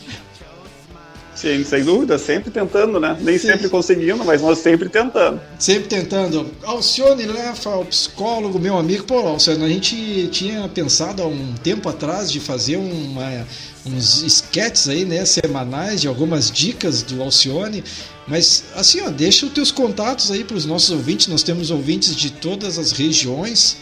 Sim, 1.36 1.62
sem 1.64 1.84
dúvida, 1.84 2.18
sempre 2.18 2.50
tentando, 2.50 2.98
né? 2.98 3.14
Nem 3.20 3.38
Sim. 3.38 3.48
sempre 3.48 3.68
conseguindo, 3.68 4.24
mas 4.24 4.40
nós 4.40 4.58
sempre 4.58 4.88
tentando. 4.88 5.38
Sempre 5.58 5.88
tentando. 5.88 6.50
Alcione 6.62 7.26
Lefa, 7.26 7.76
o 7.76 7.84
psicólogo, 7.84 8.58
meu 8.58 8.78
amigo. 8.78 9.04
Pô, 9.04 9.18
Alcione, 9.18 9.62
a 9.62 9.68
gente 9.68 10.28
tinha 10.28 10.66
pensado 10.68 11.22
há 11.22 11.26
um 11.26 11.54
tempo 11.62 11.90
atrás 11.90 12.32
de 12.32 12.40
fazer 12.40 12.78
uma, 12.78 13.46
uns 13.84 14.22
sketches 14.22 14.88
aí, 14.88 15.04
né, 15.04 15.26
semanais 15.26 16.00
de 16.00 16.08
algumas 16.08 16.50
dicas 16.50 17.02
do 17.02 17.22
Alcione. 17.22 17.84
Mas 18.26 18.64
assim, 18.74 19.02
ó, 19.02 19.10
deixa 19.10 19.44
os 19.44 19.52
teus 19.52 19.70
contatos 19.70 20.30
aí 20.30 20.42
para 20.42 20.56
os 20.56 20.64
nossos 20.64 20.90
ouvintes. 20.90 21.26
Nós 21.26 21.42
temos 21.42 21.70
ouvintes 21.70 22.16
de 22.16 22.30
todas 22.30 22.78
as 22.78 22.92
regiões. 22.92 23.76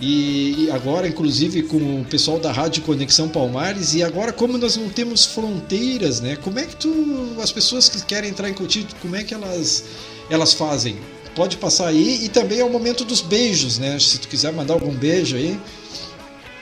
E 0.00 0.68
agora, 0.72 1.08
inclusive, 1.08 1.62
com 1.62 2.02
o 2.02 2.04
pessoal 2.04 2.38
da 2.38 2.52
Rádio 2.52 2.82
Conexão 2.82 3.28
Palmares, 3.28 3.94
e 3.94 4.02
agora, 4.02 4.30
como 4.30 4.58
nós 4.58 4.76
não 4.76 4.90
temos 4.90 5.24
fronteiras, 5.24 6.20
né? 6.20 6.36
Como 6.36 6.58
é 6.58 6.66
que 6.66 6.76
tu, 6.76 7.36
as 7.40 7.50
pessoas 7.50 7.88
que 7.88 8.02
querem 8.04 8.28
entrar 8.30 8.50
em 8.50 8.54
contato, 8.54 8.94
como 9.00 9.16
é 9.16 9.24
que 9.24 9.32
elas, 9.32 9.84
elas 10.28 10.52
fazem? 10.52 10.98
Pode 11.34 11.56
passar 11.56 11.88
aí, 11.88 12.24
e 12.24 12.28
também 12.28 12.60
é 12.60 12.64
o 12.64 12.70
momento 12.70 13.04
dos 13.04 13.22
beijos, 13.22 13.78
né? 13.78 13.98
Se 13.98 14.18
tu 14.18 14.28
quiser 14.28 14.52
mandar 14.52 14.74
algum 14.74 14.92
beijo 14.92 15.36
aí. 15.36 15.58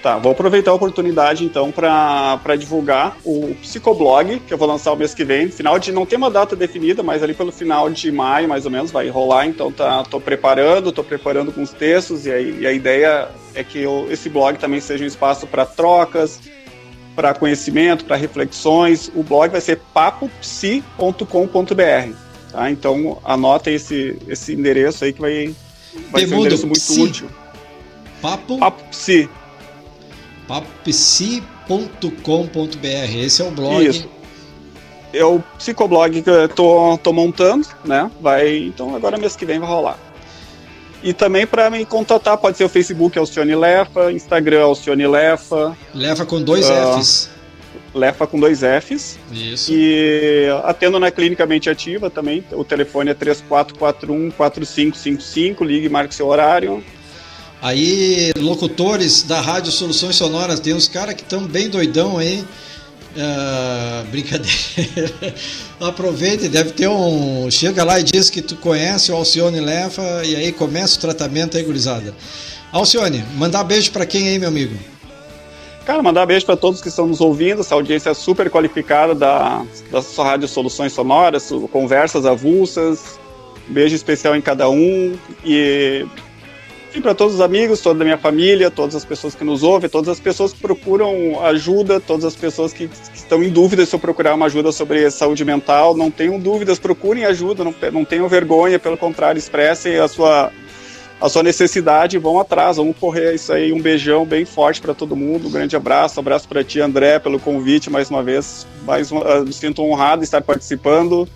Tá, 0.05 0.19
vou 0.19 0.33
aproveitar 0.33 0.71
a 0.71 0.75
oportunidade 0.75 1.47
então 1.47 1.73
para 1.73 2.57
divulgar 2.59 3.17
o 3.25 3.55
Psicoblog, 3.63 4.39
que 4.41 4.53
eu 4.53 4.59
vou 4.59 4.69
lançar 4.69 4.93
o 4.93 4.97
mês 4.97 5.15
que 5.15 5.25
vem. 5.25 5.49
Final 5.49 5.79
de. 5.79 5.93
Não 5.93 6.05
tem 6.05 6.19
uma 6.19 6.31
data 6.31 6.55
definida, 6.55 7.03
mas 7.03 7.23
ali 7.23 7.33
pelo 7.33 7.51
final 7.51 7.89
de 7.89 8.13
maio, 8.13 8.47
mais 8.47 8.67
ou 8.67 8.71
menos, 8.71 8.91
vai 8.91 9.09
rolar. 9.09 9.47
Então 9.47 9.73
tá, 9.73 10.03
tô 10.03 10.21
preparando, 10.21 10.93
tô 10.93 11.03
preparando 11.03 11.51
com 11.51 11.63
os 11.63 11.71
textos, 11.71 12.27
e, 12.27 12.31
aí, 12.31 12.59
e 12.61 12.67
a 12.67 12.73
ideia 12.75 13.31
é 13.55 13.65
que 13.65 13.79
eu, 13.81 14.07
esse 14.11 14.29
blog 14.29 14.59
também 14.59 14.79
seja 14.79 15.05
um 15.05 15.07
espaço 15.07 15.47
para 15.47 15.65
trocas, 15.65 16.39
para 17.17 17.33
conhecimento, 17.33 18.05
para 18.05 18.17
reflexões. 18.17 19.11
O 19.15 19.23
blog 19.23 19.53
vai 19.53 19.63
ser 19.63 19.81
papopsi.com.br. 19.95 20.83
Tá? 22.53 22.71
Então 22.71 23.17
anota 23.25 23.71
esse, 23.71 24.19
esse 24.29 24.53
endereço 24.53 25.03
aí 25.03 25.15
que 25.15 25.21
vai, 25.23 25.55
vai 26.11 26.27
ser 26.27 26.35
um 26.35 26.41
endereço 26.41 26.67
muito 26.67 26.81
psi. 26.81 27.01
útil. 27.01 27.29
Papo? 28.21 28.59
Papo 28.59 28.85
Psi 28.91 29.31
papsi.com.br. 30.47 31.68
Esse 33.16 33.42
é 33.42 33.45
o 33.45 33.51
blog. 33.51 33.86
Isso. 33.86 34.09
É 35.12 35.24
o 35.24 35.40
psicoblog 35.59 36.22
que 36.22 36.28
eu 36.28 36.49
tô, 36.49 36.99
tô 36.99 37.12
montando, 37.12 37.66
né? 37.84 38.11
Vai, 38.20 38.57
então 38.57 38.97
agora 38.97 39.16
mês 39.16 39.36
que 39.36 39.47
vem 39.47 39.61
vai 39.61 39.68
rolar. 39.68 39.99
E 41.05 41.12
também 41.12 41.47
para 41.47 41.68
me 41.68 41.84
contatar, 41.84 42.38
pode 42.38 42.57
ser 42.57 42.64
o 42.64 42.68
Facebook 42.68 43.18
Alcione 43.18 43.55
Lefa, 43.55 44.11
Instagram 44.11 44.64
Alcione 44.64 45.07
Lefa. 45.07 45.76
Lefa 45.95 46.24
com 46.24 46.42
dois 46.42 46.68
uh, 46.68 46.99
Fs. 46.99 47.30
Lefa 47.95 48.26
com 48.26 48.40
dois 48.40 48.61
Fs. 48.61 49.18
Isso. 49.30 49.70
E 49.70 50.49
atendo 50.64 50.99
na 50.99 51.11
Clinicamente 51.11 51.68
Ativa 51.68 52.09
também. 52.09 52.42
O 52.51 52.64
telefone 52.64 53.11
é 53.11 53.14
3441 53.14 54.30
4555. 54.30 55.62
Ligue 55.62 55.86
e 55.86 55.90
marque 55.90 56.14
seu 56.14 56.26
horário. 56.26 56.82
Aí, 57.65 58.31
locutores 58.37 59.23
da 59.23 59.41
Rádio 59.41 59.73
Soluções 59.73 60.17
Sonoras, 60.17 60.61
tem 60.61 60.75
uns 60.75 60.87
caras 60.87 61.15
que 61.15 61.23
estão 61.23 61.47
bem 61.47 61.71
doidão 61.71 62.19
aí. 62.19 62.45
Uh, 63.17 64.05
brincadeira. 64.12 65.35
Aproveita, 65.81 66.47
deve 66.47 66.73
ter 66.73 66.89
um. 66.89 67.51
Chega 67.51 67.83
lá 67.83 67.99
e 67.99 68.03
diz 68.03 68.29
que 68.29 68.43
tu 68.43 68.55
conhece 68.57 69.11
o 69.11 69.15
Alcione 69.17 69.61
Lefa 69.61 70.23
e 70.27 70.37
aí 70.37 70.53
começa 70.53 70.99
o 70.99 71.01
tratamento 71.01 71.57
aí, 71.57 71.62
gurizada. 71.62 72.15
Alcione, 72.71 73.25
mandar 73.35 73.65
beijo 73.65 73.91
para 73.93 74.05
quem 74.05 74.29
aí, 74.29 74.39
meu 74.39 74.51
amigo? 74.51 74.77
Cara, 75.87 76.03
mandar 76.03 76.27
beijo 76.27 76.45
para 76.45 76.59
todos 76.59 76.83
que 76.83 76.89
estão 76.89 77.07
nos 77.07 77.23
ouvindo, 77.23 77.62
essa 77.62 77.75
audiência 77.75 78.12
super 78.12 78.51
qualificada 78.51 79.15
da, 79.15 79.65
da 79.91 80.03
sua 80.03 80.27
Rádio 80.27 80.49
Soluções 80.49 80.93
Sonoras, 80.93 81.49
conversas 81.73 82.27
avulsas. 82.27 83.19
Beijo 83.67 83.97
especial 83.97 84.37
em 84.37 84.43
cada 84.43 84.69
um 84.69 85.17
e 85.43 86.05
e 86.95 87.01
para 87.01 87.14
todos 87.14 87.34
os 87.34 87.40
amigos, 87.40 87.80
toda 87.80 88.03
a 88.03 88.05
minha 88.05 88.16
família, 88.16 88.70
todas 88.70 88.95
as 88.95 89.05
pessoas 89.05 89.34
que 89.34 89.42
nos 89.42 89.64
ouvem, 89.64 89.90
todas 89.90 90.09
as 90.09 90.20
pessoas 90.20 90.53
que 90.53 90.61
procuram 90.61 91.45
ajuda, 91.45 91.99
todas 91.99 92.24
as 92.24 92.36
pessoas 92.36 92.72
que, 92.72 92.86
que 92.86 93.16
estão 93.16 93.42
em 93.42 93.51
dúvida 93.51 93.84
se 93.84 93.95
eu 93.95 93.99
procurar 93.99 94.34
uma 94.34 94.47
ajuda 94.47 94.70
sobre 94.70 95.11
saúde 95.11 95.45
mental, 95.45 95.97
não 95.97 96.09
tenham 96.11 96.38
dúvidas, 96.38 96.78
procurem 96.78 97.24
ajuda, 97.24 97.64
não, 97.64 97.74
não 97.92 98.05
tenham 98.05 98.28
vergonha, 98.28 98.78
pelo 98.78 98.97
contrário, 98.97 99.38
expressem 99.38 99.97
a 99.99 100.07
sua, 100.07 100.53
a 101.20 101.28
sua 101.28 101.42
necessidade 101.42 102.16
e 102.16 102.20
vão 102.20 102.38
atrás, 102.38 102.76
vamos 102.76 102.97
correr 102.97 103.34
isso 103.34 103.53
aí. 103.53 103.72
Um 103.72 103.80
beijão 103.80 104.24
bem 104.24 104.45
forte 104.45 104.80
para 104.80 104.95
todo 104.95 105.16
mundo, 105.16 105.49
um 105.49 105.51
grande 105.51 105.74
abraço, 105.74 106.20
um 106.20 106.22
abraço 106.22 106.47
para 106.47 106.62
ti, 106.62 106.80
André, 106.80 107.18
pelo 107.18 107.40
convite 107.40 107.90
mais 107.90 108.09
uma 108.09 108.22
vez. 108.22 108.68
Mais 108.84 109.11
uma, 109.11 109.40
me 109.40 109.53
sinto 109.53 109.82
honrado 109.82 110.20
de 110.20 110.26
estar 110.26 110.42
participando. 110.42 111.28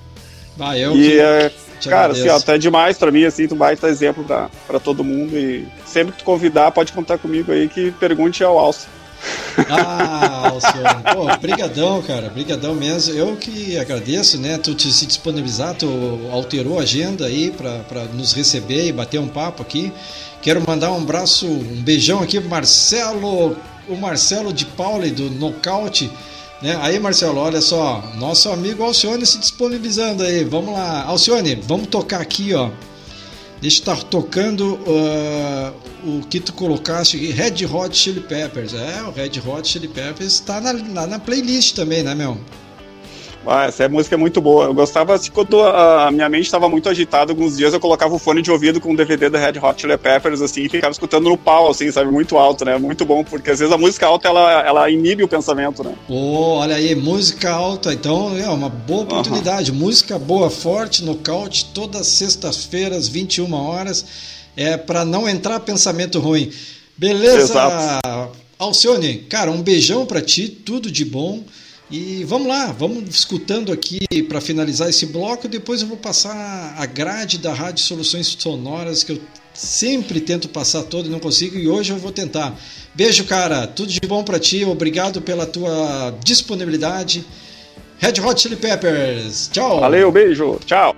Ah, 0.61 0.79
eu 0.79 0.95
e, 0.97 1.03
que... 1.03 1.19
É, 1.19 1.51
Cara, 1.87 2.13
assim, 2.13 2.29
ó, 2.29 2.41
tu 2.41 2.51
é 2.51 2.59
demais 2.59 2.99
pra 2.99 3.11
mim, 3.11 3.25
assim, 3.25 3.47
tu 3.47 3.57
vai 3.57 3.75
estar 3.75 3.89
exemplo 3.89 4.25
pra, 4.25 4.51
pra 4.67 4.81
todo 4.81 5.05
mundo. 5.05 5.37
E 5.37 5.67
sempre 5.87 6.13
que 6.13 6.19
tu 6.19 6.25
convidar, 6.25 6.71
pode 6.73 6.93
contar 6.93 7.19
comigo 7.19 7.53
aí 7.53 7.69
que 7.69 7.91
pergunte 7.93 8.43
ao 8.43 8.59
Alcio. 8.59 8.89
Ah, 9.69 10.49
Alcione, 10.51 11.03
pô, 11.13 11.37
brigadão, 11.39 12.01
cara, 12.03 12.29
brigadão 12.29 12.75
mesmo. 12.75 13.15
Eu 13.15 13.37
que 13.37 13.77
agradeço, 13.77 14.39
né, 14.39 14.59
tu 14.59 14.75
te 14.75 14.93
se 14.93 15.07
disponibilizar, 15.07 15.75
tu 15.75 15.89
alterou 16.33 16.79
a 16.79 16.83
agenda 16.83 17.27
aí 17.27 17.51
para 17.51 18.05
nos 18.15 18.33
receber 18.33 18.87
e 18.87 18.93
bater 18.93 19.19
um 19.19 19.29
papo 19.29 19.63
aqui. 19.63 19.93
Quero 20.41 20.63
mandar 20.67 20.93
um 20.93 20.99
abraço, 20.99 21.47
um 21.47 21.83
beijão 21.83 22.23
aqui 22.23 22.41
pro 22.41 22.49
Marcelo, 22.49 23.57
o 23.89 23.97
Marcelo 23.97 24.53
de 24.53 24.65
Pauli 24.65 25.11
do 25.11 25.31
Nocaute 25.31 26.11
né? 26.63 26.77
Aí, 26.81 26.99
Marcelo, 26.99 27.39
olha 27.39 27.61
só, 27.61 28.03
nosso 28.17 28.51
amigo 28.51 28.83
Alcione 28.83 29.25
se 29.25 29.39
disponibilizando 29.39 30.23
aí. 30.23 30.45
Vamos 30.45 30.73
lá, 30.73 31.05
Alcione, 31.05 31.55
vamos 31.55 31.87
tocar 31.87 32.21
aqui, 32.21 32.55
ó. 32.55 32.71
Deixa 33.61 33.81
estar 33.81 34.03
tocando 34.05 34.75
uh, 34.75 35.73
o 36.09 36.21
que 36.29 36.39
tu 36.39 36.53
colocaste 36.53 37.17
aqui, 37.17 37.33
Red 37.33 37.67
Hot 37.67 37.97
Chili 37.97 38.21
Peppers. 38.21 38.73
É, 38.73 39.03
o 39.03 39.11
Red 39.11 39.41
Hot 39.45 39.67
Chili 39.67 39.89
Peppers 39.89 40.35
está 40.35 40.61
na, 40.61 40.73
na, 40.73 41.07
na, 41.07 41.19
playlist 41.19 41.75
também, 41.75 42.05
né, 42.05 42.15
meu? 42.15 42.39
Ah, 43.51 43.65
essa 43.65 43.85
é 43.85 43.89
música 43.89 44.15
é 44.15 44.19
muito 44.19 44.43
boa. 44.43 44.67
Eu 44.67 44.75
gostava, 44.75 45.15
assim, 45.15 45.31
quando 45.31 45.63
a 45.63 46.11
minha 46.11 46.29
mente 46.29 46.45
estava 46.45 46.69
muito 46.69 46.87
agitada, 46.87 47.33
alguns 47.33 47.57
dias 47.57 47.73
eu 47.73 47.81
colocava 47.81 48.15
o 48.15 48.19
fone 48.19 48.43
de 48.43 48.51
ouvido 48.51 48.79
com 48.79 48.93
o 48.93 48.97
DVD 48.97 49.31
da 49.31 49.39
Red 49.39 49.59
Hot 49.59 49.81
Chili 49.81 49.97
Peppers, 49.97 50.43
assim, 50.43 50.63
e 50.63 50.69
ficava 50.69 50.93
escutando 50.93 51.31
no 51.31 51.37
pau, 51.39 51.71
assim, 51.71 51.91
sabe? 51.91 52.11
Muito 52.11 52.37
alto, 52.37 52.65
né? 52.67 52.77
Muito 52.77 53.07
bom, 53.07 53.25
porque 53.25 53.51
às 53.51 53.59
vezes 53.59 53.73
a 53.73 53.79
música 53.79 54.07
alta, 54.07 54.29
ela, 54.29 54.67
ela 54.67 54.91
inibe 54.91 55.25
o 55.25 55.29
pensamento, 55.29 55.83
né? 55.83 55.95
Oh, 56.09 56.59
olha 56.59 56.77
aí, 56.77 56.95
música 56.95 57.51
alta, 57.51 57.95
então 57.95 58.37
é 58.37 58.49
uma 58.51 58.69
boa 58.69 59.05
oportunidade. 59.05 59.71
Uhum. 59.71 59.79
Música 59.79 60.19
boa, 60.19 60.51
forte, 60.51 61.03
nocaute, 61.03 61.71
todas 61.73 62.07
sextas-feiras, 62.07 63.09
21 63.09 63.51
horas, 63.55 64.05
é 64.55 64.77
para 64.77 65.07
não 65.07 65.27
entrar 65.27 65.61
pensamento 65.61 66.21
ruim. 66.21 66.53
Beleza, 66.99 67.39
Exato. 67.39 68.37
Alcione, 68.59 69.19
cara, 69.29 69.51
um 69.51 69.63
beijão 69.63 70.05
para 70.05 70.21
ti, 70.21 70.49
tudo 70.49 70.91
de 70.91 71.05
bom. 71.05 71.45
E 71.91 72.23
vamos 72.25 72.49
lá, 72.49 72.67
vamos 72.67 73.09
escutando 73.09 73.73
aqui 73.73 74.01
para 74.29 74.41
finalizar 74.41 74.91
esse 74.91 75.07
bloco. 75.07 75.49
Depois 75.49 75.81
eu 75.81 75.89
vou 75.89 75.97
passar 75.97 76.75
a 76.77 76.85
grade 76.85 77.39
da 77.39 77.55
Rádio 77.55 77.83
Soluções 77.85 78.27
Sonoras, 78.27 79.03
que 79.03 79.13
eu 79.13 79.21
sempre 79.55 80.21
tento 80.21 80.49
passar 80.49 80.83
todo 80.83 81.07
e 81.07 81.09
não 81.11 81.19
consigo, 81.19 81.59
e 81.59 81.67
hoje 81.67 81.93
eu 81.93 81.99
vou 81.99 82.13
tentar. 82.13 82.59
Beijo, 82.95 83.25
cara, 83.25 83.67
tudo 83.67 83.91
de 83.91 84.01
bom 84.07 84.23
para 84.23 84.39
ti, 84.39 84.65
obrigado 84.65 85.23
pela 85.23 85.47
tua 85.47 86.15
disponibilidade. 86.23 87.25
Red 87.99 88.21
Hot 88.21 88.41
Chili 88.41 88.57
Peppers, 88.57 89.49
tchau. 89.51 89.81
Valeu, 89.81 90.13
beijo, 90.13 90.61
tchau. 90.65 90.95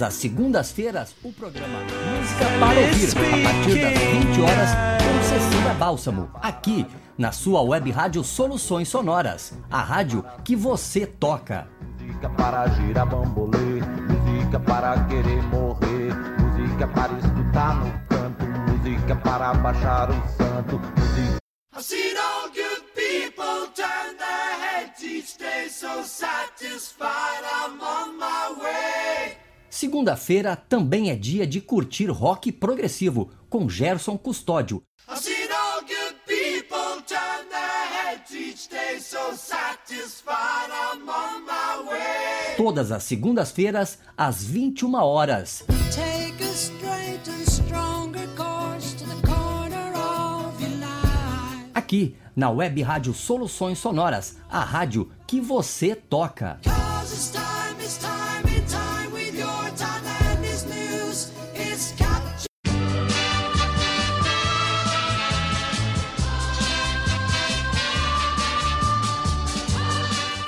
Todas 0.00 0.14
as 0.14 0.14
segundas-feiras, 0.14 1.14
o 1.22 1.30
programa 1.30 1.80
Música 1.80 2.46
para 2.58 2.80
Ouvir, 2.80 3.10
a 3.10 3.52
partir 3.52 3.80
das 3.82 3.98
20 3.98 4.40
horas, 4.40 4.70
com 4.96 5.22
Cecília 5.28 5.74
Bálsamo, 5.74 6.30
aqui 6.40 6.86
na 7.18 7.32
sua 7.32 7.60
web 7.60 7.90
rádio 7.90 8.24
Soluções 8.24 8.88
Sonoras, 8.88 9.52
a 9.70 9.82
rádio 9.82 10.24
que 10.42 10.56
você 10.56 11.04
toca. 11.04 11.68
Música 12.00 12.30
para 12.30 12.66
girar 12.68 13.06
bambolê, 13.10 13.82
música 14.08 14.58
para 14.60 15.04
querer 15.04 15.42
morrer, 15.48 16.14
música 16.38 16.88
para 16.88 17.12
escutar 17.18 17.76
no 17.76 17.92
canto, 18.08 18.46
música 18.70 19.16
para 19.16 19.52
baixar 19.52 20.08
o 20.10 20.14
santo, 20.38 20.78
música. 20.78 21.40
I've 21.76 21.84
seen 21.84 22.16
all 22.16 22.48
good 22.48 22.84
people 22.94 23.68
turn 23.74 24.16
their 24.16 24.60
heads 24.64 25.02
each 25.04 25.36
day 25.36 25.68
so 25.68 26.02
satisfied 26.02 27.44
I'm 27.44 27.78
on 27.82 28.18
my. 28.18 28.39
Segunda-feira 29.80 30.54
também 30.56 31.08
é 31.08 31.16
dia 31.16 31.46
de 31.46 31.58
curtir 31.58 32.04
rock 32.08 32.52
progressivo 32.52 33.30
com 33.48 33.66
Gerson 33.66 34.18
Custódio. 34.18 34.82
Todas 42.58 42.92
as 42.92 43.04
segundas-feiras, 43.04 43.98
às 44.14 44.44
21 44.44 44.96
horas. 44.96 45.64
Aqui, 51.74 52.16
na 52.36 52.50
Web 52.50 52.82
Rádio 52.82 53.14
Soluções 53.14 53.78
Sonoras, 53.78 54.36
a 54.50 54.60
rádio 54.60 55.10
que 55.26 55.40
você 55.40 55.94
toca. 55.94 56.60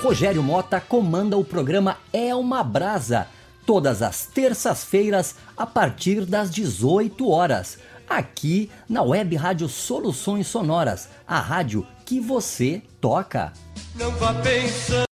Rogério 0.03 0.43
Mota 0.43 0.81
comanda 0.81 1.39
o 1.39 1.45
programa 1.45 1.97
É 2.13 2.35
uma 2.35 2.65
Brasa, 2.65 3.29
todas 3.65 4.03
as 4.03 4.27
terças-feiras 4.27 5.37
a 5.57 5.65
partir 5.65 6.27
das 6.27 6.51
18 6.51 7.31
horas, 7.31 7.79
aqui 8.11 8.69
na 8.89 9.01
Web 9.01 9.37
Rádio 9.37 9.69
Soluções 9.69 10.49
Sonoras, 10.49 11.09
a 11.25 11.39
rádio 11.39 11.87
que 12.05 12.19
você 12.19 12.83
toca. 13.01 13.53
Não 13.95 14.11
vá 14.17 14.35
pensando. 14.35 15.07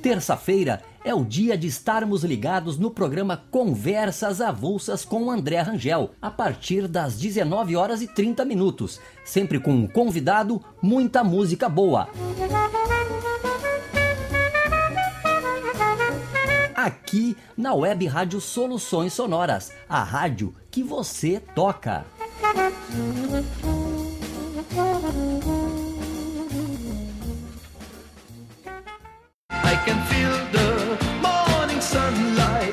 Terça-feira 0.00 0.82
é 1.04 1.14
o 1.14 1.24
dia 1.24 1.56
de 1.56 1.66
estarmos 1.66 2.22
ligados 2.22 2.78
no 2.78 2.90
programa 2.90 3.36
Conversas 3.50 4.40
Avulsas 4.40 5.04
com 5.04 5.30
André 5.30 5.60
Rangel, 5.60 6.10
a 6.20 6.30
partir 6.30 6.86
das 6.86 7.18
19 7.18 7.76
horas 7.76 8.02
e 8.02 8.06
30 8.06 8.44
minutos, 8.44 9.00
sempre 9.24 9.58
com 9.58 9.72
um 9.72 9.86
convidado, 9.86 10.62
muita 10.80 11.24
música 11.24 11.68
boa. 11.68 12.08
Aqui 16.74 17.36
na 17.56 17.74
Web 17.74 18.06
Rádio 18.06 18.40
Soluções 18.40 19.12
Sonoras, 19.12 19.72
a 19.88 20.02
rádio 20.02 20.54
que 20.70 20.82
você 20.82 21.40
toca. 21.54 22.04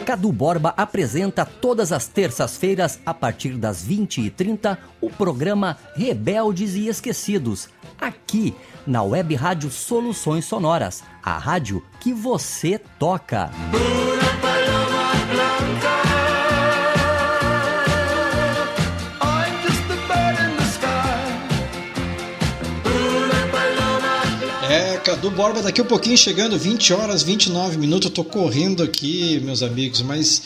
Cadu 0.09 0.31
Borba 0.31 0.73
apresenta 0.75 1.45
todas 1.45 1.91
as 1.91 2.07
terças-feiras, 2.07 2.99
a 3.05 3.13
partir 3.13 3.51
das 3.57 3.87
20h30, 3.87 4.75
o 4.99 5.07
programa 5.07 5.77
Rebeldes 5.95 6.73
e 6.73 6.87
Esquecidos, 6.87 7.69
aqui 8.01 8.55
na 8.87 9.03
Web 9.03 9.35
Rádio 9.35 9.69
Soluções 9.69 10.45
Sonoras, 10.45 11.03
a 11.23 11.37
rádio 11.37 11.85
que 11.99 12.11
você 12.11 12.79
toca. 12.97 13.51
Cadu 25.09 25.31
Borba 25.31 25.63
daqui 25.63 25.81
um 25.81 25.85
pouquinho 25.85 26.15
chegando, 26.15 26.55
20 26.55 26.93
horas, 26.93 27.23
29 27.23 27.79
minutos. 27.79 28.05
Eu 28.05 28.13
tô 28.13 28.23
correndo 28.23 28.83
aqui, 28.83 29.39
meus 29.43 29.63
amigos, 29.63 30.03
mas 30.03 30.39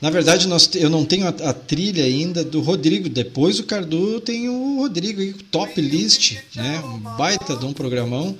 Na 0.00 0.08
verdade, 0.08 0.48
nós, 0.48 0.70
eu 0.74 0.88
não 0.88 1.04
tenho 1.04 1.26
a, 1.26 1.28
a, 1.28 1.52
trilha 1.52 2.02
ainda 2.02 2.42
do 2.42 2.62
Rodrigo. 2.62 3.10
Depois 3.10 3.58
o 3.58 3.64
Cardu 3.64 4.18
tem 4.20 4.48
o 4.48 4.78
Rodrigo 4.78 5.20
aí, 5.20 5.34
top 5.34 5.78
list, 5.82 6.36
né? 6.54 6.82
Um 6.82 6.98
baita 6.98 7.56
de 7.56 7.66
um 7.66 7.74
programão. 7.74 8.34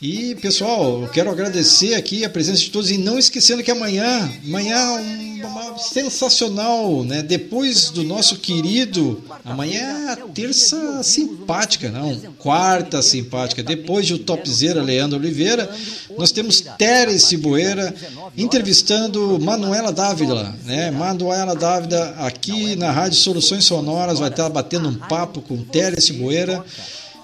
E 0.00 0.34
pessoal, 0.34 1.02
eu 1.02 1.08
quero 1.08 1.30
agradecer 1.30 1.94
aqui 1.94 2.22
a 2.22 2.28
presença 2.28 2.60
de 2.60 2.70
todos 2.70 2.90
e 2.90 2.98
não 2.98 3.18
esquecendo 3.18 3.62
que 3.62 3.70
amanhã, 3.70 4.30
amanhã 4.44 5.00
uma 5.42 5.78
sensacional, 5.78 7.02
né? 7.02 7.22
Depois 7.22 7.88
do 7.88 8.04
nosso 8.04 8.36
querido, 8.36 9.24
amanhã 9.42 10.12
é 10.12 10.16
terça 10.34 11.02
simpática, 11.02 11.90
não, 11.90 12.14
quarta 12.36 13.00
simpática. 13.00 13.62
Depois 13.62 14.06
de 14.06 14.12
o 14.12 14.18
topzera 14.18 14.82
Leandro 14.82 15.18
Oliveira, 15.18 15.70
nós 16.18 16.30
temos 16.30 16.62
Teres 16.76 17.32
Boeira 17.32 17.94
entrevistando 18.36 19.38
Manuela 19.40 19.92
Dávila, 19.92 20.54
né? 20.64 20.90
Manuela 20.90 21.54
Dávila 21.54 22.16
aqui 22.18 22.76
na 22.76 22.90
Rádio 22.90 23.16
Soluções 23.16 23.64
Sonoras 23.64 24.18
vai 24.18 24.28
estar 24.28 24.50
batendo 24.50 24.90
um 24.90 24.94
papo 24.94 25.40
com 25.40 25.56
Teres 25.62 26.10
Boeira. 26.10 26.62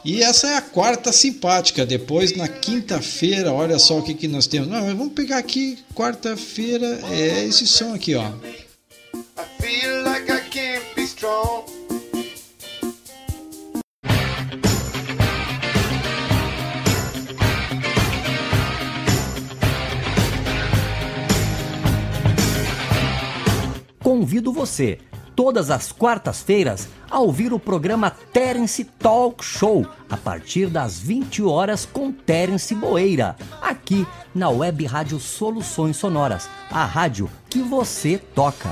E 0.05 0.21
essa 0.21 0.49
é 0.49 0.57
a 0.57 0.63
quarta 0.63 1.13
simpática. 1.13 1.87
Depois, 1.87 2.37
na 2.37 2.49
quinta-feira, 2.49 3.53
olha 3.53 3.79
só 3.79 3.99
o 3.99 4.03
que, 4.03 4.15
que 4.15 4.27
nós 4.27 4.49
temos. 4.49 4.69
Não, 4.69 4.85
mas 4.85 4.97
vamos 4.97 5.13
pegar 5.13 5.39
aqui, 5.39 5.79
quarta-feira, 5.95 7.01
é 7.11 7.45
esse 7.45 7.67
som 7.67 7.95
aqui, 7.95 8.17
ó. 8.17 8.33
Convido 24.03 24.53
você 24.53 24.99
todas 25.43 25.73
as 25.73 25.91
quartas-feiras 25.91 26.89
a 27.11 27.19
ouvir 27.19 27.53
o 27.53 27.59
programa 27.59 28.13
Terence 28.33 28.85
Talk 28.85 29.45
Show, 29.45 29.85
a 30.09 30.17
partir 30.17 30.69
das 30.69 31.01
20 31.01 31.43
horas 31.43 31.85
com 31.85 32.13
Terence 32.13 32.73
Boeira, 32.77 33.35
aqui 33.61 34.07
na 34.33 34.49
Web 34.51 34.87
Rádio 34.87 35.19
Soluções 35.19 35.97
Sonoras, 35.97 36.49
a 36.71 36.85
rádio 36.85 37.29
que 37.51 37.59
você 37.61 38.19
toca. 38.19 38.71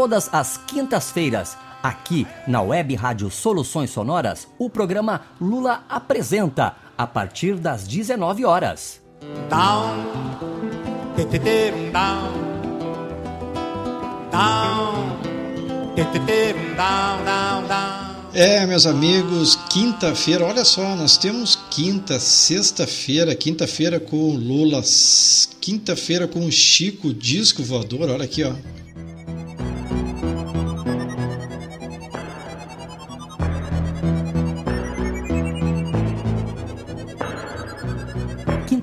Todas 0.00 0.30
as 0.32 0.56
quintas-feiras, 0.56 1.58
aqui 1.82 2.26
na 2.48 2.62
Web 2.62 2.94
Rádio 2.94 3.30
Soluções 3.30 3.90
Sonoras, 3.90 4.48
o 4.58 4.70
programa 4.70 5.20
Lula 5.38 5.84
Apresenta, 5.90 6.74
a 6.96 7.06
partir 7.06 7.56
das 7.56 7.86
19 7.86 8.46
horas. 8.46 9.02
Down, 9.50 9.96
down, 11.92 12.32
down, 16.72 17.66
down, 17.66 17.66
É, 18.32 18.64
meus 18.64 18.86
amigos, 18.86 19.54
quinta-feira, 19.68 20.46
olha 20.46 20.64
só, 20.64 20.96
nós 20.96 21.18
temos 21.18 21.58
quinta, 21.70 22.18
sexta-feira, 22.18 23.34
quinta-feira 23.34 24.00
com 24.00 24.34
Lula, 24.34 24.82
quinta-feira 25.60 26.26
com 26.26 26.50
Chico 26.50 27.12
Disco 27.12 27.62
Voador, 27.62 28.08
olha 28.08 28.24
aqui, 28.24 28.42
ó. 28.44 28.54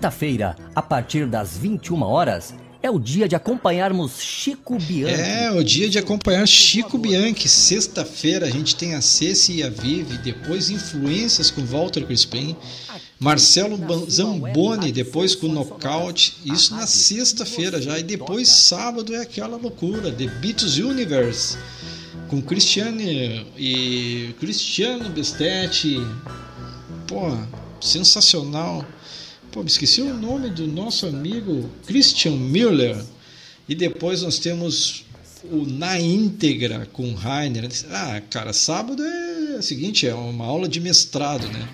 Quinta-feira, 0.07 0.55
a 0.73 0.81
partir 0.81 1.27
das 1.27 1.57
21 1.57 2.01
horas, 2.01 2.53
é 2.81 2.89
o 2.89 2.97
dia 2.97 3.27
de 3.27 3.35
acompanharmos 3.35 4.21
Chico 4.21 4.77
Bianchi. 4.77 5.19
É, 5.19 5.51
o 5.51 5.61
dia 5.61 5.89
de 5.89 5.99
acompanhar 5.99 6.47
Chico 6.47 6.97
Bianchi. 6.97 7.49
Sexta-feira 7.49 8.45
a 8.45 8.49
gente 8.49 8.73
tem 8.77 8.95
a 8.95 9.01
Ceci 9.01 9.57
e 9.57 9.63
a 9.63 9.69
Vive, 9.69 10.17
depois 10.19 10.69
Influências 10.69 11.51
com 11.51 11.61
Walter 11.65 12.05
Crispim, 12.05 12.55
Marcelo 13.19 13.77
Zamboni, 14.09 14.93
depois 14.93 15.35
com 15.35 15.49
Knockout, 15.49 16.37
isso 16.45 16.73
na 16.73 16.87
sexta-feira 16.87 17.81
já, 17.81 17.99
e 17.99 18.03
depois 18.03 18.47
sábado 18.47 19.13
é 19.13 19.19
aquela 19.19 19.57
loucura, 19.57 20.09
The 20.09 20.27
Beatles 20.27 20.77
Universe, 20.77 21.57
com 22.29 22.41
Cristiano 22.41 23.01
e 23.57 24.33
Cristiano 24.39 25.09
Bestetti. 25.09 25.99
Pô, 27.05 27.37
sensacional. 27.81 28.85
Pô, 29.57 29.63
me 29.63 29.69
esqueci 29.69 30.03
o 30.03 30.13
nome 30.13 30.51
do 30.51 30.67
nosso 30.67 31.07
amigo 31.07 31.67
Christian 31.87 32.33
Müller. 32.33 32.95
E 33.67 33.73
depois 33.73 34.21
nós 34.21 34.37
temos 34.37 35.03
o 35.45 35.65
Na 35.65 35.99
Íntegra 35.99 36.87
com 36.93 37.15
Rainer. 37.15 37.67
Ah, 37.89 38.21
cara, 38.29 38.53
sábado 38.53 39.03
é 39.03 39.57
o 39.57 39.63
seguinte, 39.63 40.05
é 40.05 40.13
uma 40.13 40.45
aula 40.45 40.69
de 40.69 40.79
mestrado, 40.79 41.47
né? 41.47 41.67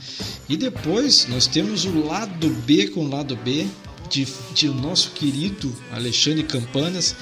E 0.47 0.55
depois 0.55 1.27
nós 1.27 1.45
temos 1.45 1.83
o 1.83 2.05
lado 2.05 2.49
B 2.65 2.87
com 2.87 3.09
lado 3.09 3.35
B 3.35 3.67
de, 4.09 4.25
de 4.55 4.69
nosso 4.69 5.11
querido 5.11 5.75
Alexandre 5.91 6.43
Campanas 6.43 7.13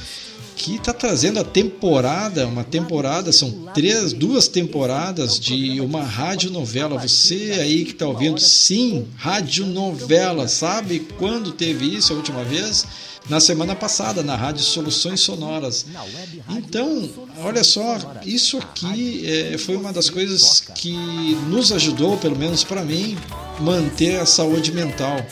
que 0.62 0.76
está 0.76 0.93
trazendo 0.93 1.39
a 1.39 1.43
temporada, 1.43 2.45
uma 2.45 2.64
temporada, 2.64 3.32
são 3.32 3.49
três, 3.74 4.14
duas 4.14 4.47
temporadas 4.47 5.39
de 5.39 5.82
uma 5.82 6.03
radionovela. 6.03 6.99
Você 6.99 7.57
aí 7.59 7.84
que 7.84 7.93
está 7.93 8.05
ouvindo, 8.05 8.39
sim, 8.39 9.07
radionovela, 9.18 10.47
sabe 10.47 10.99
quando 11.18 11.51
teve 11.51 11.95
isso 11.95 12.14
a 12.14 12.16
última 12.16 12.43
vez? 12.43 12.86
Na 13.28 13.39
semana 13.39 13.76
passada, 13.76 14.22
na 14.22 14.36
Rádio 14.36 14.64
Soluções 14.64 15.22
Sonoras. 15.22 15.86
Então, 16.49 17.09
olha 17.39 17.64
só, 17.64 17.97
isso 18.24 18.57
aqui 18.57 19.26
é, 19.26 19.57
foi 19.57 19.76
uma 19.76 19.91
das 19.91 20.09
coisas 20.12 20.62
que 20.76 20.93
nos 21.47 21.72
ajudou, 21.72 22.18
pelo 22.18 22.36
menos 22.36 22.64
para 22.64 22.84
mim, 22.84 23.18
manter 23.59 24.20
a 24.20 24.26
saúde 24.28 24.72
mental 24.72 25.26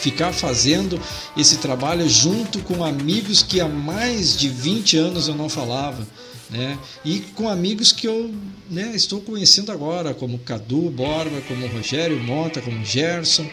ficar 0.00 0.32
fazendo 0.32 1.00
esse 1.36 1.58
trabalho 1.58 2.08
junto 2.08 2.60
com 2.60 2.82
amigos 2.84 3.42
que 3.42 3.60
há 3.60 3.68
mais 3.68 4.36
de 4.36 4.48
20 4.48 4.96
anos 4.96 5.28
eu 5.28 5.34
não 5.34 5.48
falava. 5.48 6.06
Né? 6.48 6.76
E 7.04 7.20
com 7.34 7.48
amigos 7.48 7.92
que 7.92 8.08
eu 8.08 8.34
né, 8.68 8.92
estou 8.94 9.20
conhecendo 9.20 9.70
agora, 9.70 10.12
como 10.12 10.38
Cadu 10.38 10.90
Borba, 10.90 11.40
como 11.46 11.66
Rogério 11.68 12.18
Mota, 12.18 12.60
como 12.60 12.84
Gerson 12.84 13.46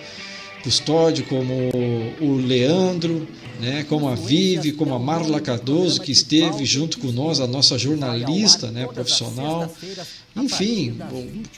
Custódio, 0.64 1.26
como 1.26 1.53
o 2.20 2.36
Leandro, 2.36 3.28
né, 3.60 3.86
como 3.88 4.08
a 4.08 4.16
Vive, 4.16 4.72
como 4.72 4.93
a 4.93 4.99
Marla 4.99 5.39
Cardoso, 5.39 6.01
que 6.01 6.12
esteve 6.12 6.66
junto 6.66 6.99
com 6.99 7.12
nós, 7.12 7.39
a 7.39 7.47
nossa 7.47 7.78
jornalista 7.78 8.70
né, 8.70 8.86
profissional. 8.86 9.72
Enfim, 10.36 10.97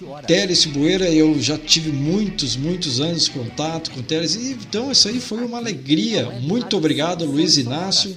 o 0.01 0.25
Teres 0.25 0.65
Bueira, 0.65 1.09
eu 1.09 1.39
já 1.41 1.57
tive 1.57 1.91
muitos, 1.91 2.55
muitos 2.55 3.01
anos 3.01 3.25
de 3.25 3.31
contato 3.31 3.91
com 3.91 3.99
o 3.99 4.03
Teres, 4.03 4.35
então 4.35 4.91
isso 4.91 5.07
aí 5.09 5.19
foi 5.19 5.43
uma 5.43 5.57
alegria. 5.57 6.29
Muito 6.41 6.77
obrigado, 6.77 7.25
Luiz 7.25 7.57
Inácio, 7.57 8.15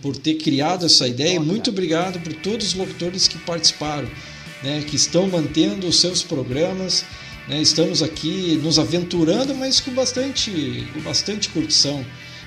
por 0.00 0.16
ter 0.16 0.34
criado 0.34 0.86
essa 0.86 1.08
ideia, 1.08 1.40
muito 1.40 1.70
obrigado 1.70 2.20
por 2.20 2.32
todos 2.34 2.68
os 2.68 2.74
locutores 2.74 3.26
que 3.26 3.38
participaram, 3.38 4.08
né, 4.62 4.84
que 4.86 4.94
estão 4.94 5.26
mantendo 5.26 5.88
os 5.88 6.00
seus 6.00 6.22
programas. 6.22 7.04
Né, 7.48 7.62
estamos 7.62 8.02
aqui 8.02 8.60
nos 8.62 8.78
aventurando, 8.78 9.54
mas 9.54 9.80
com 9.80 9.90
bastante, 9.92 10.86
com 10.92 11.00
bastante 11.00 11.48
curtição. 11.48 12.04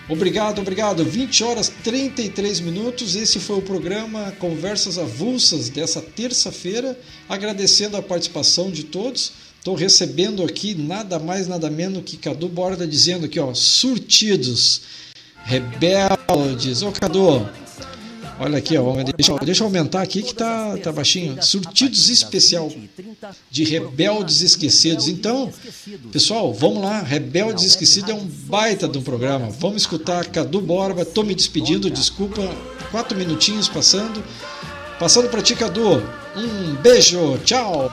Obrigado, 0.08 0.62
obrigado. 0.62 1.04
20 1.04 1.44
horas 1.44 1.72
33 1.84 2.60
minutos. 2.60 3.16
Esse 3.16 3.40
foi 3.40 3.58
o 3.58 3.62
programa 3.64 4.32
Conversas 4.38 5.00
Avulsas 5.00 5.70
dessa 5.70 6.02
terça-feira. 6.02 7.00
Agradecendo 7.28 7.98
a 7.98 8.02
participação 8.02 8.70
de 8.70 8.84
todos. 8.84 9.32
Estou 9.58 9.74
recebendo 9.74 10.44
aqui 10.44 10.76
nada 10.76 11.18
mais, 11.18 11.48
nada 11.48 11.70
menos 11.70 12.04
que 12.04 12.18
Cadu 12.18 12.48
Borda 12.48 12.86
dizendo 12.86 13.26
aqui, 13.26 13.40
ó, 13.40 13.54
surtidos, 13.56 14.82
rebeldes. 15.44 16.84
Ô 16.84 16.92
Cadu, 16.92 17.50
Olha 18.44 18.58
aqui, 18.58 18.76
ó, 18.76 18.92
deixa, 19.16 19.36
deixa 19.46 19.62
eu 19.62 19.68
aumentar 19.68 20.02
aqui 20.02 20.24
que 20.24 20.34
tá, 20.34 20.76
tá 20.78 20.92
baixinho. 20.92 21.42
Surtidos 21.44 22.10
especial 22.10 22.72
de 23.52 23.64
Rebeldes 23.64 24.42
Esquecidos. 24.42 25.08
Então, 25.08 25.54
pessoal, 26.12 26.52
vamos 26.52 26.82
lá. 26.82 27.04
Rebeldes 27.04 27.64
Esquecidos 27.64 28.10
é 28.10 28.16
um 28.16 28.26
baita 28.26 28.88
de 28.88 28.98
um 28.98 29.04
programa. 29.04 29.52
Vamos 29.60 29.84
escutar 29.84 30.26
Cadu 30.26 30.60
Borba. 30.60 31.06
Tô 31.06 31.22
me 31.22 31.36
despedindo, 31.36 31.88
desculpa. 31.92 32.42
Quatro 32.90 33.16
minutinhos 33.16 33.70
passando. 33.70 34.24
Passando 35.00 35.30
para 35.30 35.44
ti, 35.44 35.56
Cadu. 35.56 36.04
Um 36.36 36.76
beijo, 36.82 37.38
tchau. 37.46 37.92